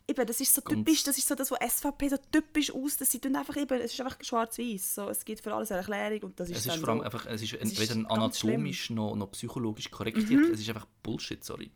Eben, 0.09 0.25
das 0.25 0.41
ist 0.41 0.55
so 0.55 0.63
Ganz- 0.63 0.79
typisch, 0.79 1.03
das 1.03 1.19
ist 1.19 1.27
so 1.27 1.35
das, 1.35 1.51
was 1.51 1.59
SVP 1.61 2.09
so 2.09 2.17
typisch 2.31 2.73
aus, 2.73 2.97
dass 2.97 3.11
sie 3.11 3.19
tun 3.19 3.35
einfach 3.35 3.57
eben, 3.57 3.81
es 3.81 3.93
ist 3.93 4.01
einfach 4.01 4.17
schwarz-weiß, 4.23 4.95
so, 4.95 5.09
es 5.09 5.25
gibt 5.25 5.41
für 5.43 5.53
alles 5.53 5.73
eine 5.73 5.81
Erklärung 5.81 6.31
und 6.31 6.39
das 6.39 6.49
ist 6.49 6.59
Es 6.59 6.65
dann 6.65 6.75
ist 6.77 6.81
vor 6.81 6.89
allem 6.91 6.99
so. 7.01 7.05
einfach, 7.07 7.27
es 7.27 7.43
ist, 7.43 7.55
Es 7.55 7.73
ist 7.73 7.81
weder 7.81 7.95
ein 7.95 7.97
schlimm. 7.97 8.03
Mhm. 8.03 8.11
anatomisch 8.13 8.91
noch, 8.91 9.17
noch 9.17 9.33
psychologisch 9.33 9.91
korrektiert. 9.91 10.49
Es 10.53 10.61
ist 10.61 10.69
einfach 10.69 10.87
Bullshit, 11.03 11.43
sorry. 11.45 11.73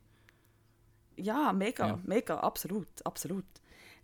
Ja, 1.17 1.53
mega, 1.53 1.89
Ja. 1.89 1.99
mega, 2.05 2.39
absolut, 2.39 2.87
absolut. 3.05 3.45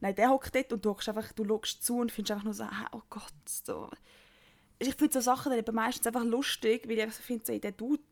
Nein, 0.01 0.15
der 0.15 0.29
hockt 0.31 0.55
dort 0.55 0.73
und 0.73 0.85
du 0.85 0.91
hockst 0.91 1.09
einfach, 1.09 1.33
du 1.33 1.45
schaust 1.47 1.85
zu 1.85 1.99
und 1.99 2.13
findest 2.13 2.33
einfach 2.33 2.45
nur 2.45 2.55
so, 2.55 2.65
oh 2.93 3.03
Gott, 3.09 3.33
so. 3.47 3.89
Ich 4.79 4.95
finde 4.97 5.15
so 5.15 5.21
Sachen 5.21 5.51
dann 5.51 5.59
eben 5.61 5.75
meistens 5.75 6.07
einfach 6.07 6.25
lustig, 6.25 6.83
weil 6.87 6.97
ich 6.97 7.03
einfach 7.03 7.17
so 7.17 7.23
finde, 7.23 7.45
so, 7.47 7.57
der 7.59 7.73
Dude, 7.73 8.03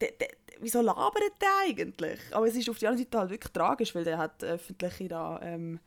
der, 0.00 0.12
der, 0.12 0.28
wieso 0.60 0.80
labert 0.80 1.40
der 1.40 1.48
eigentlich? 1.62 2.20
Aber 2.32 2.46
es 2.46 2.56
ist 2.56 2.68
auf 2.68 2.78
der 2.78 2.90
anderen 2.90 3.04
Seite 3.04 3.18
halt 3.18 3.30
wirklich 3.30 3.52
tragisch, 3.52 3.94
weil 3.94 4.04
der 4.04 4.18
hat 4.18 4.42
öffentliche 4.42 5.08
da, 5.08 5.40
ähm, 5.42 5.80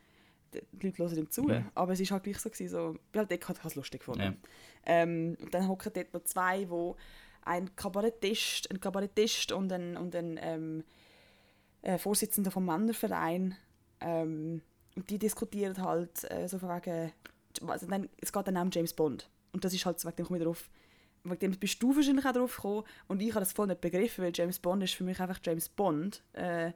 die 0.53 0.87
Leute 0.87 0.97
hören 1.03 1.17
ihm 1.17 1.29
zu. 1.29 1.43
Mhm. 1.43 1.65
Aber 1.75 1.93
es 1.93 1.99
ist 1.99 2.11
halt 2.11 2.23
gleich 2.23 2.39
so, 2.39 2.49
gewesen, 2.49 2.69
so 2.69 2.95
ich 3.11 3.17
halt 3.17 3.31
dort, 3.31 3.41
ich 3.41 3.47
habe 3.47 3.67
es 3.67 3.75
lustig 3.75 4.01
gefunden. 4.01 4.21
Ja. 4.21 4.33
Ähm, 4.85 5.37
und 5.41 5.53
dann 5.53 5.67
hocken 5.67 5.91
dort 5.93 6.13
noch 6.13 6.23
zwei, 6.23 6.69
wo 6.69 6.95
ein 7.43 7.75
Kabarettist, 7.75 8.69
ein 8.71 8.79
Kabarettist 8.79 9.51
und 9.51 9.71
ein, 9.71 9.97
und 9.97 10.15
ein 10.15 10.39
ähm, 10.41 10.83
äh, 11.81 11.97
Vorsitzender 11.97 12.51
vom 12.51 12.65
Männerverein. 12.65 13.55
Ähm, 14.01 14.61
und 14.95 15.09
die 15.09 15.19
diskutieren 15.19 15.81
halt 15.81 16.29
äh, 16.31 16.47
so 16.47 16.59
von 16.59 16.69
wegen, 16.69 17.11
also 17.67 17.87
dann, 17.87 18.09
es 18.19 18.33
geht 18.33 18.47
dann 18.47 18.57
auch 18.57 18.63
um 18.63 18.71
James 18.71 18.93
Bond. 18.93 19.29
Und 19.53 19.63
das 19.63 19.73
ist 19.73 19.85
halt 19.85 19.99
so, 19.99 20.07
wegen 20.07 20.17
dem 20.17 20.25
komme 20.25 20.39
ich 20.39 20.45
drauf, 20.45 20.69
wegen 21.29 21.51
dem 21.51 21.59
bist 21.59 21.81
du 21.81 21.95
wahrscheinlich 21.95 22.25
auch 22.25 22.33
drauf 22.33 22.55
gekommen 22.55 22.83
und 23.07 23.21
ich 23.21 23.29
habe 23.29 23.39
das 23.39 23.53
voll 23.53 23.67
nicht 23.67 23.81
begriffen, 23.81 24.23
weil 24.23 24.31
James 24.33 24.59
Bond 24.59 24.83
ist 24.83 24.93
für 24.93 25.03
mich 25.03 25.19
einfach 25.19 25.39
James 25.43 25.69
Bond. 25.69 26.23
Äh, 26.33 26.71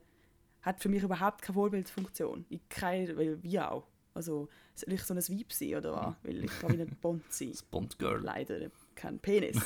hat 0.61 0.79
für 0.79 0.89
mich 0.89 1.03
überhaupt 1.03 1.41
keine 1.41 1.55
Vorbildfunktion. 1.55 2.45
Ich 2.49 2.61
keine, 2.69 3.17
weil 3.17 3.41
wie 3.41 3.59
auch. 3.59 3.87
Also 4.13 4.49
soll 4.75 4.93
ich 4.93 5.01
so 5.03 5.13
ein 5.13 5.19
Weib 5.19 5.51
sein 5.51 5.75
oder 5.75 5.93
was? 5.93 6.15
Weil 6.23 6.43
ich 6.43 6.59
kann 6.59 6.77
nicht 6.77 7.01
Bond 7.01 7.23
sein. 7.33 7.51
Das 7.51 7.63
Bond-Girl. 7.63 8.21
Leider 8.21 8.69
kein 8.93 9.19
Penis. 9.19 9.57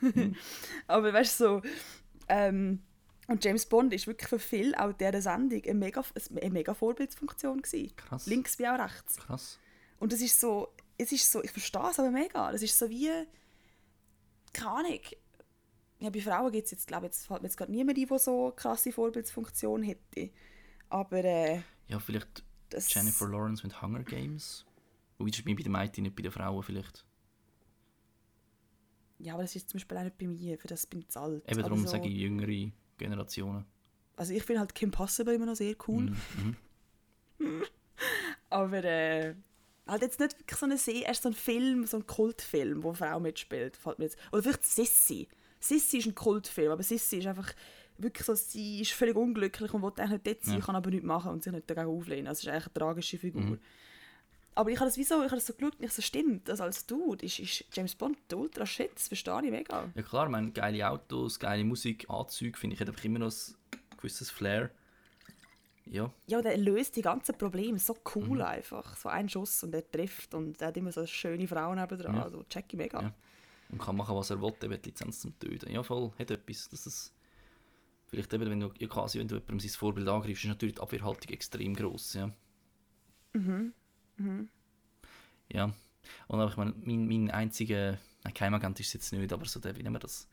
Aber 0.86 1.12
weißt 1.12 1.40
du, 1.40 1.44
so, 1.44 1.62
ähm, 2.28 2.82
und 3.26 3.44
James 3.44 3.66
Bond 3.66 3.92
ist 3.92 4.06
wirklich 4.06 4.28
für 4.28 4.38
viel, 4.38 4.74
auch 4.74 4.92
dieser 4.92 5.20
Sendung, 5.20 5.62
eine 5.62 5.74
mega, 5.74 6.02
eine 6.40 6.50
mega 6.50 6.72
Vorbildfunktion 6.72 7.60
gewesen. 7.60 7.94
Krass. 7.96 8.26
Links 8.26 8.58
wie 8.58 8.66
auch 8.66 8.78
rechts. 8.78 9.16
Krass. 9.18 9.58
Und 9.98 10.12
es 10.12 10.22
ist 10.22 10.40
so, 10.40 10.68
es 10.96 11.12
ist 11.12 11.30
so, 11.30 11.42
ich 11.42 11.50
verstehe 11.50 11.90
es 11.90 11.98
aber 11.98 12.10
mega. 12.10 12.50
Das 12.50 12.62
ist 12.62 12.78
so 12.78 12.88
wie, 12.88 13.10
keine 14.52 14.70
Ahnung. 14.70 15.00
Ja, 16.00 16.10
bei 16.10 16.20
Frauen 16.20 16.52
gibt 16.52 16.66
es 16.66 16.70
jetzt, 16.70 16.86
glaube 16.86 17.06
ich, 17.06 17.12
jetzt 17.12 17.26
fällt 17.26 17.42
mir 17.42 17.48
jetzt 17.48 17.56
gerade 17.56 17.72
niemand 17.72 17.98
ein, 17.98 18.06
der 18.06 18.18
so 18.18 18.46
eine 18.46 18.54
krasse 18.54 18.92
Vorbildsfunktion 18.92 19.82
hätte. 19.82 20.30
Aber 20.88 21.24
äh, 21.24 21.62
Ja, 21.88 21.98
vielleicht. 21.98 22.44
Jennifer 22.88 23.26
Lawrence 23.28 23.66
mit 23.66 23.80
Hunger 23.80 24.04
Games. 24.04 24.64
Wobei 25.16 25.30
das 25.30 25.40
ist 25.40 25.44
bei 25.46 25.54
den 25.54 25.72
Mädchen, 25.72 26.02
nicht 26.04 26.14
bei 26.14 26.22
den 26.22 26.30
Frauen 26.30 26.62
vielleicht. 26.62 27.04
Ja, 29.18 29.34
aber 29.34 29.42
das 29.42 29.56
ist 29.56 29.68
zum 29.68 29.78
Beispiel 29.78 29.96
auch 29.98 30.04
nicht 30.04 30.18
bei 30.18 30.28
mir, 30.28 30.58
für 30.58 30.68
das 30.68 30.86
bin 30.86 31.00
ich 31.00 31.08
zu 31.08 31.20
alt. 31.20 31.50
Eben 31.50 31.62
darum 31.62 31.80
so, 31.80 31.88
sage 31.88 32.08
ich 32.08 32.14
jüngere 32.14 32.70
Generationen. 32.98 33.64
Also 34.16 34.32
ich 34.32 34.42
finde 34.42 34.60
halt 34.60 34.74
Kim 34.74 34.90
Possible 34.90 35.34
immer 35.34 35.46
noch 35.46 35.56
sehr 35.56 35.74
cool. 35.88 36.12
Mhm. 37.38 37.64
Aber 38.50 38.84
äh, 38.84 39.34
halt 39.88 40.02
jetzt 40.02 40.20
nicht 40.20 40.38
wirklich 40.38 40.58
so 40.58 40.66
eine 40.66 40.78
Serie, 40.78 41.04
erst 41.06 41.22
so 41.22 41.28
ein 41.30 41.34
Film, 41.34 41.86
so 41.86 41.96
ein 41.96 42.06
Kultfilm, 42.06 42.82
wo 42.82 42.88
eine 42.88 42.96
Frau 42.96 43.20
mitspielt. 43.20 43.76
Fällt 43.76 43.98
mir 43.98 44.04
jetzt. 44.06 44.18
Oder 44.32 44.42
vielleicht 44.42 44.64
Sissy. 44.64 45.28
Sissy 45.60 45.98
ist 45.98 46.06
ein 46.06 46.14
Kultfilm, 46.14 46.70
aber 46.70 46.82
Sissy 46.82 47.18
ist 47.18 47.26
einfach 47.26 47.52
wirklich 47.96 48.24
so, 48.24 48.34
sie 48.34 48.80
ist 48.80 48.92
völlig 48.92 49.16
unglücklich 49.16 49.74
und 49.74 49.82
will 49.82 49.90
eigentlich 49.96 50.10
nicht 50.10 50.26
dort 50.26 50.44
sein, 50.44 50.58
Ja. 50.58 50.64
kann 50.64 50.76
aber 50.76 50.90
nichts 50.90 51.04
machen 51.06 51.32
und 51.32 51.42
sich 51.42 51.52
nicht 51.52 51.68
dagegen 51.68 51.88
auflehnen. 51.88 52.28
Also 52.28 52.38
es 52.38 52.44
ist 52.44 52.48
eigentlich 52.50 52.66
eine 52.66 52.74
tragische 52.74 53.18
Figur. 53.18 53.42
Mhm. 53.42 53.58
Aber 54.54 54.70
ich 54.70 54.76
habe 54.78 54.88
das 54.88 54.96
wieso, 54.96 55.16
ich 55.16 55.26
habe 55.30 55.36
das 55.36 55.46
so 55.46 55.52
geschaut 55.54 55.76
und 55.78 55.84
ich 55.84 55.92
so, 55.92 56.02
stimmt, 56.02 56.48
das 56.48 56.60
als 56.60 56.84
Dude 56.86 57.24
ist, 57.24 57.38
ist 57.38 57.64
James 57.72 57.94
Bond 57.94 58.18
der 58.30 58.38
ultra 58.38 58.66
shit, 58.66 58.90
das 58.94 59.06
verstehe 59.08 59.40
ich 59.44 59.50
mega. 59.50 59.88
Ja 59.94 60.02
klar, 60.02 60.24
ich 60.26 60.30
meine, 60.32 60.50
geile 60.50 60.88
Autos, 60.90 61.38
geile 61.38 61.64
Musik, 61.64 62.06
Anzüge, 62.10 62.58
finde 62.58 62.74
ich, 62.74 62.80
hat 62.80 62.88
einfach 62.88 63.04
immer 63.04 63.20
noch 63.20 63.32
ein 63.32 63.96
gewisses 63.96 64.30
Flair. 64.30 64.70
Ja, 65.90 66.12
Ja, 66.26 66.42
der 66.42 66.56
löst 66.58 66.96
die 66.96 67.02
ganzen 67.02 67.36
Probleme 67.36 67.78
so 67.78 67.96
cool 68.14 68.36
Mhm. 68.38 68.42
einfach. 68.42 68.96
So 68.96 69.08
ein 69.08 69.28
Schuss 69.28 69.62
und 69.64 69.74
er 69.74 69.88
trifft 69.90 70.34
und 70.34 70.60
er 70.60 70.68
hat 70.68 70.76
immer 70.76 70.92
so 70.92 71.06
schöne 71.06 71.46
Frauen 71.48 71.78
nebendran. 71.78 72.14
Ja. 72.16 72.22
Also 72.24 72.42
check 72.50 72.66
ich 72.68 72.76
mega. 72.78 73.00
Ja. 73.02 73.14
und 73.70 73.78
kann 73.78 73.96
machen, 73.96 74.16
was 74.16 74.30
er 74.30 74.40
will, 74.40 74.54
eben 74.62 74.80
die 74.82 74.88
Lizenz 74.88 75.20
zum 75.20 75.38
Töten. 75.38 75.70
Ja, 75.70 75.82
voll, 75.82 76.10
hat 76.18 76.30
etwas. 76.30 76.68
Das 76.70 76.86
ist 76.86 77.12
vielleicht 78.06 78.32
eben, 78.32 78.48
wenn 78.48 78.60
du 78.60 78.72
ja, 78.78 78.86
quasi, 78.88 79.18
wenn 79.18 79.28
du 79.28 79.34
jemandem 79.34 79.60
sein 79.60 79.70
Vorbild 79.70 80.08
angreifst, 80.08 80.44
ist 80.44 80.48
natürlich 80.48 80.76
die 80.76 80.80
Abwehrhaltung 80.80 81.30
extrem 81.32 81.74
groß, 81.74 82.14
ja. 82.14 82.30
Mhm. 83.34 83.74
Ja, 85.50 85.64
und 86.28 86.40
aber 86.40 86.50
ich 86.50 86.56
meine, 86.56 86.74
mein, 86.82 87.06
mein 87.06 87.30
einziger, 87.30 87.98
nein, 88.24 88.34
Geheimagent 88.34 88.80
ist 88.80 88.88
es 88.88 88.92
jetzt 88.94 89.12
nicht, 89.12 89.32
aber 89.32 89.44
so 89.46 89.60
der, 89.60 89.76
wie 89.76 89.82
nennen 89.82 89.94
wir 89.94 90.00
das, 90.00 90.28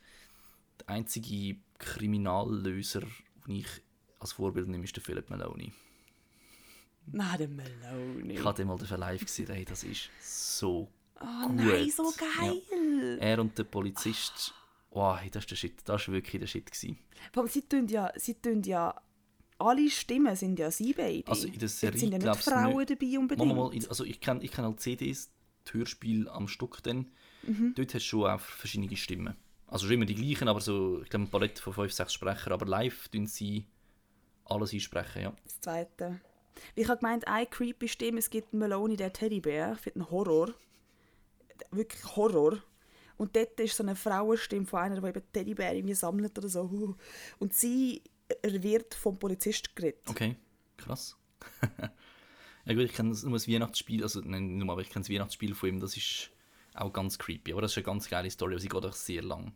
der 0.79 0.89
einzige 0.89 1.57
Kriminallöser, 1.77 3.01
den 3.45 3.55
ich 3.55 3.67
als 4.25 4.33
Vorbild 4.33 4.67
ist 4.67 4.95
der 4.95 5.03
Philip 5.03 5.29
Maloney. 5.29 5.71
Nein, 7.07 7.37
der 7.37 7.47
Meloni. 7.47 8.33
Ich 8.33 8.43
habe 8.43 8.57
den 8.57 8.67
mal 8.67 8.79
live 8.79 9.21
gesehen, 9.21 9.47
hey, 9.51 9.63
das 9.63 9.83
ist 9.83 10.09
so 10.19 10.89
Oh 11.21 11.47
gut. 11.47 11.55
nein, 11.55 11.89
so 11.89 12.11
geil! 12.17 13.17
Er 13.21 13.39
und 13.39 13.57
der 13.57 13.63
Polizist, 13.63 14.53
wow, 14.89 15.17
hey, 15.17 15.29
das 15.29 15.43
ist 15.43 15.51
der 15.51 15.55
Shit, 15.55 15.81
das 15.85 16.07
war 16.07 16.15
wirklich 16.15 16.39
der 16.39 16.47
Shit. 16.47 16.65
Gewesen. 16.65 16.97
Allem, 17.35 17.47
sie 17.47 17.61
tun 17.61 17.87
ja, 17.87 18.11
sie 18.17 18.33
tun 18.33 18.63
ja, 18.63 18.99
alle 19.59 19.89
Stimmen 19.89 20.35
sind 20.35 20.59
ja 20.59 20.71
sie 20.71 20.93
beide. 20.93 21.27
Also 21.27 21.47
in 21.47 21.57
der 21.59 21.69
Serie 21.69 21.99
sind 21.99 22.11
ja 22.11 22.17
nicht 22.17 22.43
Frauen 22.43 22.77
nicht. 22.77 22.89
dabei 22.89 23.19
unbedingt. 23.19 23.55
Mal, 23.55 23.71
also 23.87 24.03
ich 24.03 24.19
kenne 24.19 24.43
ich 24.43 24.51
kenn 24.51 24.65
halt 24.65 24.79
CDs, 24.81 25.29
die 25.67 25.77
Hörspiele 25.77 26.29
am 26.31 26.47
Stück 26.47 26.83
dann. 26.83 27.11
Mhm. 27.43 27.73
Dort 27.75 27.93
hast 27.93 28.03
du 28.03 28.09
schon 28.09 28.29
auch 28.29 28.39
verschiedene 28.41 28.97
Stimmen. 28.97 29.35
Also 29.67 29.85
schon 29.85 29.95
immer 29.95 30.05
die 30.05 30.15
gleichen, 30.15 30.47
aber 30.47 30.59
so, 30.59 31.01
ich 31.01 31.09
glaube, 31.09 31.25
ein 31.25 31.29
Palette 31.29 31.61
von 31.61 31.73
5, 31.73 31.93
6 31.93 32.13
Sprechern, 32.13 32.53
aber 32.53 32.65
live 32.65 33.07
tun 33.07 33.25
sie 33.27 33.65
alles 34.45 34.73
einsprechen, 34.73 35.21
ja. 35.23 35.33
Das 35.43 35.61
zweite. 35.61 36.21
Ich 36.75 36.87
habe 36.87 36.99
gemeint, 36.99 37.27
eine 37.27 37.45
creepy 37.45 37.87
Stimme, 37.87 38.19
es 38.19 38.29
gibt 38.29 38.53
Meloni, 38.53 38.95
der 38.95 39.11
Teddybär, 39.11 39.73
ich 39.73 39.81
finde 39.81 40.01
einen 40.01 40.11
Horror. 40.11 40.53
Wirklich 41.71 42.15
Horror. 42.15 42.59
Und 43.17 43.35
dort 43.35 43.59
ist 43.59 43.77
so 43.77 43.83
eine 43.83 43.95
Frauenstimme 43.95 44.65
von 44.65 44.79
einer, 44.79 45.01
die 45.01 45.07
eben 45.07 45.23
Teddybär 45.31 45.73
irgendwie 45.73 45.95
sammelt 45.95 46.37
oder 46.37 46.49
so. 46.49 46.95
Und 47.39 47.53
sie 47.53 48.01
wird 48.43 48.93
vom 48.93 49.17
Polizist 49.17 49.75
geredet. 49.75 50.01
Okay, 50.07 50.35
krass. 50.77 51.17
ja 52.65 52.73
gut, 52.73 52.83
ich 52.83 52.93
kenne 52.93 53.09
nur 53.09 53.33
das 53.33 53.47
Weihnachtsspiel, 53.47 54.03
also 54.03 54.21
nein, 54.21 54.57
nur, 54.57 54.69
aber 54.71 54.81
ich 54.81 54.89
kenne 54.89 55.03
das 55.03 55.09
Weihnachtsspiel 55.09 55.53
von 55.53 55.69
ihm, 55.69 55.79
das 55.79 55.95
ist 55.95 56.31
auch 56.73 56.91
ganz 56.91 57.17
creepy, 57.17 57.53
aber 57.53 57.61
das 57.61 57.71
ist 57.71 57.77
eine 57.77 57.85
ganz 57.85 58.09
geile 58.09 58.29
Story, 58.29 58.53
aber 58.53 58.61
sie 58.61 58.67
geht 58.67 58.85
auch 58.85 58.93
sehr 58.93 59.21
lang. 59.21 59.53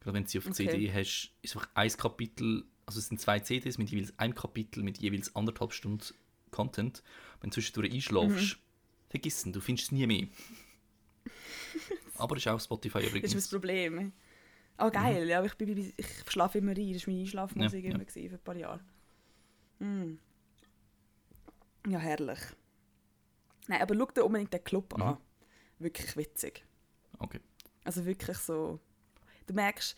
Gerade 0.00 0.14
wenn 0.14 0.24
du 0.24 0.30
sie 0.30 0.38
auf 0.38 0.46
Okay. 0.46 0.68
CD 0.68 0.92
hast, 0.92 1.32
ist 1.42 1.56
einfach 1.56 1.68
ein 1.74 1.90
Kapitel, 1.90 2.64
also 2.88 3.00
es 3.00 3.08
sind 3.08 3.20
zwei 3.20 3.38
CDs 3.40 3.76
mit 3.76 3.90
jeweils 3.90 4.18
einem 4.18 4.34
Kapitel 4.34 4.82
mit 4.82 4.96
jeweils 4.96 5.36
anderthalb 5.36 5.74
Stunden 5.74 6.02
Content. 6.50 7.02
Wenn 7.42 7.50
du 7.50 7.54
zwischendurch 7.54 7.92
einschläfst, 7.92 8.56
Mhm. 8.56 8.60
vergiss 9.10 9.44
ihn, 9.44 9.52
du 9.52 9.60
findest 9.60 9.88
es 9.88 9.92
nie 9.92 10.06
mehr. 10.06 10.26
aber 12.16 12.36
ist 12.38 12.48
auch 12.48 12.58
Spotify 12.58 12.94
Das 12.98 13.04
ist 13.04 13.10
übrigens. 13.10 13.32
das 13.34 13.48
Problem. 13.48 14.12
Ah, 14.78 14.88
geil. 14.88 15.28
Ja, 15.28 15.38
aber 15.38 15.48
ich, 15.48 15.54
bin, 15.56 15.76
ich, 15.76 15.94
schlafe 16.28 16.58
immer 16.58 16.70
ein. 16.74 16.92
Das 16.94 17.06
war 17.06 17.12
meine 17.12 17.24
Einschlafmusik 17.24 17.84
Ja, 17.84 17.90
ja. 17.90 17.94
immer 17.96 18.04
gewesen, 18.06 18.28
für 18.30 18.36
ein 18.36 18.42
paar 18.44 18.56
Jahre. 18.56 18.80
Mm. 19.80 20.14
Ja, 21.88 21.98
herrlich. 21.98 22.38
Nein, 23.66 23.82
aber 23.82 23.94
schau 23.94 24.06
dir 24.06 24.24
unbedingt 24.24 24.52
den 24.54 24.64
Club 24.64 24.96
Mhm. 24.96 25.02
an. 25.02 25.16
Wirklich 25.78 26.16
witzig. 26.16 26.64
Okay. 27.18 27.40
Also 27.84 28.04
wirklich 28.06 28.38
so. 28.38 28.80
Du 29.46 29.52
merkst, 29.54 29.96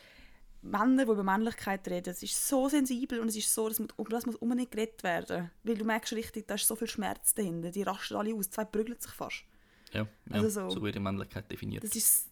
Männer, 0.63 1.07
die 1.07 1.11
über 1.13 1.23
Männlichkeit 1.23 1.89
reden, 1.89 2.11
es 2.11 2.23
ist 2.23 2.47
so 2.49 2.69
sensibel 2.69 3.21
und 3.21 3.29
es 3.29 3.37
ist 3.37 3.53
so, 3.55 3.69
dass 3.69 3.79
man, 3.79 3.89
um 3.97 4.09
das 4.09 4.27
muss 4.27 4.37
unbedingt 4.37 4.71
geredet 4.73 5.03
werden. 5.03 5.51
Weil 5.63 5.79
du 5.79 5.85
merkst 5.85 6.13
richtig, 6.13 6.47
da 6.49 6.55
ist 6.55 6.67
so 6.67 6.77
viel 6.77 6.89
Schmerz 6.89 7.35
dahinter. 7.35 7.71
Die 7.71 7.83
rasten 7.83 8.17
alle 8.17 8.35
aus. 8.35 8.51
Zwei 8.51 8.65
prügeln 8.65 9.01
sich 9.01 9.11
fast. 9.13 9.45
Ja, 9.93 10.03
ja 10.03 10.09
Also 10.37 10.49
so, 10.49 10.71
so- 10.71 10.83
wird 10.83 10.95
die 10.97 11.01
Männlichkeit 11.01 11.51
definiert. 11.51 11.83
Das 11.85 11.97
ist. 11.97 12.27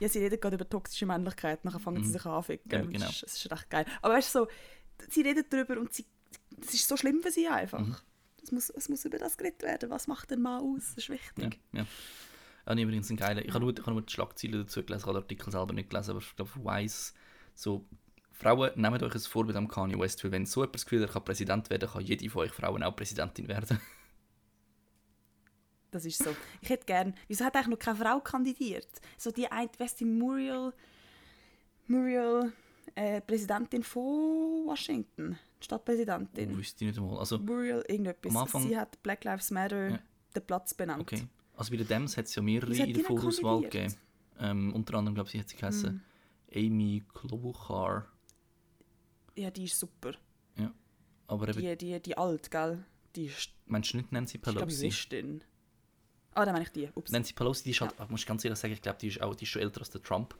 Ja, 0.00 0.08
sie 0.08 0.18
reden 0.18 0.40
gerade 0.40 0.56
über 0.56 0.68
toxische 0.68 1.06
Männlichkeit, 1.06 1.64
nachher 1.64 1.78
fangen 1.80 2.02
sie 2.02 2.08
Mhm. 2.08 2.12
sich 2.12 2.24
an 2.26 2.32
anficken. 2.32 2.70
Ja, 2.72 2.78
Das 2.78 2.88
genau. 2.92 3.08
ist- 3.08 3.22
Das 3.22 3.34
ist 3.36 3.50
recht 3.50 3.70
geil. 3.70 3.86
Aber 4.02 4.14
weißt 4.14 4.34
du, 4.34 4.38
so, 4.40 4.48
sie 5.08 5.22
reden 5.22 5.44
darüber 5.50 5.78
und 5.78 5.92
sie, 5.92 6.04
das 6.56 6.74
ist 6.74 6.88
so 6.88 6.96
schlimm 6.96 7.22
für 7.22 7.30
sie 7.30 7.46
einfach. 7.48 7.80
Mhm. 7.80 7.96
Es, 8.42 8.52
muss, 8.52 8.70
es 8.70 8.88
muss 8.88 9.04
über 9.04 9.18
das 9.18 9.36
geredet 9.36 9.62
werden. 9.62 9.90
Was 9.90 10.06
macht 10.06 10.32
ein 10.32 10.42
Mann 10.42 10.60
aus? 10.62 10.82
Das 10.94 10.98
ist 11.04 11.08
wichtig. 11.10 11.60
ja. 11.72 11.80
Ja, 11.80 11.86
nee, 12.72 12.82
übrigens 12.82 13.10
ein 13.10 13.16
geiler. 13.16 13.44
Ich 13.44 13.52
habe 13.52 13.64
nur, 13.64 13.72
ich 13.74 13.80
habe 13.80 13.92
nur 13.92 14.02
die 14.02 14.12
Schlagzeilen 14.12 14.62
dazu 14.62 14.82
gelesen, 14.82 15.00
ich 15.02 15.06
habe 15.06 15.18
den 15.18 15.22
Artikel 15.24 15.50
selber 15.52 15.72
nicht 15.74 15.90
gelesen, 15.90 16.10
aber 16.12 16.20
ich 16.20 16.36
glaube, 16.36 16.50
Wise, 16.56 17.12
so, 17.54 17.84
Frauen, 18.32 18.70
nehmt 18.76 19.02
euch 19.02 19.14
ein 19.14 19.20
Vorbild 19.20 19.56
am 19.56 19.68
Kanye 19.68 19.98
West, 19.98 20.24
weil 20.24 20.32
wenn 20.32 20.46
so 20.46 20.64
das 20.64 20.84
Gefühl 20.84 21.02
er 21.02 21.08
kann 21.08 21.24
Präsident 21.24 21.68
werden, 21.70 21.88
kann 21.88 22.02
jede 22.02 22.28
von 22.30 22.42
euch 22.42 22.52
Frauen 22.52 22.82
auch 22.82 22.96
Präsidentin 22.96 23.48
werden. 23.48 23.78
Das 25.90 26.04
ist 26.04 26.22
so. 26.24 26.34
Ich 26.60 26.70
hätte 26.70 26.86
gern. 26.86 27.14
Wieso 27.28 27.44
hat 27.44 27.54
eigentlich 27.54 27.68
noch 27.68 27.78
keine 27.78 27.96
Frau 27.98 28.18
kandidiert? 28.18 28.88
So 29.16 29.30
die 29.30 29.46
eine, 29.46 29.70
weißt 29.78 30.00
du, 30.00 30.06
Muriel. 30.06 30.72
Muriel, 31.86 32.52
äh, 32.96 33.20
Präsidentin 33.20 33.84
von 33.84 34.66
Washington. 34.66 35.38
Stadtpräsidentin. 35.60 36.52
Oh, 36.52 36.58
wüsste 36.58 36.84
ich 36.84 36.90
nicht 36.90 36.98
einmal. 36.98 37.18
Also, 37.20 37.38
Muriel, 37.38 37.84
irgendetwas. 37.86 38.32
Am 38.34 38.42
Anfang- 38.42 38.62
Sie 38.66 38.76
hat 38.76 39.00
Black 39.04 39.22
Lives 39.22 39.52
Matter 39.52 39.90
Ja. 39.90 39.98
den 40.34 40.44
Platz 40.46 40.74
benannt. 40.74 41.02
okay. 41.02 41.28
Also 41.56 41.70
bei 41.70 41.76
den 41.76 41.86
Dems 41.86 42.16
hat 42.16 42.26
es 42.26 42.34
ja 42.34 42.42
mehrere 42.42 42.74
in 42.74 42.86
die 42.86 42.92
der 42.94 43.04
Vorauswahl 43.04 43.62
gegeben. 43.62 43.94
Ähm, 44.40 44.74
unter 44.74 44.94
anderem, 44.94 45.14
glaube 45.14 45.30
ich, 45.32 45.38
hat 45.38 45.48
sie 45.48 45.56
geheißen 45.56 46.02
Hm. 46.50 46.66
Amy 46.72 47.02
Klobuchar. 47.12 48.06
Ja, 49.36 49.50
die 49.50 49.64
ist 49.64 49.78
super. 49.78 50.14
Aber 51.26 51.48
eben, 51.48 51.60
Die, 51.60 51.76
die, 51.76 52.00
die 52.00 52.16
alt, 52.16 52.50
gell? 52.50 52.84
Die 53.16 53.26
ist, 53.26 53.50
meinst 53.66 53.92
du 53.92 53.98
nicht 53.98 54.12
Nancy 54.12 54.36
ich 54.36 54.42
glaube, 54.42 54.66
Pelosi? 54.66 55.40
Ah, 56.34 56.44
dann 56.44 56.52
meine 56.52 56.64
ich 56.64 56.72
die. 56.72 56.88
Ups. 56.94 57.12
Nancy 57.12 57.32
Pelosi, 57.32 57.62
die 57.64 57.70
ist 57.70 57.80
halt, 57.80 57.94
ich 58.02 58.08
muss 58.08 58.26
ganz 58.26 58.44
ehrlich 58.44 58.58
sagen, 58.58 58.74
ich 58.74 58.82
glaube, 58.82 58.98
die 59.00 59.08
ist, 59.08 59.22
auch, 59.22 59.34
die 59.34 59.44
ist 59.44 59.50
schon 59.50 59.62
älter 59.62 59.80
als 59.80 59.90
der 59.90 60.02
Trump. 60.02 60.36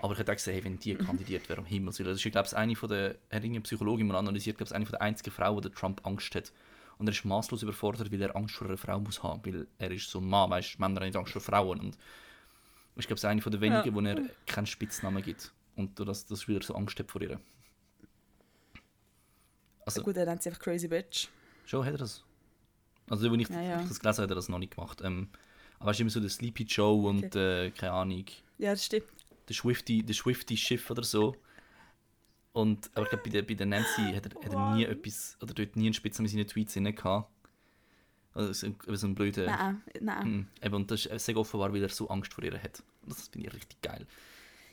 Aber 0.00 0.12
ich 0.12 0.18
hätte 0.18 0.32
auch 0.32 0.36
gesagt, 0.36 0.54
hey, 0.54 0.64
wenn 0.64 0.78
die 0.78 0.94
kandidiert 1.06 1.48
wäre, 1.48 1.60
um 1.60 1.66
Himmels 1.66 1.98
Willen. 1.98 2.10
Das 2.10 2.24
ist, 2.24 2.30
glaube 2.30 2.46
ich, 2.46 2.54
eine 2.54 2.76
von 2.76 2.88
der, 2.88 3.16
er 3.28 3.36
hat 3.36 3.44
irgendeine 3.44 3.62
Psychologin 3.62 4.06
mal 4.06 4.16
analysiert, 4.16 4.58
glaube 4.58 4.68
ich, 4.68 4.74
eine 4.74 4.84
von 4.84 4.92
der 4.92 5.02
einzigen 5.02 5.30
Frauen, 5.30 5.56
die 5.56 5.68
der 5.68 5.72
Trump 5.72 6.06
Angst 6.06 6.34
hat. 6.34 6.52
Und 6.98 7.08
er 7.08 7.12
ist 7.12 7.24
maßlos 7.24 7.62
überfordert, 7.62 8.12
weil 8.12 8.22
er 8.22 8.36
Angst 8.36 8.54
vor 8.54 8.68
einer 8.68 8.76
Frau 8.76 9.00
muss 9.00 9.22
haben. 9.22 9.44
Weil 9.44 9.66
er 9.78 9.90
ist 9.90 10.08
so 10.10 10.18
ein 10.20 10.28
Mann, 10.28 10.50
weißt 10.50 10.78
Männer 10.78 11.00
haben 11.00 11.06
nicht 11.06 11.16
Angst 11.16 11.32
vor 11.32 11.40
Frauen. 11.42 11.80
Und 11.80 11.96
ich 12.96 13.06
glaube, 13.06 13.14
es 13.14 13.20
ist 13.24 13.24
eine 13.24 13.40
von 13.42 13.50
der 13.52 13.60
wenigen, 13.60 13.86
Ja. 13.88 13.94
wo 13.94 14.00
er 14.00 14.22
keinen 14.46 14.66
Spitznamen 14.66 15.22
gibt. 15.22 15.52
Und 15.76 15.98
das, 15.98 16.26
das 16.26 16.46
weil 16.48 16.56
er 16.56 16.62
so 16.62 16.74
Angst 16.74 16.98
hat 16.98 17.10
vor 17.10 17.20
ihr. 17.22 17.40
Also, 19.84 20.02
Gut, 20.02 20.16
er 20.16 20.26
nennt 20.26 20.42
sie 20.42 20.50
einfach 20.50 20.62
Crazy 20.62 20.88
Bitch. 20.88 21.28
Schon 21.66 21.84
hat 21.84 21.92
er 21.92 21.98
das. 21.98 22.22
Also, 23.08 23.28
als 23.28 23.40
ich, 23.40 23.48
Ja, 23.48 23.60
ja. 23.60 23.80
ich 23.82 23.88
das 23.88 23.98
gelesen 23.98 24.16
habe, 24.18 24.22
hat 24.24 24.30
er 24.30 24.34
das 24.36 24.48
noch 24.48 24.58
nicht 24.58 24.74
gemacht. 24.76 25.00
Ähm, 25.02 25.28
aber 25.80 25.90
es 25.90 25.96
ist 25.96 26.00
immer 26.02 26.10
so 26.10 26.20
der 26.20 26.30
Sleepy 26.30 26.64
Joe 26.64 27.08
und 27.08 27.34
äh, 27.34 27.70
keine 27.72 27.92
Ahnung. 27.92 28.24
Ja, 28.58 28.70
das 28.70 28.84
stimmt. 28.84 29.06
Der 29.48 29.56
Swifty, 29.56 30.02
der 30.04 30.14
Swifty 30.14 30.56
Schiff 30.56 30.88
oder 30.90 31.02
so. 31.02 31.34
Und, 32.52 32.90
aber 32.94 33.04
ich 33.04 33.08
glaube, 33.10 33.24
bei 33.24 33.30
der, 33.30 33.42
bei 33.42 33.54
der 33.54 33.66
Nancy 33.66 34.12
hat 34.14 34.26
er, 34.26 34.44
hat 34.44 34.52
er 34.52 34.74
nie 34.74 34.84
etwas, 34.84 35.36
oder 35.42 35.54
dort 35.54 35.74
nie 35.76 35.86
einen 35.86 35.94
Spitznamen 35.94 36.30
in 36.30 36.36
seinen 36.38 36.46
Tweets 36.48 36.74
drin 36.74 36.94
gehabt. 36.94 37.30
Also 38.34 38.52
so, 38.52 38.66
ein- 38.66 38.96
so 38.96 39.06
ein 39.06 39.14
blöder... 39.14 39.46
Nein, 39.46 39.82
nein. 40.00 40.28
Mhm. 40.30 40.46
Eben, 40.62 40.74
und 40.74 40.90
das 40.90 41.06
ist 41.06 41.24
sehr 41.26 41.36
offenbar, 41.36 41.72
weil 41.72 41.82
er 41.82 41.88
so 41.88 42.08
Angst 42.08 42.32
vor 42.32 42.44
ihr 42.44 42.62
hat. 42.62 42.82
Das 43.06 43.28
finde 43.28 43.48
ich 43.48 43.54
richtig 43.54 43.80
geil. 43.82 44.06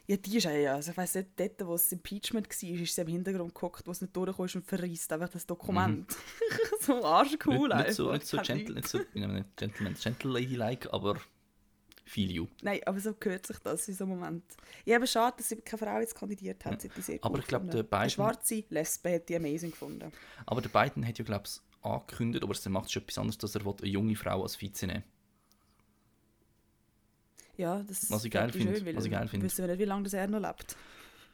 Ja, 0.08 0.18
die 0.18 0.38
ist 0.38 0.44
ja, 0.46 0.52
ja. 0.52 0.76
Also 0.76 0.92
ich 0.92 0.98
weiss 0.98 1.14
nicht, 1.16 1.30
dort, 1.38 1.66
wo 1.68 1.74
das 1.74 1.92
Impeachment 1.92 2.48
war, 2.50 2.70
ist 2.82 2.96
sie 2.96 3.02
im 3.02 3.08
Hintergrund 3.08 3.54
geguckt, 3.54 3.86
wo 3.86 3.92
es 3.92 4.02
nicht 4.02 4.16
durchkam 4.16 4.46
ist 4.46 4.56
und 4.56 4.66
verreist 4.66 5.12
einfach 5.14 5.30
das 5.30 5.46
Dokument. 5.46 6.16
so 6.82 7.04
arschcool 7.06 7.70
Mhm. 7.70 7.76
nicht, 7.78 7.88
nicht 7.88 7.94
so, 7.96 8.12
nicht 8.12 8.26
so 8.28 8.38
gentle, 8.42 8.76
nicht 8.76 8.88
so, 8.88 9.00
Gentleman, 9.56 9.96
gentle 10.02 10.32
Lady-like, 10.32 10.92
aber 10.92 11.16
feel 12.10 12.32
you. 12.32 12.48
Nein, 12.62 12.80
aber 12.86 13.00
so 13.00 13.14
gehört 13.14 13.46
sich 13.46 13.58
das 13.60 13.88
in 13.88 13.94
so 13.94 14.04
einem 14.04 14.18
Moment. 14.20 14.44
Ja, 14.86 14.98
aber 14.98 15.08
schade, 15.08 15.36
dass 15.38 15.50
sie 15.50 15.56
keine 15.58 15.78
Frau 15.78 16.00
jetzt 16.00 16.16
kandidiert 16.16 16.64
hat. 16.66 16.84
Die 16.84 17.02
sehr 17.02 17.20
Aber 17.22 17.40
ich 17.40 17.46
glaub, 17.48 17.62
gefunden. 17.62 17.76
der 17.78 17.84
Biden- 17.84 17.96
Eine 18.02 18.10
schwarze 18.10 18.64
Lesbe 18.70 19.14
hat 19.14 19.30
die 19.30 19.36
amazing 19.36 19.72
gefunden. 19.72 20.12
Aber 20.46 20.62
der 20.62 20.70
Biden 20.70 21.06
hat 21.08 21.18
ja, 21.18 21.24
glaube 21.26 21.44
ich, 21.46 21.62
angekündigt, 21.82 22.44
aber 22.44 22.54
er 22.62 22.72
macht 22.72 22.92
schon 22.92 23.04
etwas 23.04 23.18
anderes, 23.18 23.38
dass 23.38 23.56
er 23.56 23.62
eine 23.66 23.88
junge 23.88 24.16
Frau 24.16 24.42
als 24.44 24.60
Vize 24.60 24.86
nehmen 24.88 25.04
Ja, 27.58 27.84
das 27.84 28.10
Was 28.10 28.24
ich 28.26 28.32
geil 28.32 28.52
finde, 28.52 28.86
weil 28.86 28.96
was 28.96 29.06
ich 29.06 29.12
geil 29.12 29.28
finde. 29.28 29.46
Wissen 29.46 29.60
wir 29.64 29.68
nicht, 29.68 29.80
wie 29.80 29.86
lange 29.86 30.04
das 30.04 30.14
er 30.14 30.28
noch 30.28 30.40
lebt. 30.42 30.76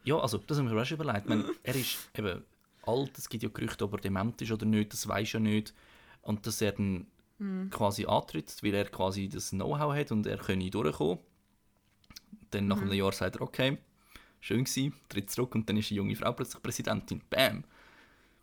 Ja, 0.03 0.19
also, 0.19 0.37
das 0.39 0.57
haben 0.57 0.69
wir 0.69 0.79
auch 0.81 0.85
schon 0.85 0.99
überlegt. 0.99 1.23
Ich 1.23 1.29
meine, 1.29 1.45
er 1.63 1.75
ist 1.75 1.97
eben 2.15 2.43
alt, 2.83 3.17
es 3.17 3.29
gibt 3.29 3.43
ja 3.43 3.49
Gerüchte, 3.49 3.83
ob 3.85 3.93
er 3.93 3.99
dement 3.99 4.39
ist 4.41 4.51
oder 4.51 4.65
nicht, 4.65 4.93
das 4.93 5.07
weiß 5.07 5.33
ja 5.33 5.39
nicht. 5.39 5.73
Und 6.21 6.45
dass 6.47 6.61
er 6.61 6.71
dann 6.73 7.07
quasi 7.69 8.05
antritt, 8.05 8.55
weil 8.63 8.73
er 8.73 8.85
quasi 8.85 9.27
das 9.29 9.49
Know-how 9.51 9.93
hat 9.93 10.11
und 10.11 10.25
er 10.27 10.37
könne 10.37 10.69
durchkommen. 10.69 11.19
Dann 12.51 12.67
nach 12.67 12.81
einem 12.81 12.93
Jahr 12.93 13.11
sagt 13.11 13.35
er, 13.37 13.41
okay, 13.41 13.77
schön 14.39 14.63
gewesen, 14.63 14.93
tritt 15.09 15.29
zurück 15.29 15.55
und 15.55 15.67
dann 15.69 15.77
ist 15.77 15.89
die 15.89 15.95
junge 15.95 16.15
Frau 16.15 16.31
plötzlich 16.31 16.63
Präsidentin. 16.63 17.21
Bam! 17.29 17.63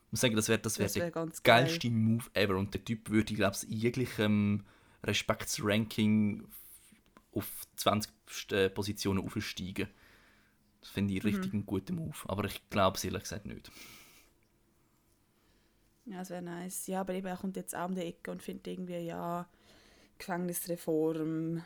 Ich 0.06 0.12
muss 0.12 0.20
sagen, 0.20 0.36
das 0.36 0.48
wäre 0.48 0.58
das 0.58 0.78
wär 0.78 0.86
Das 0.86 0.94
wär 0.96 1.04
der 1.04 1.10
ganz 1.10 1.42
geil. 1.42 1.64
geilste 1.64 1.90
Move 1.90 2.24
ever. 2.34 2.56
Und 2.56 2.74
der 2.74 2.84
Typ 2.84 3.08
würde, 3.08 3.32
glaube 3.34 3.56
ich, 3.56 3.70
in 3.70 3.78
jeglichem 3.78 4.64
Respektsranking 5.04 6.44
auf 7.32 7.50
20 7.76 8.12
St- 8.28 8.68
Positionen 8.70 9.24
aufsteigen. 9.24 9.88
Das 10.80 10.90
finde 10.90 11.14
ich 11.14 11.24
richtig 11.24 11.54
einen 11.54 11.64
guten 11.64 11.96
Move. 11.96 12.16
Aber 12.26 12.44
ich 12.44 12.60
glaube 12.68 12.98
es 12.98 13.04
ehrlich 13.04 13.22
gesagt 13.22 13.46
nicht. 13.46 13.70
Ja, 16.06 16.18
das 16.18 16.30
wäre 16.30 16.42
nice. 16.42 16.86
Ja, 16.88 17.00
aber 17.00 17.14
eben, 17.14 17.26
er 17.26 17.36
kommt 17.36 17.56
jetzt 17.56 17.74
auch 17.76 17.88
um 17.88 17.94
die 17.94 18.02
Ecke 18.02 18.30
und 18.30 18.42
findet 18.42 18.66
irgendwie, 18.66 18.98
ja, 18.98 19.46
Gefängnisreform, 20.18 21.62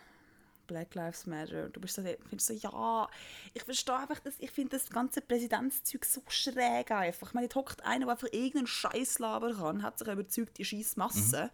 Black 0.66 0.94
Lives 0.94 1.26
Matter. 1.26 1.66
Und 1.66 1.76
du 1.76 1.80
bist 1.80 1.94
so, 1.94 2.02
findest 2.02 2.48
so, 2.48 2.54
ja, 2.54 3.08
ich 3.54 3.62
verstehe 3.62 3.96
einfach, 3.96 4.18
das, 4.20 4.34
ich 4.38 4.50
finde 4.50 4.76
das 4.76 4.90
ganze 4.90 5.20
Präsidentszeug 5.20 6.04
so 6.04 6.22
schräg 6.28 6.90
einfach. 6.90 7.28
Ich 7.28 7.34
meine, 7.34 7.46
jetzt 7.46 7.54
hockt 7.54 7.84
einer, 7.84 8.06
der 8.06 8.12
einfach 8.12 8.28
irgendeinen 8.32 8.66
Scheiß 8.66 9.18
labern 9.18 9.56
kann, 9.56 9.82
hat 9.82 9.98
sich 9.98 10.08
überzeugt, 10.08 10.58
die 10.58 10.64
scheiß 10.64 10.96
Masse. 10.96 11.50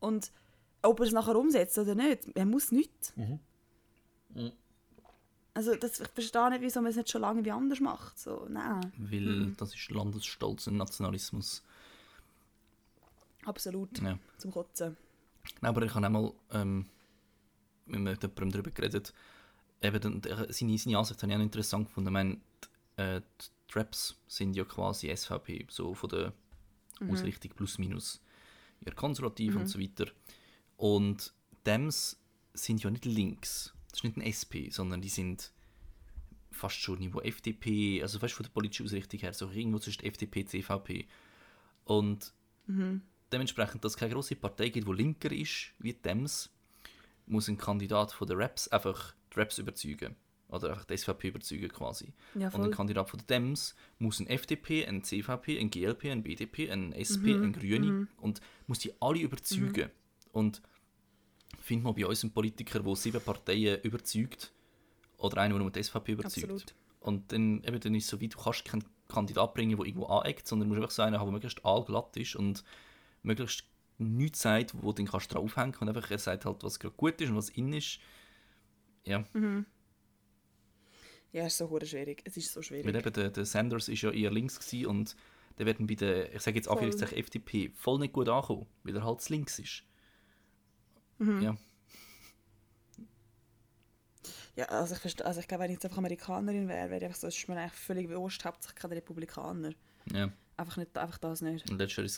Und 0.00 0.32
ob 0.82 1.00
er 1.00 1.06
es 1.06 1.12
nachher 1.12 1.36
umsetzt 1.36 1.78
oder 1.78 1.94
nicht, 1.94 2.28
er 2.34 2.46
muss 2.46 2.72
nicht. 2.72 3.12
Also 5.54 5.74
das, 5.74 5.98
ich 5.98 6.08
verstehe 6.08 6.50
nicht, 6.50 6.62
wieso 6.62 6.80
man 6.80 6.90
es 6.90 6.96
nicht 6.96 7.10
schon 7.10 7.22
lange 7.22 7.44
wie 7.44 7.50
anders 7.50 7.80
macht. 7.80 8.18
So, 8.18 8.46
nein, 8.48 8.92
Weil 8.96 9.52
das 9.56 9.74
ist 9.74 9.90
Landesstolz 9.90 10.68
und 10.68 10.76
Nationalismus. 10.76 11.64
Absolut. 13.48 14.00
Ja. 14.00 14.18
Zum 14.38 14.50
Kotzen. 14.52 14.96
Nein, 15.60 15.68
aber 15.70 15.82
ich 15.82 15.94
habe 15.94 16.06
einmal 16.06 16.32
ähm, 16.52 16.86
mit 17.86 18.22
jemandem 18.22 18.50
darüber 18.52 18.70
geredet. 18.70 19.12
Eben, 19.80 20.20
der- 20.22 20.52
seine, 20.52 20.76
seine 20.78 20.98
Ansicht 20.98 21.22
habe 21.22 21.32
ich 21.32 21.38
auch 21.38 21.42
interessant 21.42 21.86
gefunden. 21.88 22.08
Ich 22.08 22.12
meine, 22.12 22.36
die, 22.96 23.00
äh, 23.02 23.20
die 23.20 23.72
Traps 23.72 24.16
sind 24.26 24.56
ja 24.56 24.64
quasi 24.64 25.08
SVP, 25.14 25.66
so 25.70 25.94
von 25.94 26.10
der 26.10 26.32
Ausrichtung 27.12 27.52
plus 27.54 27.78
minus. 27.78 28.20
Eher 28.84 28.94
konservativ 28.94 29.54
und 29.60 29.66
so 29.68 29.78
weiter. 29.80 30.06
Und 30.76 31.32
Dems 31.64 32.18
sind 32.54 32.82
ja 32.82 32.90
nicht 32.90 33.04
links. 33.04 33.72
Das 33.90 34.00
ist 34.00 34.04
nicht 34.04 34.16
ein 34.16 34.22
SP, 34.22 34.70
sondern 34.70 35.00
die 35.00 35.08
sind 35.08 35.52
fast 36.50 36.76
schon 36.76 36.98
Niveau 36.98 37.20
FDP, 37.20 38.02
also 38.02 38.18
fast 38.18 38.34
von 38.34 38.44
der 38.44 38.50
politischen 38.50 38.86
Ausrichtung 38.86 39.20
her, 39.20 39.32
so 39.32 39.48
irgendwo 39.50 39.78
zwischen 39.78 40.04
FDP 40.04 40.40
und 40.42 40.48
CVP. 40.48 41.06
Und 41.84 42.32
dementsprechend, 43.32 43.84
dass 43.84 43.92
es 43.92 43.98
keine 43.98 44.12
grosse 44.12 44.36
Partei 44.36 44.68
gibt, 44.68 44.88
die 44.88 44.92
linker 44.92 45.32
ist 45.32 45.72
wie 45.78 45.94
Dems, 45.94 46.50
muss 47.26 47.48
ein 47.48 47.58
Kandidat 47.58 48.12
von 48.12 48.26
der 48.26 48.38
Raps 48.38 48.68
einfach 48.68 49.14
die 49.34 49.38
Raps 49.38 49.58
überzeugen. 49.58 50.16
Oder 50.48 50.70
einfach 50.70 50.86
die 50.86 50.96
SVP 50.96 51.28
überzeugen 51.28 51.68
quasi. 51.68 52.14
Ja, 52.34 52.48
Und 52.48 52.64
ein. 52.64 52.70
Kandidat 52.70 53.10
von 53.10 53.18
der 53.18 53.26
Dems 53.26 53.74
muss 53.98 54.18
ein 54.18 54.26
FDP, 54.26 54.86
ein 54.86 55.04
CVP, 55.04 55.58
ein 55.58 55.70
GLP, 55.70 56.06
ein 56.06 56.22
BDP, 56.22 56.70
ein 56.70 56.94
SP, 56.96 57.36
ein 57.36 57.52
Grüne 57.52 58.08
und 58.16 58.40
muss 58.66 58.78
die 58.78 58.94
alle 59.00 59.20
überzeugen. 59.20 59.90
Und 60.32 60.62
find 61.60 61.84
mal 61.84 61.92
bei 61.92 62.06
uns 62.06 62.22
einen 62.24 62.32
Politiker, 62.32 62.80
der 62.80 62.96
sieben 62.96 63.20
Parteien 63.20 63.82
überzeugt 63.82 64.52
oder 65.18 65.38
einen, 65.38 65.52
der 65.52 65.60
nur 65.60 65.70
die 65.70 65.82
SVP 65.82 66.12
überzeugt. 66.12 66.44
Absolut. 66.44 66.74
Und 67.00 67.30
dann, 67.32 67.62
eben, 67.64 67.80
dann 67.80 67.94
ist 67.94 68.04
es 68.04 68.10
so 68.10 68.20
wie, 68.20 68.28
du 68.28 68.38
kannst 68.38 68.64
keinen 68.64 68.84
Kandidat 69.06 69.54
bringen, 69.54 69.76
der 69.76 69.86
irgendwo 69.86 70.06
aneckt, 70.06 70.46
sondern 70.46 70.68
du 70.68 70.74
musst 70.74 70.82
einfach 70.82 70.94
so 70.94 71.02
einen 71.02 71.18
haben, 71.18 71.26
der 71.26 71.32
möglichst 71.32 71.64
allglatt 71.64 72.16
ist 72.16 72.36
und 72.36 72.64
möglichst 73.22 73.64
nichts 73.98 74.42
sagt, 74.42 74.74
wo 74.74 74.92
du 74.92 75.02
dann 75.02 75.06
kannst 75.06 75.32
draufhängen 75.32 75.74
und 75.80 75.88
einfach 75.88 76.10
er 76.10 76.18
sagt 76.18 76.44
halt, 76.44 76.62
was 76.62 76.78
gerade 76.78 76.94
gut 76.96 77.20
ist 77.20 77.30
und 77.30 77.36
was 77.36 77.50
in 77.50 77.72
ist. 77.72 77.98
Ja, 79.04 79.24
Ja, 81.32 81.44
es 81.44 81.52
ist 81.52 81.58
so 81.58 81.80
schwierig. 81.84 82.22
Es 82.24 82.36
ist 82.36 82.52
so 82.52 82.62
schwierig. 82.62 82.86
weil 82.86 82.96
eben 82.96 83.12
der, 83.12 83.30
der 83.30 83.44
Sanders 83.44 83.88
ist 83.88 84.02
ja 84.02 84.10
eher 84.10 84.30
links 84.30 84.58
gewesen 84.58 84.86
und 84.86 85.16
der 85.58 85.66
wird 85.66 85.78
bei 85.86 85.94
der, 85.94 86.34
ich 86.34 86.40
sage 86.42 86.56
jetzt. 86.56 86.68
Anführungszeichen 86.68 87.18
FDP, 87.18 87.70
voll 87.74 87.98
nicht 87.98 88.12
gut 88.12 88.28
ankommen, 88.28 88.66
weil 88.84 88.96
er 88.96 89.04
halt 89.04 89.28
links 89.28 89.58
ist. 89.58 89.82
Ja, 91.18 91.56
Ja, 94.58 94.64
also 94.66 94.94
ich, 94.94 95.00
verstehe, 95.00 95.24
also 95.24 95.38
ich 95.38 95.46
glaube, 95.46 95.62
wenn 95.62 95.70
ich 95.70 95.76
jetzt 95.76 95.84
einfach 95.84 95.98
Amerikanerin 95.98 96.66
wäre, 96.66 96.90
wäre 96.90 96.98
ich 96.98 97.04
einfach 97.04 97.20
so, 97.20 97.28
es 97.28 97.36
ist 97.36 97.48
mir 97.48 97.56
eigentlich 97.56 97.72
völlig 97.74 98.08
wurscht, 98.10 98.44
hauptsächlich 98.44 98.80
keine 98.80 98.96
Republikaner. 98.96 99.72
ja. 100.12 100.32
Einfach, 100.56 100.76
nicht, 100.78 100.98
einfach 100.98 101.18
das 101.18 101.42
nicht. 101.42 101.70
Und 101.70 101.78
letztes 101.78 101.96
Jahr 101.96 102.02
war 102.02 102.06
es 102.06 102.16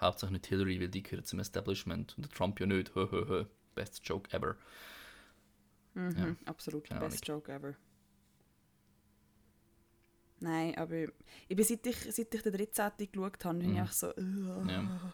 hauptsächlich 0.00 0.32
nicht 0.40 0.46
Hillary, 0.46 0.80
weil 0.80 0.88
die 0.88 1.02
gehört 1.02 1.26
zum 1.26 1.40
Establishment 1.40 2.16
und 2.16 2.24
der 2.26 2.32
Trump 2.32 2.58
ja 2.60 2.66
nicht. 2.66 2.94
Hö, 2.94 3.08
hö, 3.10 3.24
hö. 3.28 3.44
Best 3.74 4.00
joke 4.08 4.32
ever. 4.36 4.56
Mhm, 5.94 6.36
Absolut, 6.44 6.84
Keine 6.84 7.00
best 7.00 7.26
joke 7.26 7.50
ever. 7.52 7.74
Nein, 10.40 10.76
aber 10.78 11.04
ich 11.48 11.56
bin, 11.56 11.64
seit, 11.64 11.84
ich, 11.86 11.96
seit 12.14 12.32
ich 12.32 12.42
den 12.42 12.52
13. 12.52 12.92
geschaut 13.10 13.44
habe, 13.44 13.58
bin 13.58 13.72
ich 13.72 13.80
einfach 13.80 13.92
so, 13.92 14.12
Ja. 14.16 15.12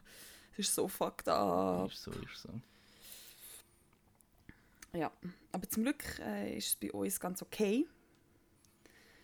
es 0.52 0.58
ist 0.58 0.74
so 0.74 0.86
fucked 0.86 1.28
up. 1.28 1.90
Ist 1.90 2.02
so, 2.02 2.10
ist 2.10 2.42
so. 2.42 2.60
Ja, 4.92 5.10
aber 5.50 5.68
zum 5.68 5.82
Glück 5.84 6.04
äh, 6.20 6.56
ist 6.56 6.68
es 6.68 6.76
bei 6.76 6.92
uns 6.92 7.18
ganz 7.18 7.42
okay. 7.42 7.86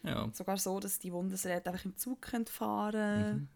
Ja, 0.02 0.30
Sogar 0.32 0.56
so, 0.56 0.80
dass 0.80 0.98
die 0.98 1.11
Bundesräte 1.11 1.70
einfach 1.70 1.84
im 1.84 1.96
Zug 1.96 2.22
können 2.22 2.46
fahren 2.46 3.34
Mhm. 3.42 3.48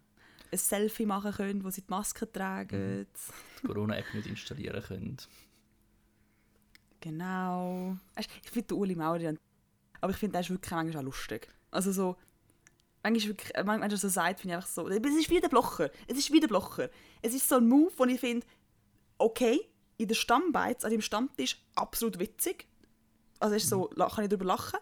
Ein 0.54 0.58
Selfie 0.58 1.06
machen 1.06 1.32
können, 1.32 1.64
wo 1.64 1.70
sie 1.70 1.82
die 1.82 1.90
Maske 1.90 2.30
tragen. 2.30 3.06
die 3.62 3.66
Corona-App 3.66 4.14
nicht 4.14 4.26
installieren 4.26 4.82
können. 4.82 5.16
Genau. 7.00 7.96
Ich 8.18 8.50
finde 8.50 8.68
den 8.68 8.78
Uli 8.78 8.94
Maurer, 8.94 9.34
aber 10.00 10.12
ich 10.12 10.18
finde, 10.18 10.36
er 10.36 10.40
ist 10.40 10.50
wirklich 10.50 10.70
manchmal 10.70 11.02
auch 11.02 11.06
lustig. 11.06 11.48
Also 11.70 11.92
so, 11.92 12.16
manchmal 13.02 13.28
wirklich, 13.28 13.52
manchmal, 13.56 13.80
wenn 13.82 13.90
er 13.90 13.96
so 13.96 14.08
sagt, 14.08 14.40
finde 14.40 14.52
ich 14.54 14.56
einfach 14.56 14.68
so, 14.68 14.88
es 14.88 14.96
ist 15.14 15.30
wie 15.30 15.40
der 15.40 15.48
Blocher. 15.48 15.90
Es 16.06 16.16
ist 16.18 16.32
wie 16.32 16.40
der 16.40 16.48
Blocher. 16.48 16.88
Es 17.22 17.34
ist 17.34 17.48
so 17.48 17.56
ein 17.56 17.68
Move, 17.68 17.92
wo 17.96 18.04
ich 18.04 18.20
finde, 18.20 18.46
okay, 19.18 19.60
in 19.96 20.08
der 20.08 20.14
Stammbeiz, 20.14 20.84
an 20.84 20.90
dem 20.90 21.00
Stammtisch, 21.02 21.62
absolut 21.74 22.18
witzig. 22.18 22.66
Also 23.38 23.56
ist 23.56 23.68
so, 23.68 23.90
la- 23.94 24.08
kann 24.08 24.24
ich 24.24 24.30
darüber 24.30 24.46
lachen. 24.46 24.78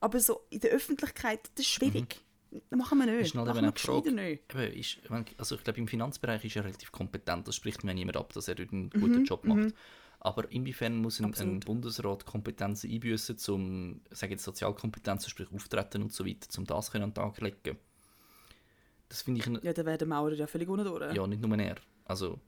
Aber 0.00 0.20
so 0.20 0.42
in 0.50 0.60
der 0.60 0.70
Öffentlichkeit, 0.72 1.40
das 1.54 1.64
ist 1.64 1.72
schwierig. 1.72 2.08
Das 2.10 2.25
machen 2.70 2.98
wir 2.98 3.06
nicht. 3.06 3.26
Ist 3.26 3.34
machen 3.34 3.54
wir 3.54 3.72
Frage, 3.72 4.12
nicht. 4.12 4.54
eben, 4.54 4.72
ist, 4.72 4.98
also 5.38 5.54
ich 5.56 5.64
glaube, 5.64 5.78
im 5.78 5.88
Finanzbereich 5.88 6.44
ist 6.44 6.56
er 6.56 6.64
relativ 6.64 6.92
kompetent. 6.92 7.46
Das 7.48 7.54
spricht 7.54 7.84
mir 7.84 7.94
niemand 7.94 8.16
ab, 8.16 8.32
dass 8.32 8.48
er 8.48 8.54
dort 8.54 8.72
einen 8.72 8.90
Mhm, 8.94 9.00
guten 9.00 9.24
Job 9.24 9.44
macht. 9.44 9.74
Aber 10.20 10.50
inwiefern 10.50 10.96
muss 10.96 11.20
ein, 11.20 11.32
ein. 11.34 11.60
Bundesrat 11.60 12.24
Kompetenzen 12.24 12.90
einbüßen, 12.90 13.36
sage 14.10 14.32
jetzt 14.32 14.44
Sozialkompetenzen, 14.44 15.30
sprich 15.30 15.52
Auftreten 15.52 16.02
und 16.02 16.12
so 16.12 16.26
weiter, 16.26 16.48
um 16.58 16.64
das 16.64 16.90
können 16.90 17.04
an 17.04 17.10
den 17.10 17.14
Tag 17.14 17.36
zu 17.36 17.44
legen? 17.44 17.78
Das 19.08 19.22
finde 19.22 19.40
ich, 19.40 19.62
Ja, 19.62 19.72
dann 19.72 19.86
wäre 19.86 19.98
der 19.98 20.08
Maurer 20.08 20.32
ja 20.34 20.46
völlig 20.46 20.68
unten 20.68 20.86
ja, 21.14 21.26
nicht 21.26 21.40
nur 21.40 21.56
er. 21.58 21.76
Also, 22.06 22.40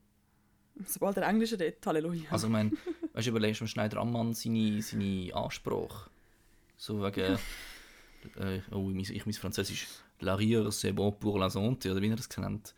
Sobald 0.87 1.17
der 1.17 1.27
Englische 1.27 1.59
redet, 1.59 1.85
Halleluja. 1.87 2.31
Also 2.31 2.47
ich 2.47 2.53
meine, 2.53 2.73
weißt 3.13 3.27
du, 3.27 3.31
überlegst 3.31 3.61
du 3.61 3.67
Schneider 3.69 3.99
Ammann 3.99 4.35
seine, 4.35 4.81
seine 4.83 5.35
Ansprache. 5.35 6.11
So 6.77 7.03
wegen, 7.03 7.39
äh, 8.37 8.61
oh, 8.71 8.89
ich 8.91 8.97
mis- 8.97 9.11
ich 9.11 9.27
mis 9.27 9.39
Französisch, 9.39 9.87
la 10.21 10.35
rire 10.35 10.69
c'est 10.71 10.93
bon 10.93 11.13
pour 11.13 11.39
la 11.39 11.49
santé, 11.49 11.91
oder 11.91 12.01
wie 12.03 12.11
er 12.11 12.17
das 12.17 12.29
genannt 12.29 12.75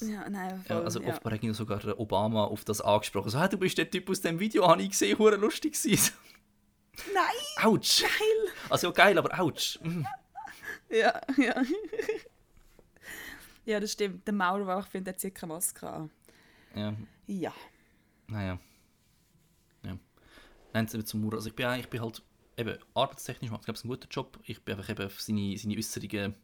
ja, 0.00 0.26
nein, 0.30 0.64
voll, 0.66 0.84
Also 0.84 1.02
ja. 1.02 1.08
offenbar 1.10 1.34
hat 1.34 1.54
sogar 1.54 2.00
Obama 2.00 2.44
auf 2.44 2.64
das 2.64 2.80
angesprochen. 2.80 3.28
So, 3.28 3.38
hey, 3.38 3.48
du 3.50 3.58
bist 3.58 3.76
der 3.76 3.90
Typ 3.90 4.08
aus 4.08 4.22
dem 4.22 4.40
Video, 4.40 4.66
habe 4.66 4.80
ich 4.82 4.88
gesehen, 4.90 5.18
hure 5.18 5.36
lustig 5.36 5.74
gewesen. 5.74 6.14
Nein! 7.12 7.66
Autsch! 7.66 8.00
Geil! 8.00 8.52
Also 8.70 8.86
ja, 8.88 8.92
geil, 8.94 9.18
aber 9.18 9.38
ouch. 9.38 9.78
Mm. 9.82 10.04
Ja, 10.88 11.20
ja. 11.36 11.62
ja, 13.66 13.80
das 13.80 13.92
stimmt. 13.92 14.26
Der 14.26 14.34
Maulwurf 14.34 14.86
findet, 14.86 15.20
zieht 15.20 15.34
keine 15.34 15.52
Maske 15.52 15.88
an. 15.88 16.10
Ja, 16.74 16.94
Ja. 17.26 17.52
naja. 18.28 18.58
Ja. 19.84 19.98
Nein, 20.72 20.88
jetzt 20.90 21.08
zum 21.08 21.20
Maurer. 21.20 21.36
Also 21.36 21.48
ich 21.48 21.54
bin, 21.54 21.70
ich 21.78 21.88
bin 21.88 22.00
halt, 22.00 22.22
eben, 22.56 22.78
arbeitstechnisch 22.94 23.50
macht 23.50 23.64
glaube 23.64 23.78
ich 23.78 23.84
einen 23.84 23.92
guten 23.92 24.08
Job. 24.10 24.38
Ich 24.44 24.62
bin 24.62 24.76
einfach 24.76 24.90
eben 24.90 25.06
auf 25.06 25.20
seine, 25.20 25.56
seine 25.56 25.76
Äußerungen, 25.76 26.34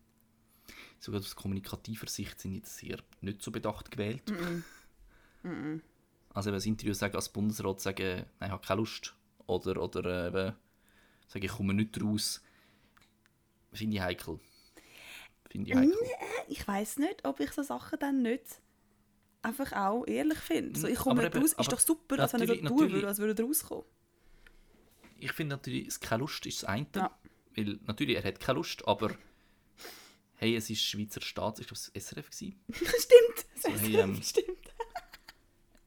sogar 0.98 1.20
aus 1.20 1.36
kommunikativer 1.36 2.08
Sicht, 2.08 2.40
sind 2.40 2.54
jetzt 2.54 2.76
sehr 2.76 2.98
nicht 3.20 3.42
so 3.42 3.50
bedacht 3.50 3.90
gewählt. 3.90 4.22
Also 6.34 6.50
eben 6.50 6.56
das 6.56 6.66
Interview 6.66 6.94
sagen, 6.94 7.16
als 7.16 7.28
Bundesrat 7.28 7.80
sagen, 7.80 8.26
nein, 8.38 8.48
ich 8.48 8.50
habe 8.50 8.66
keine 8.66 8.80
Lust. 8.80 9.14
Oder, 9.46 9.82
oder 9.82 10.04
äh, 10.04 10.28
eben 10.28 10.56
sagen, 11.26 11.44
ich 11.44 11.52
komme 11.52 11.74
nicht 11.74 12.02
raus. 12.02 12.42
Finde 13.72 13.96
ich 13.96 14.02
heikel. 14.02 14.38
Finde 15.50 15.70
ich 15.70 15.76
heikel. 15.76 15.96
Ich 16.48 16.66
weiß 16.66 16.98
nicht, 16.98 17.24
ob 17.24 17.40
ich 17.40 17.50
so 17.52 17.62
Sachen 17.62 17.98
dann 17.98 18.22
nicht 18.22 18.60
einfach 19.42 19.72
auch 19.72 20.04
ehrlich 20.06 20.38
finde. 20.38 20.78
So, 20.78 20.86
ich 20.86 20.98
komme 20.98 21.22
nicht 21.22 21.36
raus, 21.36 21.52
ist 21.52 21.72
doch 21.72 21.78
super, 21.78 22.18
als 22.18 22.32
wenn 22.32 22.40
er 22.42 22.46
so 22.48 22.54
tun 22.54 22.92
würde, 22.92 23.06
als 23.06 23.18
würde 23.18 23.42
er 23.42 23.46
rauskommen. 23.46 23.84
Ich 25.18 25.32
finde 25.32 25.56
natürlich, 25.56 25.88
es 25.88 26.00
keine 26.00 26.20
Lust 26.20 26.46
ist 26.46 26.62
das 26.62 26.68
eine. 26.68 26.86
Ja. 26.94 27.18
Weil 27.56 27.78
natürlich, 27.86 28.16
er 28.16 28.24
hat 28.24 28.40
keine 28.40 28.58
Lust, 28.58 28.86
aber 28.86 29.14
hey, 30.36 30.54
es 30.56 30.70
ist 30.70 30.82
Schweizer 30.82 31.20
Staats... 31.20 31.60
Ich 31.60 31.66
glaube, 31.66 31.78
es 31.78 31.92
war 31.94 32.00
SRF. 32.00 32.30
Gewesen. 32.30 32.60
Stimmt! 32.72 33.46
So, 33.56 33.68
hey, 33.70 33.96
ähm, 33.96 34.22
Stimmt. 34.22 34.58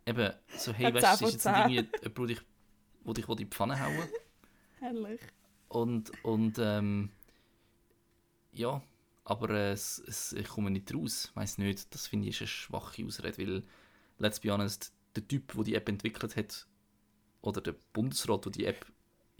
Eben, 0.05 0.33
so 0.57 0.73
hey, 0.73 0.93
weißt 0.93 1.21
du, 1.21 1.27
10 1.27 1.27
es 1.27 1.33
ist 1.33 1.33
jetzt 1.33 1.43
10. 1.43 1.51
nicht 1.51 1.77
irgendwie 1.77 1.97
jemand, 2.01 2.17
der 2.17 2.25
dich, 2.27 2.41
wo 3.03 3.13
dich 3.13 3.27
wo 3.27 3.35
die 3.35 3.45
Pfanne 3.45 3.79
hauen 3.79 4.09
Herrlich. 4.79 5.21
Und, 5.69 6.11
und 6.23 6.57
ähm, 6.59 7.11
ja, 8.51 8.81
aber 9.23 9.49
äh, 9.51 9.71
es, 9.71 10.03
es, 10.05 10.33
ich 10.33 10.47
komme 10.47 10.71
nicht 10.71 10.93
raus. 10.93 11.31
Weiß 11.35 11.57
nicht, 11.59 11.93
das 11.93 12.07
finde 12.07 12.27
ich 12.27 12.35
ist 12.35 12.41
eine 12.41 12.47
schwache 12.47 13.05
Ausrede, 13.05 13.37
weil, 13.37 13.63
let's 14.17 14.39
be 14.39 14.51
honest, 14.51 14.91
der 15.15 15.27
Typ, 15.27 15.53
der 15.53 15.63
die 15.63 15.75
App 15.75 15.87
entwickelt 15.87 16.35
hat, 16.35 16.67
oder 17.41 17.61
der 17.61 17.75
Bundesrat, 17.93 18.45
der 18.45 18.51
die 18.51 18.65
App 18.65 18.85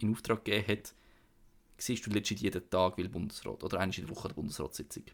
in 0.02 0.12
Auftrag 0.12 0.44
gegeben 0.44 0.68
hat, 0.68 0.94
siehst 1.78 2.06
du 2.06 2.10
legit 2.10 2.40
jeden 2.40 2.68
Tag, 2.70 2.98
weil 2.98 3.08
Bundesrat, 3.08 3.62
oder 3.64 3.80
einmal 3.80 3.98
in 3.98 4.06
der 4.06 4.14
Woche 4.16 4.28
der 4.28 4.34
Bundesratssitzung. 4.34 5.04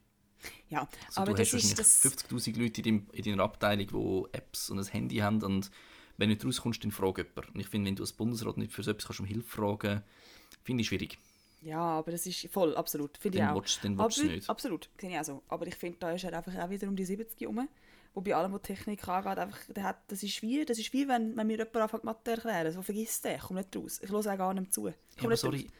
Ja, 0.68 0.88
Also 1.06 1.20
aber 1.20 1.32
du 1.32 1.38
das 1.38 1.52
hast 1.52 1.64
ist 1.64 1.78
das... 1.78 2.04
wahrscheinlich 2.04 2.54
50'000 2.56 2.62
Leute 2.62 2.80
in, 2.80 2.84
deinem, 2.84 3.06
in 3.12 3.24
deiner 3.24 3.42
Abteilung, 3.42 3.86
die 4.30 4.36
Apps 4.36 4.70
und 4.70 4.78
ein 4.78 4.86
Handy 4.86 5.16
haben 5.16 5.42
und 5.42 5.70
wenn 6.16 6.28
du 6.28 6.34
nicht 6.34 6.44
rauskommst, 6.44 6.82
dann 6.82 6.90
frag 6.90 7.18
jemand. 7.18 7.54
Und 7.54 7.60
ich 7.60 7.68
finde, 7.68 7.88
wenn 7.88 7.96
du 7.96 8.02
als 8.02 8.12
Bundesrat 8.12 8.56
nicht 8.56 8.72
für 8.72 8.82
so 8.82 8.90
etwas 8.90 9.06
kannst 9.06 9.20
um 9.20 9.26
Hilfe 9.26 9.48
fragen 9.48 10.02
finde 10.64 10.82
ich 10.82 10.88
schwierig. 10.88 11.18
Ja, 11.62 11.80
aber 11.80 12.12
das 12.12 12.26
ist 12.26 12.48
voll, 12.50 12.76
absolut. 12.76 13.16
Finde 13.18 13.38
ich 13.38 13.44
auch. 13.44 13.54
willst, 13.54 13.84
Aber, 13.84 14.04
willst 14.04 14.18
du 14.18 14.24
nicht. 14.26 14.50
Absolut, 14.50 14.88
sehe 15.00 15.10
ich 15.10 15.18
auch 15.18 15.24
so. 15.24 15.42
Aber 15.48 15.66
ich 15.66 15.74
finde, 15.74 15.98
da 15.98 16.12
ist 16.12 16.24
er 16.24 16.36
einfach 16.36 16.54
auch 16.56 16.70
wieder 16.70 16.88
um 16.88 16.94
die 16.96 17.04
70 17.04 17.40
herum. 17.40 17.68
Wo 18.14 18.20
bei 18.20 18.34
allem, 18.34 18.52
was 18.52 18.62
Technik 18.62 19.06
angeht, 19.06 19.38
einfach, 19.38 19.58
hat, 19.80 19.98
das 20.08 20.22
ist 20.22 20.42
wie, 20.42 20.64
das 20.64 20.78
ist 20.78 20.92
wie 20.92 21.06
wenn, 21.06 21.36
wenn 21.36 21.46
mir 21.46 21.58
jemand 21.58 21.76
anfängt 21.76 22.04
Mathe 22.04 22.32
erklären. 22.32 22.72
So, 22.72 22.82
vergiss 22.82 23.20
den, 23.20 23.36
ich 23.36 23.42
komme 23.42 23.60
nicht 23.60 23.76
raus. 23.76 24.00
Ich 24.02 24.10
höre 24.10 24.18
auch 24.18 24.24
gar 24.38 24.54
nicht 24.54 24.72
zu. 24.72 24.88
Ich 24.88 24.94
Ja, 25.22 25.36
sorry, 25.36 25.62
raus. 25.62 25.72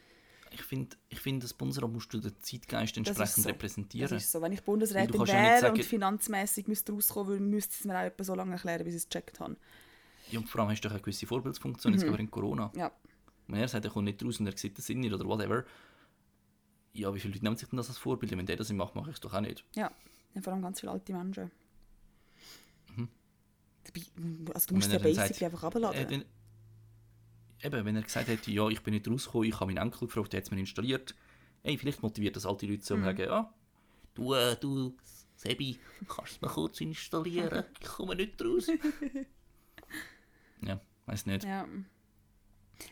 ich 0.51 0.61
finde, 0.61 0.95
ich 1.09 1.19
find, 1.19 1.43
das 1.43 1.53
Bundesrat 1.53 1.91
musst 1.91 2.13
du 2.13 2.19
den 2.19 2.33
Zeitgeist 2.39 2.95
Das 2.95 3.01
ist 3.01 3.07
entsprechend 3.09 3.43
so. 3.43 3.49
repräsentieren. 3.49 4.09
Das 4.09 4.23
ist 4.23 4.31
so. 4.31 4.41
Wenn 4.41 4.53
ich 4.53 4.63
Bundesrätin 4.63 5.17
kannst 5.17 5.33
wäre 5.33 5.43
ja 5.43 5.59
sagen- 5.59 5.75
und 5.77 5.83
finanzmäßig 5.83 6.67
müsste 6.67 6.93
rauskommen, 6.93 7.27
würde, 7.29 7.43
müsste 7.43 7.75
es 7.77 7.83
mir 7.83 7.97
auch 7.97 8.03
etwa 8.03 8.23
so 8.23 8.35
lange 8.35 8.53
erklären, 8.53 8.83
bis 8.85 8.93
ich 8.95 9.01
es 9.01 9.09
gecheckt 9.09 9.39
habe. 9.39 9.57
Ja, 10.31 10.39
und 10.39 10.47
vor 10.47 10.61
allem 10.61 10.69
hast 10.69 10.81
du 10.81 10.87
doch 10.87 10.93
eine 10.93 11.01
gewisse 11.01 11.25
Vorbildsfunktion, 11.25 11.93
jetzt 11.93 12.05
während 12.05 12.29
Corona. 12.31 12.71
Ja. 12.75 12.91
Wenn 13.47 13.59
er 13.59 13.67
sagt, 13.67 13.83
er 13.83 13.91
kommt 13.91 14.05
nicht 14.05 14.23
raus 14.23 14.39
und 14.39 14.45
er 14.45 14.55
sieht 14.55 14.77
den 14.77 14.83
Sinn 14.83 14.99
nicht 14.99 15.11
oder 15.11 15.25
whatever, 15.25 15.65
ja, 16.93 17.13
wie 17.13 17.19
viele 17.19 17.33
Leute 17.33 17.43
nehmen 17.43 17.57
sich 17.57 17.67
denn 17.67 17.77
das 17.77 17.89
als 17.89 17.97
Vorbild? 17.97 18.31
Wenn 18.31 18.45
der 18.45 18.55
das 18.55 18.69
nicht 18.69 18.77
macht, 18.77 18.95
mache 18.95 19.09
ich 19.09 19.15
es 19.15 19.19
doch 19.19 19.33
auch 19.33 19.41
nicht. 19.41 19.65
Ja, 19.75 19.91
vor 20.41 20.53
allem 20.53 20.61
ganz 20.61 20.79
viele 20.79 20.91
alte 20.91 21.13
Menschen. 21.13 21.51
Dabei, 23.93 24.53
Also 24.53 24.67
du 24.67 24.75
musst 24.75 24.91
ja 24.91 24.99
basically 24.99 25.45
einfach 25.45 25.63
runterladen. 25.63 26.05
Äh, 26.05 26.09
wenn, 26.09 26.25
eben, 27.63 27.85
wenn 27.85 27.95
er 27.95 28.01
gesagt 28.03 28.27
hätte, 28.27 28.51
ja, 28.51 28.67
ich 28.69 28.81
bin 28.81 28.93
nicht 28.93 29.07
rausgekommen, 29.07 29.47
ich 29.49 29.55
habe 29.59 29.65
meinen 29.73 29.85
Enkel 29.85 30.07
gefragt, 30.07 30.33
der 30.33 30.39
hat 30.39 30.45
es 30.45 30.51
mir 30.51 30.59
installiert. 30.59 31.15
Hey, 31.63 31.77
vielleicht 31.77 32.01
motiviert 32.03 32.35
das 32.35 32.45
alte 32.45 32.65
Leute 32.65 32.83
so 32.83 32.95
Mhm. 32.97 33.03
sagen, 33.03 33.21
ja, 33.21 33.53
du, 34.13 34.33
äh, 34.33 34.55
du, 34.57 34.95
Sebi, 35.35 35.79
kannst 36.07 36.41
du 36.41 36.45
mir 36.45 36.51
kurz 36.53 36.81
installieren? 36.81 37.65
Ich 37.81 37.87
komme 37.87 38.15
nicht 38.15 38.41
raus. 38.43 38.67
ja, 40.61 40.79
weiß 41.05 41.25
nicht. 41.25 41.43
Ja. 41.45 41.67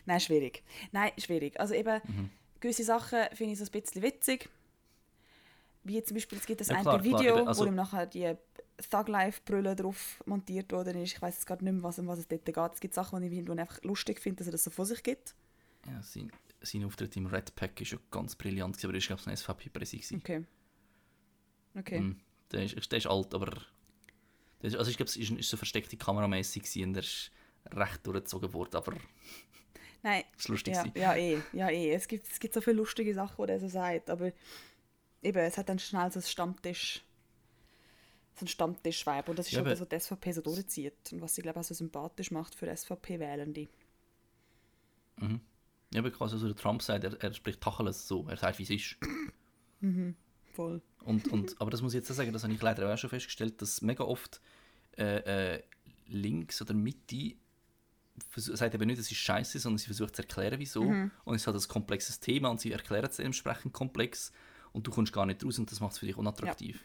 Nein, 0.06 0.20
schwierig. 0.20 0.62
Nein, 0.92 1.12
schwierig. 1.18 1.58
Also 1.60 1.74
eben, 1.74 2.00
Mhm. 2.04 2.30
gewisse 2.60 2.84
Sachen 2.84 3.20
finde 3.34 3.52
ich 3.54 3.58
so 3.58 3.64
ein 3.64 3.70
bisschen 3.70 4.02
witzig. 4.02 4.48
Wie 5.88 6.02
zum 6.02 6.14
Beispiel, 6.16 6.38
es 6.38 6.46
gibt 6.46 6.60
das 6.60 6.68
Ja, 6.68 6.74
eine 6.74 6.82
klar, 6.82 7.00
klar, 7.02 7.20
Video, 7.20 7.38
eben, 7.38 7.48
also- 7.48 7.64
wo 7.64 7.68
ihm 7.68 7.74
nachher 7.74 8.06
die 8.06 8.34
Thug-Life-Brille 8.90 9.74
drauf 9.74 10.22
montiert 10.26 10.70
worden 10.70 11.02
ist. 11.02 11.14
Ich 11.14 11.22
weiß 11.22 11.34
jetzt 11.34 11.46
gerade 11.46 11.64
nicht 11.64 11.72
mehr, 11.72 11.82
was, 11.82 11.98
um 11.98 12.06
was 12.06 12.18
es 12.20 12.28
dort 12.28 12.44
geht. 12.44 12.56
Es 12.74 12.80
gibt 12.80 12.94
Sachen, 12.94 13.20
die 13.20 13.26
ich 13.28 13.38
ich 13.44 13.50
einfach 13.50 13.82
lustig 13.82 14.20
finde, 14.20 14.36
dass 14.38 14.46
er 14.48 14.52
das 14.52 14.64
so 14.64 14.70
vor 14.70 14.84
sich 14.86 15.02
gibt. 15.02 15.34
Ja, 15.86 16.00
sein, 16.02 16.30
sein 16.60 16.84
Auftritt 16.84 17.16
im 17.16 17.26
Red 17.26 17.54
Pack 17.56 17.80
ist 17.80 17.92
ja 17.92 17.98
ganz 18.10 18.36
brillant, 18.36 18.76
aber 18.84 18.92
er 18.94 19.00
war, 19.00 19.00
glaube 19.00 19.20
ich, 19.22 19.26
ein 19.28 19.36
SVP-Präsi. 19.36 20.16
Okay. 20.16 20.44
Okay. 21.74 22.00
Mhm. 22.00 22.20
Der, 22.52 22.64
ist, 22.64 22.92
der 22.92 22.98
ist 22.98 23.06
alt, 23.06 23.34
aber... 23.34 23.50
Ist, 24.60 24.76
also 24.76 24.90
ich 24.90 24.96
glaube, 24.96 25.08
es 25.08 25.16
ist, 25.16 25.30
ist 25.30 25.48
so 25.48 25.56
versteckte 25.56 25.96
Kameramäßig 25.96 26.84
und 26.84 26.94
er 26.96 27.02
ist 27.02 27.30
recht 27.72 28.06
durchgezogen 28.06 28.52
worden, 28.52 28.76
aber 28.76 28.92
Nein, 30.02 30.24
es 30.36 30.40
ist 30.44 30.48
lustig. 30.48 30.74
ja, 30.74 30.84
ja, 30.94 31.16
eh, 31.16 31.38
ja, 31.52 31.68
eh. 31.70 31.92
Es 31.92 32.06
gibt, 32.08 32.30
es 32.30 32.38
gibt 32.38 32.54
so 32.54 32.60
viele 32.60 32.76
lustige 32.76 33.14
Sachen, 33.14 33.46
die 33.46 33.52
er 33.52 33.60
so 33.60 33.68
sagt, 33.68 34.10
aber 34.10 34.32
eben, 35.22 35.38
es 35.38 35.58
hat 35.58 35.68
dann 35.68 35.78
schnell 35.78 36.10
so 36.10 36.20
ein 36.20 36.22
Stammtisch, 36.22 37.04
so 38.34 38.44
ein 38.44 38.48
Stammtisch-Vibe 38.48 39.30
und 39.30 39.38
das 39.38 39.46
ist 39.46 39.52
Ja, 39.52 39.58
schon 39.60 39.66
aber- 39.68 39.80
was 39.80 39.88
die 39.88 39.96
SVP 39.96 40.32
so 40.32 40.40
durchzieht 40.42 41.12
und 41.12 41.20
was 41.20 41.34
sie, 41.34 41.42
glaube 41.42 41.58
ich, 41.58 41.64
auch 41.64 41.68
so 41.68 41.74
sympathisch 41.74 42.30
macht 42.30 42.54
für 42.54 42.68
SVP-Wählende. 42.68 43.68
Ja, 45.92 46.00
aber 46.00 46.10
quasi 46.10 46.38
so 46.38 46.46
der 46.46 46.56
Trump 46.56 46.82
sagt, 46.82 47.04
er, 47.04 47.20
er 47.20 47.32
spricht 47.34 47.60
Tacheles 47.60 48.06
so, 48.06 48.26
er 48.28 48.36
sagt, 48.36 48.58
wie 48.58 48.62
es 48.62 48.70
ist. 48.70 48.96
Voll. 50.54 50.82
Und, 51.04 51.28
und, 51.28 51.56
aber 51.60 51.70
das 51.70 51.82
muss 51.82 51.94
ich 51.94 51.98
jetzt 52.00 52.10
auch 52.10 52.14
sagen, 52.14 52.32
das 52.32 52.42
habe 52.44 52.52
ich 52.52 52.60
leider 52.62 52.92
auch 52.92 52.98
schon 52.98 53.10
festgestellt, 53.10 53.60
dass 53.62 53.82
mega 53.82 54.04
oft 54.04 54.40
äh, 54.96 55.54
äh, 55.56 55.62
links 56.06 56.60
oder 56.62 56.74
Mitte 56.74 57.34
sagt 58.34 58.74
eben 58.74 58.86
nicht, 58.88 58.98
es 58.98 59.10
ist 59.12 59.16
scheiße, 59.18 59.60
sondern 59.60 59.78
sie 59.78 59.86
versucht 59.86 60.16
zu 60.16 60.22
erklären, 60.22 60.58
wieso. 60.58 60.82
Und 60.82 61.34
es 61.36 61.46
hat 61.46 61.54
ein 61.54 61.68
komplexes 61.68 62.18
Thema 62.18 62.48
und 62.48 62.60
sie 62.60 62.72
erklären 62.72 63.06
es 63.08 63.20
entsprechend 63.20 63.72
komplex 63.72 64.32
und 64.72 64.86
du 64.86 64.90
kommst 64.90 65.12
gar 65.12 65.26
nicht 65.26 65.44
raus 65.44 65.58
und 65.58 65.70
das 65.70 65.80
macht 65.80 65.92
es 65.92 65.98
für 65.98 66.06
dich 66.06 66.16
unattraktiv. 66.16 66.82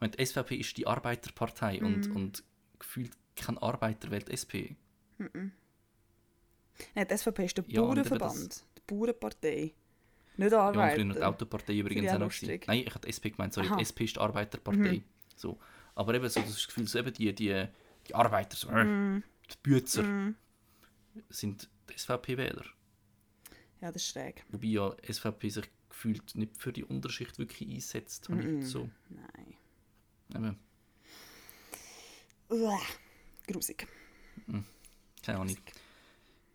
Und 0.00 0.18
die 0.18 0.24
SVP 0.26 0.56
ist 0.56 0.76
die 0.76 0.86
Arbeiterpartei 0.86 1.80
und, 1.82 2.10
und 2.14 2.42
gefühlt 2.78 3.12
kein 3.36 3.56
Arbeiter 3.58 4.10
wählt 4.10 4.28
SP. 4.28 4.74
Nein, 5.18 7.08
die 7.08 7.16
SVP 7.16 7.44
ist 7.44 7.56
der 7.58 7.64
Ja, 7.68 7.82
Bauernverband, 7.82 8.64
die 8.78 8.82
Bauernpartei. 8.94 9.74
Nicht 10.36 10.52
Ja, 10.52 10.68
und 10.68 10.76
Arbeiter. 10.76 11.04
die 11.04 11.22
Autopartei 11.22 11.78
übrigens 11.78 12.10
auch 12.10 12.18
noch. 12.18 12.32
Nein, 12.66 12.84
ich 12.86 12.94
hatte 12.94 13.06
SP 13.06 13.30
gemeint, 13.30 13.52
sorry, 13.52 13.68
Aha. 13.68 13.76
die 13.76 13.82
SP 13.84 14.04
ist 14.04 14.16
die 14.16 14.20
Arbeiterpartei. 14.20 15.02
So. 15.36 15.58
Aber 15.94 16.14
eben 16.14 16.28
so 16.28 16.40
das 16.40 16.66
Gefühl, 16.66 16.88
so 16.88 16.98
eben 16.98 17.12
die, 17.12 17.34
die, 17.34 17.66
die 18.08 18.14
Arbeiter, 18.14 18.56
so, 18.56 18.70
äh, 18.70 18.84
die 19.50 19.56
Bützer, 19.62 20.32
sind 21.28 21.68
die 21.90 21.98
SVP-Wähler. 21.98 22.64
Ja, 23.82 23.92
das 23.92 24.02
ist 24.02 24.08
schräg. 24.08 24.44
Wobei 24.48 24.68
ja 24.68 24.96
SVP 25.06 25.48
sich 25.50 25.64
gefühlt 25.92 26.34
nicht 26.34 26.56
für 26.56 26.72
die 26.72 26.84
Unterschicht 26.84 27.38
wirklich 27.38 27.68
einsetzt. 27.68 28.28
habe 28.28 28.42
ich 28.42 28.66
so. 28.66 28.90
Nein. 29.08 29.54
Eben, 30.34 30.58
Uah, 32.48 32.80
grusig. 33.46 33.86
keine 35.22 35.38
Ahnung. 35.38 35.56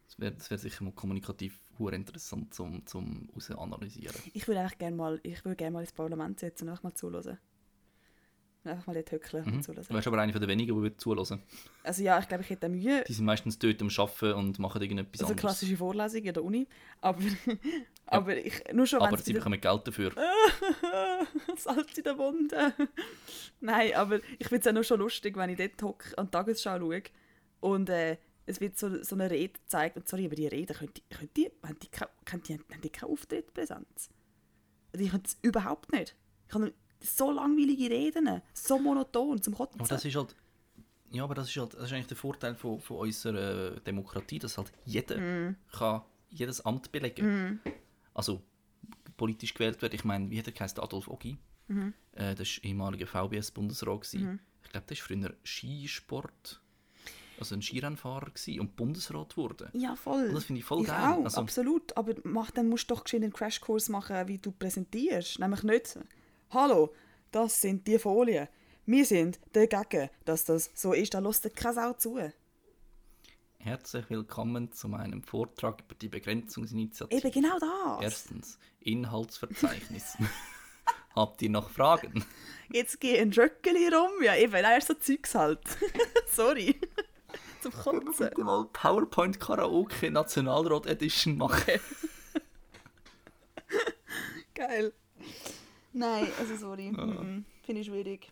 Das 0.07 0.19
wäre 0.19 0.35
wär 0.49 0.57
sicher 0.57 0.83
mal 0.83 0.93
kommunikativ 0.93 1.59
interessant 1.93 2.53
zum, 2.53 2.85
zum 2.85 3.29
analysieren. 3.57 4.15
Ich 4.33 4.47
würde 4.47 4.61
gerne 4.77 4.95
mal, 4.95 5.19
ich 5.23 5.45
würde 5.45 5.55
gerne 5.55 5.73
mal 5.73 5.81
ins 5.81 5.93
Parlament 5.93 6.39
sitzen 6.39 6.63
und 6.65 6.69
einfach 6.69 6.83
mal 6.83 6.93
zuhören. 6.95 7.37
Und 8.67 8.73
einfach 8.73 8.87
mal 8.87 8.93
dort 8.93 9.11
hückeln 9.11 9.45
Mhm. 9.45 9.51
und 9.53 9.57
Du 9.67 9.73
zuhören. 9.73 9.89
wärst 9.89 10.07
aber 10.07 10.19
einer 10.21 10.33
der 10.39 10.47
wenigen, 10.47 10.83
die 10.83 10.97
zulassen. 10.97 11.41
Also 11.83 12.03
ja, 12.03 12.19
ich 12.19 12.27
glaube, 12.27 12.43
ich 12.43 12.49
hätte 12.49 12.67
Mühe. 12.69 13.03
Die 13.07 13.13
sind 13.13 13.25
meistens 13.25 13.57
dort 13.57 13.81
am 13.81 13.89
Arbeiten 13.97 14.33
und 14.33 14.59
machen 14.59 14.81
irgendetwas 14.81 15.21
Also 15.21 15.31
anderes. 15.33 15.39
klassische 15.41 15.77
Vorlesung 15.77 16.21
in 16.23 16.33
der 16.33 16.43
Uni. 16.43 16.67
Aber, 17.01 17.21
aber 18.07 18.37
ich, 18.37 18.61
nur 18.73 18.85
schon, 18.85 19.01
Aber 19.01 19.17
sie 19.17 19.33
bekommen 19.33 19.59
Geld 19.61 19.87
dafür. 19.87 20.11
Salz 21.57 21.97
in 21.97 22.03
der 22.03 22.17
Wunde. 22.17 22.73
Nein, 23.59 23.93
aber 23.95 24.17
ich 24.37 24.47
finde 24.47 24.59
es 24.59 24.65
ja 24.65 24.71
nur 24.71 24.83
schon 24.83 24.99
lustig, 24.99 25.35
wenn 25.37 25.49
ich 25.49 25.57
dort 25.57 25.81
hocke 25.81 26.15
und 26.17 26.27
die 26.27 26.31
Tagesschau 26.31 26.77
schaue 26.79 27.03
und 27.59 27.89
äh, 27.89 28.17
es 28.45 28.61
wird 28.61 28.77
so, 28.77 29.03
so 29.03 29.15
eine 29.15 29.29
Rede 29.29 29.53
gezeigt. 29.59 29.97
Und 29.97 30.07
sorry, 30.07 30.25
aber 30.25 30.35
die 30.35 30.47
Rede, 30.47 30.73
könnt 30.73 30.95
die, 30.97 31.03
könnt 31.09 31.35
die, 31.35 31.51
haben 31.63 31.77
die, 31.79 31.89
haben 32.31 32.43
die, 32.43 32.53
haben 32.53 32.81
die 32.81 32.89
keine 32.89 33.11
Auftrittpräsenz? 33.11 34.09
Also 34.93 35.03
ich 35.05 35.11
könnte 35.11 35.27
es 35.27 35.37
überhaupt 35.41 35.91
nicht. 35.91 36.15
Ich 36.47 36.53
habe 36.53 36.73
so 37.01 37.31
langweilige 37.31 37.89
Reden, 37.89 38.41
so 38.53 38.79
monoton, 38.79 39.41
zum 39.41 39.53
Kotzen. 39.55 39.79
Aber 39.79 39.89
das 39.89 40.03
ist 40.05 40.15
halt. 40.15 40.35
Ja, 41.11 41.23
aber 41.23 41.35
das 41.35 41.47
ist 41.49 41.55
halt 41.57 41.73
das 41.73 41.83
ist 41.85 41.93
eigentlich 41.93 42.07
der 42.07 42.17
Vorteil 42.17 42.55
von, 42.55 42.79
von 42.81 42.97
unserer 42.97 43.79
Demokratie, 43.79 44.39
dass 44.39 44.57
halt 44.57 44.71
jeder 44.85 45.17
Mhm. 45.17 45.55
kann 45.71 46.01
jedes 46.29 46.59
Amt 46.65 46.91
belegen. 46.91 47.61
Also 48.13 48.41
politisch 49.15 49.53
gewählt 49.53 49.81
wird. 49.81 49.93
Ich 49.93 50.03
meine, 50.03 50.29
wie 50.29 50.37
hat 50.39 50.47
er 50.47 50.51
geheißen? 50.53 50.79
Adolf 50.79 51.07
Ogi. 51.07 51.37
Äh, 52.13 52.35
das 52.35 52.57
war 52.57 52.63
ehemaliger 52.65 53.07
VBS-Bundesrat. 53.07 54.01
gewesen. 54.01 54.39
Ich 54.63 54.69
glaube, 54.71 54.85
der 54.87 54.97
war 54.97 55.03
früher 55.05 55.33
Skisport, 55.45 56.61
also 57.39 57.55
ein 57.55 57.61
Skirennfahrer 57.61 58.25
gewesen 58.31 58.59
und 58.59 58.75
Bundesrat 58.75 59.37
wurde. 59.37 59.69
Ja, 59.73 59.95
voll. 59.95 60.27
Und 60.27 60.33
das 60.35 60.43
finde 60.45 60.59
ich 60.59 60.65
voll 60.65 60.81
ich 60.81 60.87
geil. 60.87 61.13
Auch, 61.13 61.23
Also- 61.23 61.41
absolut. 61.41 61.95
Aber 61.95 62.13
mach, 62.23 62.51
dann 62.51 62.67
musst 62.67 62.89
du 62.89 62.95
doch 62.95 63.05
einen 63.13 63.31
Crashkurs 63.31 63.89
machen, 63.89 64.27
wie 64.27 64.39
du 64.39 64.51
präsentierst. 64.51 65.39
Nämlich 65.39 65.63
nicht, 65.63 65.99
hallo, 66.49 66.93
das 67.31 67.61
sind 67.61 67.85
die 67.87 67.99
Folien. 67.99 68.47
Wir 68.85 69.05
sind 69.05 69.39
dagegen, 69.51 70.09
dass 70.25 70.45
das 70.45 70.71
so 70.73 70.93
ist. 70.93 71.13
Da 71.13 71.19
lässt 71.19 71.53
keine 71.55 71.73
Sau 71.73 71.93
zu. 71.93 72.19
Herzlich 73.59 74.09
willkommen 74.09 74.71
zu 74.71 74.87
meinem 74.87 75.23
Vortrag 75.23 75.81
über 75.81 75.95
die 75.95 76.07
Begrenzungsinitiative. 76.07 77.27
Eben 77.27 77.31
genau 77.31 77.59
das. 77.59 78.01
Erstens, 78.01 78.59
Inhaltsverzeichnis. 78.79 80.17
Habt 81.15 81.41
ihr 81.41 81.49
noch 81.49 81.69
Fragen? 81.69 82.23
Jetzt 82.71 83.01
geh 83.01 83.19
ein 83.19 83.33
Röckeli 83.33 83.89
rum. 83.89 84.23
Ja, 84.23 84.35
eben, 84.35 84.53
er 84.53 84.79
so 84.79 84.93
Zeugs 84.93 85.35
halt. 85.35 85.59
Sorry. 86.31 86.79
Zum 87.61 87.73
Kotzen. 87.73 88.29
Bitte 88.29 88.43
mal 88.43 88.65
PowerPoint 88.71 89.39
Karaoke 89.39 90.11
Nationalrat 90.11 90.85
Edition 90.85 91.37
machen. 91.37 91.79
Geil. 94.53 94.93
Nein, 95.97 96.27
also 96.39 96.55
sorry. 96.55 96.91
Mhm. 96.91 97.43
Finde 97.63 97.81
ich 97.81 97.87
schwierig. 97.87 98.31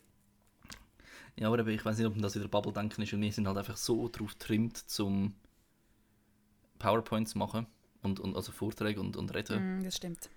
Ja, 1.35 1.47
aber 1.47 1.65
ich 1.65 1.83
weiß 1.83 1.97
nicht, 1.97 2.07
ob 2.07 2.17
das 2.19 2.35
wieder 2.35 2.47
Bubble-Denken 2.47 3.01
ist. 3.01 3.13
Und 3.13 3.21
wir 3.21 3.31
sind 3.31 3.47
halt 3.47 3.57
einfach 3.57 3.75
so 3.75 4.07
drauf 4.07 4.33
getrimmt, 4.37 4.77
zum 4.77 5.35
PowerPoints 6.79 7.31
zu 7.31 7.39
machen. 7.39 7.65
Und, 8.03 8.19
und 8.19 8.35
also 8.35 8.51
Vorträge 8.51 8.99
und, 9.01 9.17
und 9.17 9.33
reden. 9.33 9.79
Mm, 9.79 9.83
das 9.83 9.97
stimmt. 9.97 10.29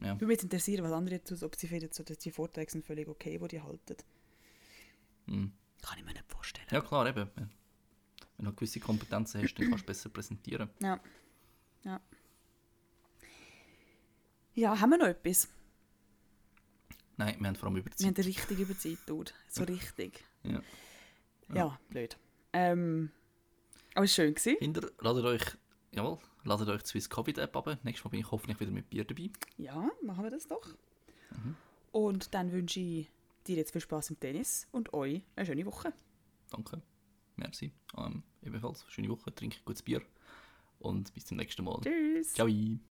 Ja. 0.00 0.14
Würde 0.14 0.26
mich 0.26 0.34
jetzt 0.34 0.42
interessieren, 0.42 0.84
was 0.84 0.92
andere 0.92 1.22
tun, 1.22 1.38
ob 1.42 1.54
sie 1.54 1.68
finden, 1.68 1.88
dass 1.88 2.18
die 2.18 2.30
Vorträge 2.32 2.72
sind 2.72 2.84
völlig 2.84 3.06
okay, 3.06 3.38
die 3.38 3.48
die 3.48 3.62
halten. 3.62 3.96
Mhm. 5.26 5.52
Kann 5.80 5.98
ich 5.98 6.04
mir 6.04 6.12
nicht 6.12 6.24
vorstellen. 6.26 6.66
ja, 6.72 6.80
klar, 6.80 7.06
eben. 7.06 7.30
Wenn 8.36 8.46
du 8.46 8.52
gewisse 8.52 8.80
Kompetenzen 8.80 9.40
hast, 9.40 9.54
dann 9.54 9.68
kannst 9.68 9.84
du 9.84 9.86
besser 9.86 10.08
präsentieren. 10.08 10.70
Ja. 10.80 11.00
Ja. 11.84 12.00
Ja, 14.54 14.80
haben 14.80 14.90
wir 14.90 14.98
noch 14.98 15.06
etwas? 15.06 15.48
Nein, 17.16 17.36
wir 17.38 17.48
haben 17.48 17.56
vor 17.56 17.68
allem 17.68 17.76
über 17.76 17.90
Wir 17.96 18.06
haben 18.06 18.14
richtig 18.14 18.58
über 18.58 18.76
Zeit 18.76 18.98
gedauert. 19.06 19.34
So 19.48 19.64
richtig. 19.64 20.24
Ja. 20.42 20.60
Ja, 21.54 21.78
blöd. 21.90 22.16
Ähm, 22.52 23.10
aber 23.94 24.04
es 24.04 24.18
war 24.18 24.24
schön. 24.24 24.34
Gewesen. 24.34 24.58
Kinder, 24.58 24.90
ladet 25.00 25.24
euch, 25.24 25.42
jawohl, 25.92 26.18
ladet 26.44 26.68
euch 26.68 26.82
die 26.82 26.88
Swiss 26.88 27.08
Covid 27.10 27.38
App 27.38 27.56
ab. 27.56 27.78
Nächstes 27.82 28.04
Mal 28.04 28.10
bin 28.10 28.20
ich 28.20 28.30
hoffentlich 28.30 28.58
wieder 28.60 28.72
mit 28.72 28.90
Bier 28.90 29.04
dabei. 29.04 29.30
Ja, 29.58 29.90
machen 30.02 30.24
wir 30.24 30.30
das 30.30 30.48
doch. 30.48 30.68
Und 31.92 32.34
dann 32.34 32.52
wünsche 32.52 32.80
ich 32.80 33.10
dir 33.46 33.56
jetzt 33.56 33.72
viel 33.72 33.80
Spaß 33.80 34.10
im 34.10 34.20
Tennis 34.20 34.66
und 34.72 34.92
euch 34.94 35.22
eine 35.36 35.46
schöne 35.46 35.66
Woche. 35.66 35.92
Danke. 36.50 36.82
Merci. 37.36 37.72
Ähm, 37.96 38.22
ebenfalls 38.42 38.84
schöne 38.88 39.08
Woche, 39.08 39.34
trinke 39.34 39.58
gutes 39.64 39.82
Bier 39.82 40.02
und 40.78 41.12
bis 41.14 41.26
zum 41.26 41.36
nächsten 41.36 41.64
Mal. 41.64 41.80
Tschüss. 41.82 42.34
Ciao. 42.34 42.48